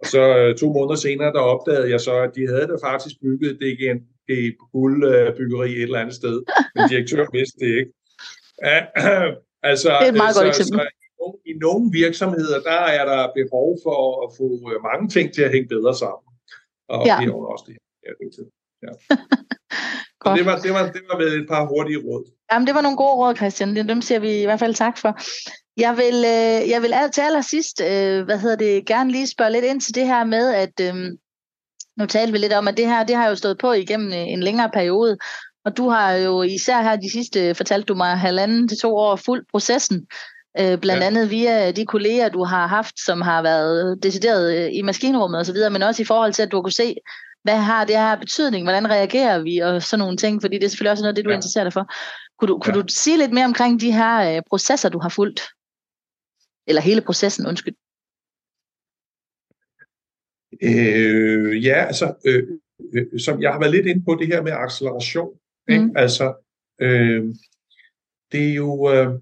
Og 0.00 0.06
så 0.14 0.22
øh, 0.38 0.56
to 0.56 0.66
måneder 0.76 0.94
senere, 1.06 1.32
der 1.32 1.40
opdagede 1.52 1.90
jeg 1.90 2.00
så, 2.00 2.14
at 2.26 2.30
de 2.36 2.46
havde 2.52 2.66
da 2.72 2.76
faktisk 2.88 3.14
bygget 3.22 3.58
det 3.60 3.68
igen 3.76 3.98
et 4.28 4.56
guldbyggeri 4.72 5.70
et 5.70 5.82
eller 5.82 6.00
andet 6.02 6.14
sted. 6.14 6.36
Men 6.74 6.82
direktøren 6.90 7.28
vidste 7.32 7.58
det 7.64 7.70
ikke. 7.80 7.92
altså, 9.70 9.90
det 10.00 10.06
er 10.08 10.12
et 10.14 10.22
meget 10.24 10.34
så, 10.34 10.40
godt 10.40 10.48
eksempel. 10.48 10.80
Så, 10.80 11.38
i 11.46 11.52
nogle 11.66 11.84
virksomheder, 11.92 12.58
der 12.70 12.80
er 12.98 13.04
der 13.12 13.20
behov 13.40 13.68
for 13.84 13.98
at 14.24 14.28
få 14.38 14.46
mange 14.90 15.08
ting 15.08 15.26
til 15.34 15.42
at 15.42 15.52
hænge 15.54 15.68
bedre 15.68 15.94
sammen. 15.94 16.26
Og 16.88 17.06
ja. 17.06 17.16
det 17.20 17.28
er 17.28 17.32
også 17.54 17.64
det 17.68 17.76
her. 18.04 18.12
Ja. 18.82 18.92
Godt. 20.26 20.38
Det 20.38 20.46
var, 20.46 20.56
det, 20.58 20.72
var, 20.72 20.82
det 20.96 21.02
var 21.10 21.18
med 21.18 21.26
et 21.26 21.46
par 21.48 21.66
hurtige 21.66 21.98
råd. 21.98 22.24
Jamen, 22.52 22.66
det 22.66 22.74
var 22.74 22.80
nogle 22.80 22.96
gode 22.96 23.14
råd, 23.14 23.34
Christian. 23.34 23.76
Dem 23.76 24.02
siger 24.02 24.18
vi 24.18 24.42
i 24.42 24.44
hvert 24.44 24.58
fald 24.58 24.74
tak 24.74 24.98
for. 24.98 25.18
Jeg 25.76 25.96
vil, 25.96 26.14
øh, 26.14 26.70
jeg 26.70 26.82
vil 26.82 26.94
til 27.12 27.20
allersidst, 27.20 27.80
øh, 27.80 28.24
hvad 28.24 28.38
hedder 28.38 28.56
det, 28.56 28.86
gerne 28.86 29.12
lige 29.12 29.26
spørge 29.26 29.52
lidt 29.52 29.64
ind 29.64 29.80
til 29.80 29.94
det 29.94 30.06
her 30.06 30.24
med, 30.24 30.54
at 30.54 30.80
øh, 30.80 30.94
nu 31.98 32.06
talte 32.06 32.32
vi 32.32 32.38
lidt 32.38 32.52
om, 32.52 32.68
at 32.68 32.76
det 32.76 32.86
her, 32.86 33.04
det 33.04 33.16
har 33.16 33.28
jo 33.28 33.34
stået 33.34 33.58
på 33.58 33.72
igennem 33.72 34.12
øh, 34.12 34.28
en 34.28 34.42
længere 34.42 34.70
periode, 34.70 35.18
og 35.64 35.76
du 35.76 35.88
har 35.88 36.12
jo 36.12 36.42
især 36.42 36.82
her 36.82 36.96
de 36.96 37.10
sidste, 37.10 37.54
fortalte 37.54 37.86
du 37.86 37.94
mig, 37.94 38.18
halvanden 38.18 38.68
til 38.68 38.78
to 38.78 38.96
år 38.96 39.16
fuldt 39.16 39.48
processen, 39.50 40.06
øh, 40.60 40.78
blandt 40.78 41.02
ja. 41.02 41.06
andet 41.06 41.30
via 41.30 41.70
de 41.70 41.86
kolleger, 41.86 42.28
du 42.28 42.44
har 42.44 42.66
haft, 42.66 43.00
som 43.04 43.20
har 43.20 43.42
været 43.42 44.02
decideret 44.02 44.56
øh, 44.56 44.70
i 44.72 44.82
maskinrummet 44.82 45.40
osv., 45.40 45.56
men 45.72 45.82
også 45.82 46.02
i 46.02 46.04
forhold 46.04 46.32
til, 46.32 46.42
at 46.42 46.52
du 46.52 46.62
kunne 46.62 46.72
se, 46.72 46.94
hvad 47.46 47.60
har 47.70 47.84
det 47.84 47.96
her 47.96 48.16
betydning, 48.24 48.64
hvordan 48.64 48.90
reagerer 48.90 49.42
vi, 49.42 49.58
og 49.58 49.82
sådan 49.82 49.98
nogle 49.98 50.16
ting, 50.16 50.34
fordi 50.42 50.54
det 50.58 50.64
er 50.64 50.68
selvfølgelig 50.68 50.92
også 50.92 51.04
noget 51.04 51.12
af 51.12 51.16
det, 51.16 51.24
du 51.24 51.30
ja. 51.30 51.36
interesserer 51.36 51.64
dig 51.64 51.72
for. 51.72 51.84
Kunne 52.38 52.48
du, 52.48 52.58
kunne 52.58 52.76
ja. 52.76 52.82
du 52.82 52.88
sige 52.88 53.18
lidt 53.18 53.32
mere 53.32 53.44
omkring 53.44 53.80
de 53.80 53.92
her 53.92 54.36
øh, 54.36 54.42
processer, 54.50 54.88
du 54.88 54.98
har 54.98 55.08
fulgt? 55.08 55.40
Eller 56.68 56.82
hele 56.82 57.00
processen, 57.00 57.46
undskyld. 57.46 57.76
Øh, 60.62 61.64
ja, 61.64 61.78
altså, 61.90 62.06
øh, 62.26 62.42
øh, 62.94 63.20
som 63.20 63.42
jeg 63.42 63.52
har 63.52 63.60
været 63.60 63.72
lidt 63.72 63.86
inde 63.86 64.04
på 64.04 64.14
det 64.14 64.26
her 64.26 64.42
med 64.42 64.52
acceleration. 64.52 65.32
Mm. 65.68 65.74
Ikke? 65.74 65.90
Altså, 65.96 66.26
øh, 66.80 67.24
det 68.32 68.50
er 68.50 68.54
jo, 68.54 68.92
øh, 68.92 69.20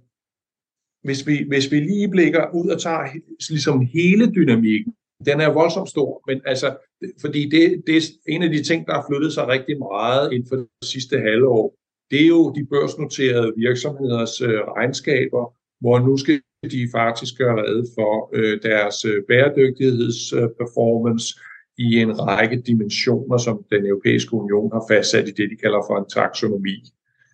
hvis, 1.02 1.26
vi, 1.26 1.44
hvis 1.48 1.70
vi 1.72 1.80
lige 1.80 2.08
blikker 2.10 2.50
ud 2.54 2.68
og 2.68 2.80
tager 2.80 3.04
ligesom 3.50 3.87
hele 3.87 4.32
dynamikken, 4.32 4.94
den 5.24 5.40
er 5.40 5.50
voldsomt 5.52 5.88
stor, 5.88 6.22
men 6.26 6.42
altså, 6.46 6.76
fordi 7.20 7.48
det, 7.48 7.82
det 7.86 7.96
er 7.96 8.00
en 8.28 8.42
af 8.42 8.50
de 8.50 8.62
ting, 8.62 8.86
der 8.86 8.94
har 8.94 9.06
flyttet 9.10 9.32
sig 9.32 9.48
rigtig 9.48 9.78
meget 9.78 10.32
inden 10.32 10.48
for 10.48 10.56
det 10.56 10.68
sidste 10.82 11.18
halve 11.18 11.48
år. 11.48 11.74
Det 12.10 12.22
er 12.22 12.26
jo 12.26 12.52
de 12.52 12.64
børsnoterede 12.64 13.52
virksomheders 13.56 14.40
øh, 14.40 14.60
regnskaber, 14.76 15.54
hvor 15.80 15.98
nu 15.98 16.16
skal 16.16 16.40
de 16.70 16.88
faktisk 16.92 17.38
gøre 17.38 17.62
redde 17.62 17.86
for 17.94 18.30
øh, 18.34 18.62
deres 18.62 19.04
øh, 19.04 19.22
bæredygtighedsperformance 19.28 21.34
øh, 21.38 21.44
i 21.86 22.00
en 22.00 22.20
række 22.20 22.62
dimensioner, 22.66 23.38
som 23.38 23.64
den 23.72 23.86
europæiske 23.86 24.34
union 24.34 24.70
har 24.72 24.84
fastsat 24.90 25.28
i 25.28 25.30
det, 25.30 25.50
de 25.50 25.56
kalder 25.56 25.82
for 25.88 25.98
en 25.98 26.08
taksonomi. 26.08 26.84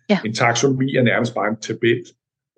Ja. 0.09 0.19
En 0.25 0.33
taksonomi 0.33 0.95
er 0.95 1.03
nærmest 1.03 1.35
bare 1.35 1.49
en 1.49 1.57
tabel, 1.61 2.05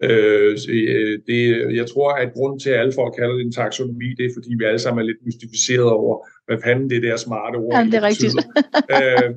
Øh, 0.04 0.58
øh, 0.70 1.20
det, 1.28 1.76
jeg 1.76 1.88
tror, 1.88 2.14
at 2.14 2.34
grunden 2.34 2.60
til, 2.60 2.70
at 2.70 2.80
alle 2.80 2.94
folk 2.96 3.16
kalder 3.16 3.36
det 3.36 3.46
en 3.46 3.52
taksonomi, 3.52 4.14
det 4.18 4.26
er, 4.26 4.30
fordi 4.36 4.50
vi 4.58 4.66
alle 4.66 4.80
sammen 4.80 5.02
er 5.02 5.06
lidt 5.06 5.26
mystificeret 5.26 5.90
over, 5.90 6.28
hvad 6.46 6.58
fanden 6.64 6.90
det 6.90 7.04
der 7.04 7.18
smarte 7.18 7.56
ord 7.56 7.76
ja, 7.76 7.84
det 7.86 7.94
er 7.94 8.02
rigtigt. 8.12 8.36
øh, 8.96 9.30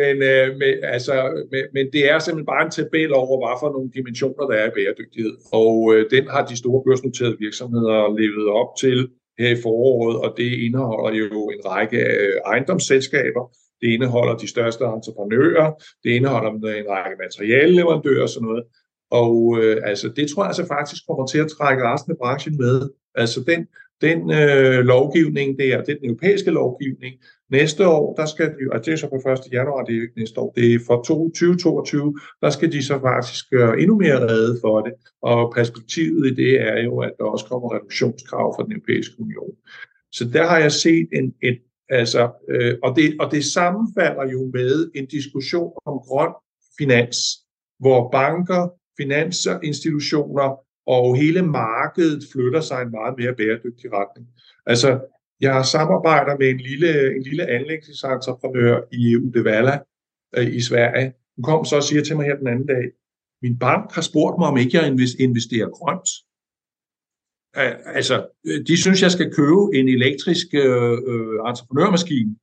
men, 0.00 0.14
øh, 0.32 0.46
med, 0.60 0.72
altså, 0.82 1.14
men, 1.52 1.64
men 1.74 1.84
det 1.92 2.02
er 2.10 2.18
simpelthen 2.18 2.52
bare 2.54 2.64
en 2.64 2.70
tabel 2.70 3.10
over, 3.22 3.34
hvad 3.40 3.56
for 3.60 3.70
nogle 3.72 3.90
dimensioner, 3.96 4.44
der 4.50 4.56
er 4.62 4.66
i 4.68 4.76
bæredygtighed. 4.76 5.34
Og 5.52 5.94
øh, 5.94 6.10
den 6.14 6.24
har 6.34 6.42
de 6.46 6.56
store 6.56 6.82
børsnoterede 6.86 7.36
virksomheder 7.46 7.98
levet 8.20 8.48
op 8.60 8.70
til 8.82 8.98
her 9.38 9.50
i 9.56 9.62
foråret, 9.62 10.16
og 10.24 10.34
det 10.36 10.50
indeholder 10.66 11.10
jo 11.18 11.40
en 11.54 11.60
række 11.70 12.00
øh, 12.22 12.36
ejendomsselskaber, 12.46 13.44
det 13.80 13.88
indeholder 13.96 14.34
de 14.36 14.48
største 14.54 14.84
entreprenører, 14.84 15.68
det 16.04 16.10
indeholder 16.10 16.50
en 16.50 16.88
række 16.94 17.16
materialeleverandører 17.24 18.22
og 18.22 18.28
sådan 18.28 18.48
noget. 18.48 18.64
Og 19.10 19.58
øh, 19.60 19.76
altså, 19.90 20.06
det 20.16 20.24
tror 20.30 20.42
jeg 20.42 20.48
altså 20.52 20.66
faktisk 20.66 21.00
kommer 21.08 21.26
til 21.26 21.38
at 21.38 21.52
trække 21.56 21.82
resten 21.90 22.12
af 22.12 22.18
branchen 22.22 22.56
med. 22.64 22.76
Altså 23.14 23.40
den, 23.50 23.60
den 24.08 24.20
øh, 24.30 24.84
lovgivning 24.84 25.58
der, 25.58 25.82
det 25.82 25.92
er 25.92 25.98
den 26.00 26.10
europæiske 26.10 26.50
lovgivning. 26.50 27.14
Næste 27.50 27.88
år, 27.88 28.14
der 28.14 28.26
skal 28.26 28.46
de, 28.46 28.72
og 28.72 28.84
det 28.84 28.92
er 28.92 28.96
så 28.96 29.08
på 29.08 29.30
1. 29.30 29.38
januar, 29.52 29.84
det 29.84 29.96
er 29.96 30.02
ikke 30.02 30.20
næste 30.20 30.40
år, 30.40 30.52
det 30.56 30.74
er 30.74 30.78
for 30.86 30.96
2022, 30.96 32.14
der 32.40 32.50
skal 32.50 32.72
de 32.72 32.82
så 32.82 33.00
faktisk 33.00 33.50
gøre 33.50 33.80
endnu 33.80 33.98
mere 33.98 34.20
redde 34.28 34.58
for 34.60 34.80
det. 34.80 34.92
Og 35.22 35.52
perspektivet 35.56 36.26
i 36.30 36.34
det 36.34 36.60
er 36.60 36.82
jo, 36.82 36.98
at 36.98 37.12
der 37.18 37.24
også 37.24 37.44
kommer 37.44 37.74
reduktionskrav 37.74 38.54
fra 38.56 38.64
den 38.64 38.72
europæiske 38.72 39.14
union. 39.20 39.54
Så 40.12 40.24
der 40.32 40.46
har 40.46 40.58
jeg 40.58 40.72
set 40.72 41.08
en, 41.12 41.34
et, 41.42 41.58
altså, 41.88 42.30
øh, 42.48 42.74
og, 42.82 42.96
det, 42.96 43.16
og 43.20 43.30
det 43.30 43.44
sammenfalder 43.44 44.26
jo 44.32 44.50
med 44.52 44.90
en 44.94 45.06
diskussion 45.06 45.72
om 45.86 45.98
grøn 45.98 46.32
finans, 46.78 47.16
hvor 47.78 48.10
banker 48.10 48.68
finansinstitutioner 48.96 50.63
og 50.86 51.16
hele 51.16 51.42
markedet 51.42 52.22
flytter 52.32 52.60
sig 52.60 52.78
i 52.80 52.84
en 52.84 52.90
meget 52.90 53.14
mere 53.18 53.34
bæredygtig 53.34 53.92
retning. 53.92 54.28
Altså, 54.66 55.00
jeg 55.40 55.64
samarbejder 55.64 56.36
med 56.38 56.48
en 56.50 56.60
lille, 56.60 57.16
en 57.16 57.22
lille 57.22 57.46
anlægsentreprenør 57.46 58.80
i 58.92 59.16
Uddevalla 59.16 59.78
øh, 60.36 60.54
i 60.54 60.60
Sverige. 60.60 61.12
Hun 61.36 61.42
kom 61.42 61.64
så 61.64 61.76
og 61.76 61.82
siger 61.82 62.02
til 62.02 62.16
mig 62.16 62.26
her 62.26 62.36
den 62.36 62.46
anden 62.46 62.66
dag, 62.66 62.84
min 63.42 63.58
bank 63.58 63.92
har 63.92 64.02
spurgt 64.02 64.38
mig, 64.38 64.48
om 64.48 64.56
ikke 64.56 64.78
jeg 64.78 64.86
investerer 65.18 65.68
grønt. 65.68 66.08
Altså, 67.98 68.26
øh, 68.46 68.66
de 68.66 68.76
synes, 68.76 69.02
jeg 69.02 69.10
skal 69.10 69.34
købe 69.34 69.62
en 69.74 69.88
elektrisk 69.88 70.46
øh, 70.54 70.92
øh, 71.12 71.36
entreprenørmaskine. 71.50 72.36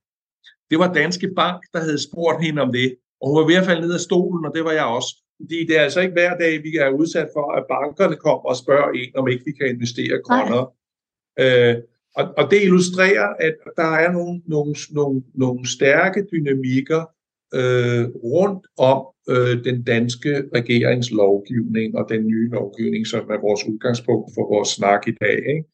Det 0.70 0.78
var 0.78 0.92
Danske 0.92 1.28
Bank, 1.36 1.62
der 1.72 1.80
havde 1.80 2.02
spurgt 2.08 2.44
hende 2.44 2.62
om 2.62 2.72
det, 2.72 2.96
og 3.20 3.28
hun 3.28 3.36
var 3.36 3.44
i 3.48 3.52
hvert 3.52 3.68
fald 3.68 3.80
nede 3.80 3.94
af 3.94 4.00
stolen, 4.00 4.44
og 4.46 4.52
det 4.54 4.64
var 4.64 4.72
jeg 4.72 4.84
også. 4.84 5.10
Fordi 5.42 5.66
det 5.66 5.78
er 5.78 5.82
altså 5.82 6.00
ikke 6.00 6.12
hver 6.12 6.36
dag, 6.36 6.62
vi 6.62 6.76
er 6.76 6.88
udsat 6.88 7.28
for, 7.36 7.52
at 7.52 7.64
bankerne 7.68 8.16
kommer 8.16 8.44
og 8.50 8.56
spørger 8.56 8.90
en, 8.90 9.10
om 9.16 9.28
ikke 9.28 9.44
vi 9.44 9.52
kan 9.52 9.68
investere 9.68 10.22
grønnere. 10.24 10.66
Øh, 11.40 11.76
og, 12.16 12.24
og 12.38 12.50
det 12.50 12.62
illustrerer, 12.62 13.28
at 13.40 13.54
der 13.76 13.90
er 14.04 14.12
nogle, 14.12 14.42
nogle, 14.46 14.74
nogle, 14.90 15.22
nogle 15.34 15.68
stærke 15.68 16.26
dynamikker 16.32 17.02
øh, 17.54 18.04
rundt 18.24 18.66
om 18.78 19.00
øh, 19.30 19.64
den 19.64 19.82
danske 19.82 20.42
regeringslovgivning 20.54 21.96
og 21.98 22.06
den 22.08 22.26
nye 22.26 22.48
lovgivning, 22.50 23.06
som 23.06 23.30
er 23.30 23.40
vores 23.40 23.64
udgangspunkt 23.68 24.30
for 24.34 24.54
vores 24.54 24.68
snak 24.68 25.08
i 25.08 25.14
dag, 25.20 25.38
ikke? 25.54 25.64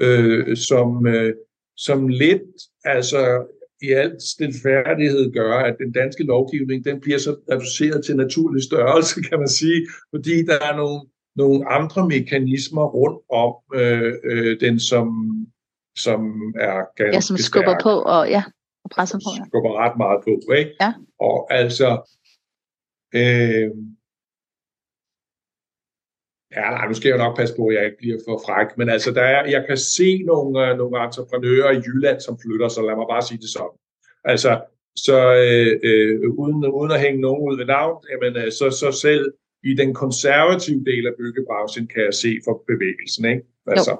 Øh, 0.00 0.56
som, 0.56 1.06
øh, 1.06 1.34
som 1.76 2.08
lidt 2.08 2.42
altså 2.84 3.46
i 3.82 3.92
al 3.92 4.16
stilfærdighed 4.20 5.32
gøre, 5.32 5.66
at 5.68 5.76
den 5.78 5.92
danske 5.92 6.24
lovgivning 6.24 6.84
den 6.84 7.00
bliver 7.00 7.18
så 7.18 7.36
reduceret 7.50 8.04
til 8.04 8.16
naturlig 8.16 8.62
størrelse, 8.62 9.22
kan 9.22 9.38
man 9.38 9.48
sige, 9.48 9.86
fordi 10.14 10.44
der 10.44 10.58
er 10.68 10.76
nogle, 10.76 11.00
nogle 11.36 11.68
andre 11.68 12.08
mekanismer 12.08 12.86
rundt 12.86 13.20
om 13.30 13.78
øh, 13.80 14.12
øh, 14.24 14.60
den, 14.60 14.80
som, 14.80 15.06
som 15.96 16.20
er 16.60 16.76
ganske 16.96 17.14
Ja, 17.16 17.20
som 17.20 17.36
skubber 17.36 17.72
stærk. 17.72 17.82
på 17.82 17.90
og, 17.90 18.28
ja, 18.28 18.42
og 18.84 18.90
presser 18.90 19.18
på. 19.18 19.30
Ja. 19.38 19.44
Skubber 19.48 19.72
ret 19.84 19.96
meget 19.96 20.20
på, 20.24 20.52
ikke? 20.52 20.70
Ja. 20.80 20.92
Og 21.20 21.36
altså, 21.50 21.88
øh, 23.14 23.70
Ja, 26.52 26.70
nej, 26.70 26.88
nu 26.88 26.94
skal 26.94 27.08
jeg 27.08 27.18
nok 27.18 27.36
passe 27.36 27.54
på, 27.56 27.66
at 27.66 27.74
jeg 27.74 27.84
ikke 27.84 27.98
bliver 27.98 28.18
for 28.28 28.42
fræk, 28.46 28.78
men 28.78 28.88
altså, 28.88 29.10
der 29.12 29.22
er, 29.22 29.50
jeg 29.50 29.64
kan 29.68 29.76
se 29.76 30.22
nogle, 30.22 30.50
uh, 30.62 30.78
nogle 30.78 31.04
entreprenører 31.04 31.70
i 31.70 31.82
Jylland, 31.86 32.20
som 32.20 32.38
flytter, 32.42 32.68
så 32.68 32.82
lad 32.82 32.96
mig 32.96 33.06
bare 33.10 33.22
sige 33.22 33.38
det 33.38 33.50
sådan. 33.56 33.78
Altså, 34.24 34.60
så 34.96 35.18
øh, 35.44 35.80
øh, 35.88 36.30
uden, 36.40 36.66
uden 36.78 36.92
at 36.92 37.00
hænge 37.00 37.20
nogen 37.20 37.42
ud 37.48 37.56
ved 37.56 37.66
navn, 37.66 38.04
jamen, 38.10 38.36
øh, 38.42 38.52
så, 38.52 38.70
så 38.70 38.98
selv 39.02 39.32
i 39.64 39.74
den 39.74 39.94
konservative 39.94 40.84
del 40.84 41.06
af 41.06 41.12
byggebranchen 41.18 41.86
kan 41.86 42.02
jeg 42.02 42.14
se 42.14 42.38
for 42.44 42.64
bevægelsen, 42.66 43.24
ikke? 43.24 43.42
Altså. 43.66 43.90
Jo. 43.90 43.96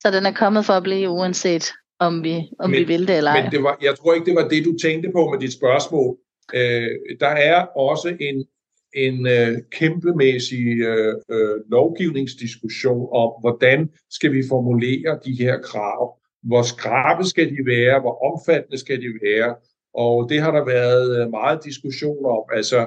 Så 0.00 0.10
den 0.10 0.26
er 0.26 0.32
kommet 0.32 0.66
for 0.66 0.72
at 0.72 0.82
blive 0.82 1.10
uanset 1.10 1.72
om 1.98 2.24
vi, 2.24 2.36
om 2.58 2.70
men, 2.70 2.78
vi 2.78 2.84
vil 2.84 3.08
det 3.08 3.16
eller 3.16 3.30
ej. 3.30 3.42
Men 3.42 3.52
det 3.52 3.62
var, 3.62 3.78
jeg 3.82 3.94
tror 3.98 4.14
ikke, 4.14 4.26
det 4.26 4.34
var 4.34 4.48
det, 4.48 4.64
du 4.64 4.76
tænkte 4.82 5.10
på 5.12 5.30
med 5.30 5.38
dit 5.40 5.52
spørgsmål. 5.52 6.16
Øh, 6.54 6.88
der 7.20 7.34
er 7.50 7.58
også 7.64 8.16
en, 8.20 8.46
en 8.94 9.26
øh, 9.26 9.58
kæmpemæssig 9.70 10.66
øh, 10.80 11.14
øh, 11.30 11.56
lovgivningsdiskussion 11.70 13.08
om, 13.12 13.30
hvordan 13.40 13.90
skal 14.10 14.32
vi 14.32 14.42
formulere 14.48 15.18
de 15.24 15.32
her 15.38 15.60
krav. 15.60 16.18
Hvor 16.42 16.62
skrabe 16.62 17.24
skal 17.24 17.50
de 17.50 17.66
være? 17.66 18.00
Hvor 18.00 18.16
omfattende 18.30 18.78
skal 18.78 19.00
de 19.00 19.10
være? 19.22 19.54
Og 19.94 20.28
det 20.30 20.40
har 20.40 20.50
der 20.50 20.64
været 20.64 21.20
øh, 21.20 21.30
meget 21.30 21.64
diskussion 21.64 22.24
om. 22.26 22.44
Altså, 22.52 22.80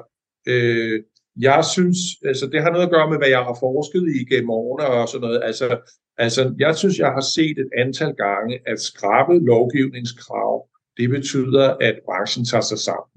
øh, 0.48 1.04
jeg 1.40 1.66
synes, 1.74 1.98
altså 2.26 2.48
det 2.48 2.62
har 2.62 2.72
noget 2.72 2.86
at 2.86 2.92
gøre 2.92 3.10
med, 3.10 3.18
hvad 3.18 3.28
jeg 3.28 3.44
har 3.44 3.58
forsket 3.60 4.06
i 4.20 4.34
gennem 4.34 4.50
årene 4.50 4.88
og 4.88 5.08
sådan 5.10 5.22
noget. 5.28 5.42
Altså, 5.44 5.78
altså 6.18 6.56
jeg 6.60 6.76
synes, 6.76 7.00
jeg 7.00 7.12
har 7.12 7.26
set 7.36 7.58
et 7.58 7.70
antal 7.78 8.14
gange, 8.16 8.60
at 8.66 8.80
skrabe 8.80 9.40
lovgivningskrav, 9.40 10.68
det 10.98 11.10
betyder, 11.10 11.78
at 11.82 11.96
branchen 12.06 12.46
tager 12.46 12.62
sig 12.62 12.78
sammen. 12.78 13.15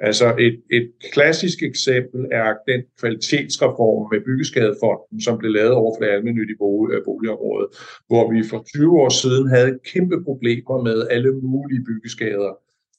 Altså 0.00 0.34
et, 0.38 0.62
et 0.70 0.92
klassisk 1.12 1.62
eksempel 1.62 2.20
er 2.32 2.54
den 2.68 2.82
kvalitetsreform 3.00 4.08
med 4.12 4.20
Byggeskadefonden, 4.20 5.20
som 5.20 5.38
blev 5.38 5.50
lavet 5.52 5.72
over 5.72 5.94
for 5.94 6.04
det 6.04 6.12
almindelige 6.12 6.56
øh, 6.92 7.04
boligområde, 7.04 7.66
hvor 8.06 8.32
vi 8.32 8.38
for 8.50 8.64
20 8.74 9.00
år 9.00 9.08
siden 9.08 9.48
havde 9.48 9.78
kæmpe 9.92 10.24
problemer 10.24 10.82
med 10.82 11.08
alle 11.10 11.32
mulige 11.32 11.84
byggeskader, 11.84 12.52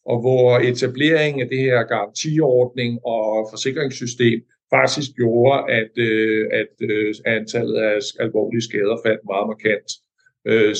og 0.05 0.17
hvor 0.23 0.59
etableringen 0.59 1.41
af 1.41 1.49
det 1.49 1.59
her 1.59 1.83
garantiordning 1.83 2.99
og 3.05 3.47
forsikringssystem 3.51 4.39
faktisk 4.69 5.09
gjorde, 5.15 5.71
at, 5.79 5.93
øh, 5.97 6.47
at 6.51 6.75
øh, 6.89 7.15
antallet 7.25 7.75
af 7.75 7.97
alvorlige 8.19 8.61
skader 8.61 8.97
faldt 9.05 9.23
meget 9.31 9.47
markant. 9.53 9.89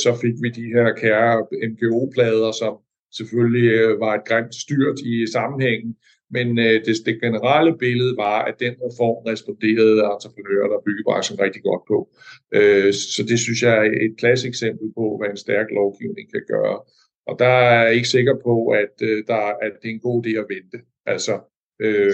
Så 0.03 0.17
fik 0.21 0.35
vi 0.43 0.49
de 0.49 0.73
her 0.75 0.93
kære 0.93 1.45
MGO-plader, 1.69 2.51
som 2.51 2.73
selvfølgelig 3.17 3.67
øh, 3.71 3.99
var 3.99 4.13
et 4.15 4.27
grimt 4.29 4.55
styrt 4.55 4.99
i 4.99 5.13
sammenhængen, 5.31 5.95
men 6.31 6.47
øh, 6.59 6.85
det, 6.85 6.95
det 7.05 7.21
generelle 7.21 7.77
billede 7.77 8.17
var, 8.17 8.39
at 8.49 8.55
den 8.59 8.73
reform 8.85 9.19
responderede 9.31 9.99
entreprenører 10.13 10.69
og 10.77 10.83
byggebranchen 10.85 11.39
rigtig 11.39 11.63
godt 11.63 11.83
på. 11.91 11.97
Øh, 12.57 12.93
så 12.93 13.21
det 13.29 13.39
synes 13.39 13.61
jeg 13.63 13.73
er 13.77 13.83
et 14.05 14.15
klassisk 14.17 14.47
eksempel 14.47 14.87
på, 14.97 15.05
hvad 15.17 15.29
en 15.29 15.43
stærk 15.45 15.67
lovgivning 15.79 16.31
kan 16.33 16.43
gøre. 16.53 16.77
Og 17.27 17.35
der 17.39 17.53
er 17.69 17.83
jeg 17.83 17.95
ikke 17.95 18.07
sikker 18.07 18.35
på, 18.47 18.55
at, 18.67 18.93
der, 19.29 19.43
at 19.65 19.73
det 19.81 19.87
er 19.89 19.93
en 19.93 20.07
god 20.07 20.25
idé 20.25 20.31
at 20.43 20.45
vente. 20.55 20.77
Altså, 21.05 21.35
øh, 21.81 22.13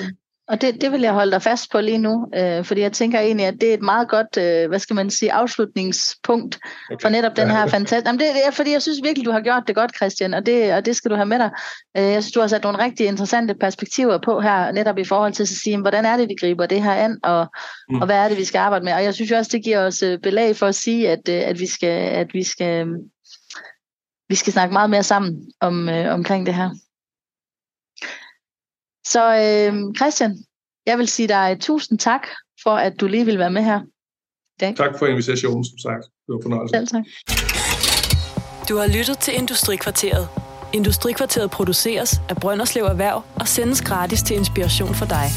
og 0.51 0.61
det, 0.61 0.81
det 0.81 0.91
vil 0.91 1.01
jeg 1.01 1.13
holde 1.13 1.31
dig 1.31 1.41
fast 1.41 1.71
på 1.71 1.81
lige 1.81 1.97
nu, 1.97 2.27
øh, 2.35 2.65
fordi 2.65 2.81
jeg 2.81 2.91
tænker 2.91 3.19
egentlig, 3.19 3.45
at 3.45 3.53
det 3.61 3.69
er 3.69 3.73
et 3.73 3.81
meget 3.81 4.09
godt, 4.09 4.37
øh, 4.37 4.69
hvad 4.69 4.79
skal 4.79 4.95
man 4.95 5.09
sige, 5.09 5.33
afslutningspunkt 5.33 6.59
okay. 6.91 7.01
for 7.01 7.09
netop 7.09 7.35
den 7.35 7.49
her 7.49 7.67
fantastiske... 7.67 8.09
Jamen 8.09 8.19
det, 8.19 8.27
det 8.35 8.47
er, 8.47 8.51
fordi 8.51 8.71
jeg 8.71 8.81
synes 8.81 8.99
virkelig, 9.03 9.25
du 9.25 9.31
har 9.31 9.41
gjort 9.41 9.63
det 9.67 9.75
godt, 9.75 9.95
Christian, 9.95 10.33
og 10.33 10.45
det, 10.45 10.73
og 10.73 10.85
det 10.85 10.95
skal 10.95 11.11
du 11.11 11.15
have 11.15 11.25
med 11.25 11.39
dig. 11.39 11.51
Øh, 11.97 12.03
jeg 12.03 12.23
synes, 12.23 12.33
du 12.33 12.39
har 12.39 12.47
sat 12.47 12.63
nogle 12.63 12.83
rigtig 12.83 13.07
interessante 13.07 13.53
perspektiver 13.53 14.17
på 14.17 14.41
her, 14.41 14.71
netop 14.71 14.97
i 14.97 15.03
forhold 15.03 15.33
til 15.33 15.43
at 15.43 15.49
sige, 15.49 15.81
hvordan 15.81 16.05
er 16.05 16.17
det, 16.17 16.29
vi 16.29 16.35
griber 16.39 16.65
det 16.65 16.83
her 16.83 16.93
an, 16.93 17.19
og, 17.23 17.47
mm. 17.89 18.01
og 18.01 18.05
hvad 18.05 18.17
er 18.17 18.27
det, 18.27 18.37
vi 18.37 18.45
skal 18.45 18.59
arbejde 18.59 18.85
med. 18.85 18.93
Og 18.93 19.03
jeg 19.03 19.13
synes 19.13 19.31
også, 19.31 19.49
det 19.53 19.63
giver 19.63 19.79
os 19.79 20.03
øh, 20.03 20.19
belæg 20.19 20.55
for 20.55 20.67
at 20.67 20.75
sige, 20.75 21.09
at, 21.09 21.29
øh, 21.29 21.41
at 21.45 21.59
vi 21.59 21.67
skal, 21.67 22.09
at 22.09 22.27
vi 22.33 22.43
skal, 22.43 22.87
vi 24.29 24.35
skal 24.35 24.53
snakke 24.53 24.73
meget 24.73 24.89
mere 24.89 25.03
sammen 25.03 25.51
om, 25.61 25.89
øh, 25.89 26.13
omkring 26.13 26.45
det 26.45 26.55
her. 26.55 26.69
Så 29.07 29.23
øh, 29.35 29.95
Christian, 29.95 30.37
jeg 30.85 30.97
vil 30.97 31.07
sige 31.07 31.27
dig 31.27 31.57
tusind 31.59 31.99
tak 31.99 32.27
for, 32.63 32.71
at 32.71 33.01
du 33.01 33.07
lige 33.07 33.25
vil 33.25 33.39
være 33.39 33.51
med 33.51 33.63
her 33.63 33.81
i 34.55 34.59
dag. 34.59 34.75
Tak 34.75 34.99
for 34.99 35.05
invitationen, 35.05 35.65
som 35.65 35.77
sagt. 35.77 36.03
Det 36.03 36.33
var 36.33 36.39
fornøjelse. 36.41 36.75
Selv 36.75 36.87
tak. 36.87 37.03
Du 38.69 38.77
har 38.77 38.87
lyttet 38.97 39.17
til 39.19 39.33
Industrikvarteret. 39.37 40.27
Industrikvarteret 40.73 41.51
produceres 41.51 42.21
af 42.29 42.35
Brønderslev 42.35 42.83
Erhverv 42.83 43.23
og 43.35 43.47
sendes 43.47 43.81
gratis 43.81 44.23
til 44.23 44.35
inspiration 44.35 44.93
for 44.95 45.05
dig. 45.05 45.27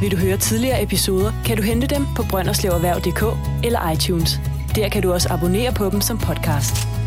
Vil 0.00 0.10
du 0.10 0.16
høre 0.16 0.36
tidligere 0.36 0.82
episoder, 0.82 1.32
kan 1.46 1.56
du 1.56 1.62
hente 1.62 1.86
dem 1.86 2.02
på 2.16 2.22
brønderslevererhverv.dk 2.30 3.22
eller 3.66 3.90
iTunes. 3.90 4.30
Der 4.76 4.88
kan 4.88 5.02
du 5.02 5.12
også 5.12 5.28
abonnere 5.32 5.72
på 5.74 5.90
dem 5.90 6.00
som 6.00 6.18
podcast. 6.18 6.97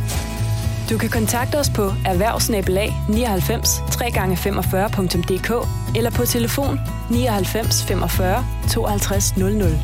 Du 0.92 0.98
kan 0.98 1.10
kontakte 1.10 1.56
os 1.60 1.70
på 1.70 1.82
erhvervsnabelag 2.06 2.94
99 3.10 3.82
3x45.dk 3.92 5.52
eller 5.98 6.12
på 6.12 6.26
telefon 6.26 6.80
99 7.10 7.84
45 7.88 8.46
52 8.70 9.38
00. 9.38 9.80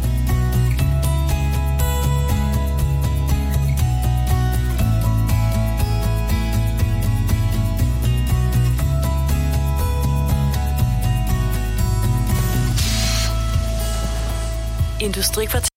Industrikvarter 15.01 15.76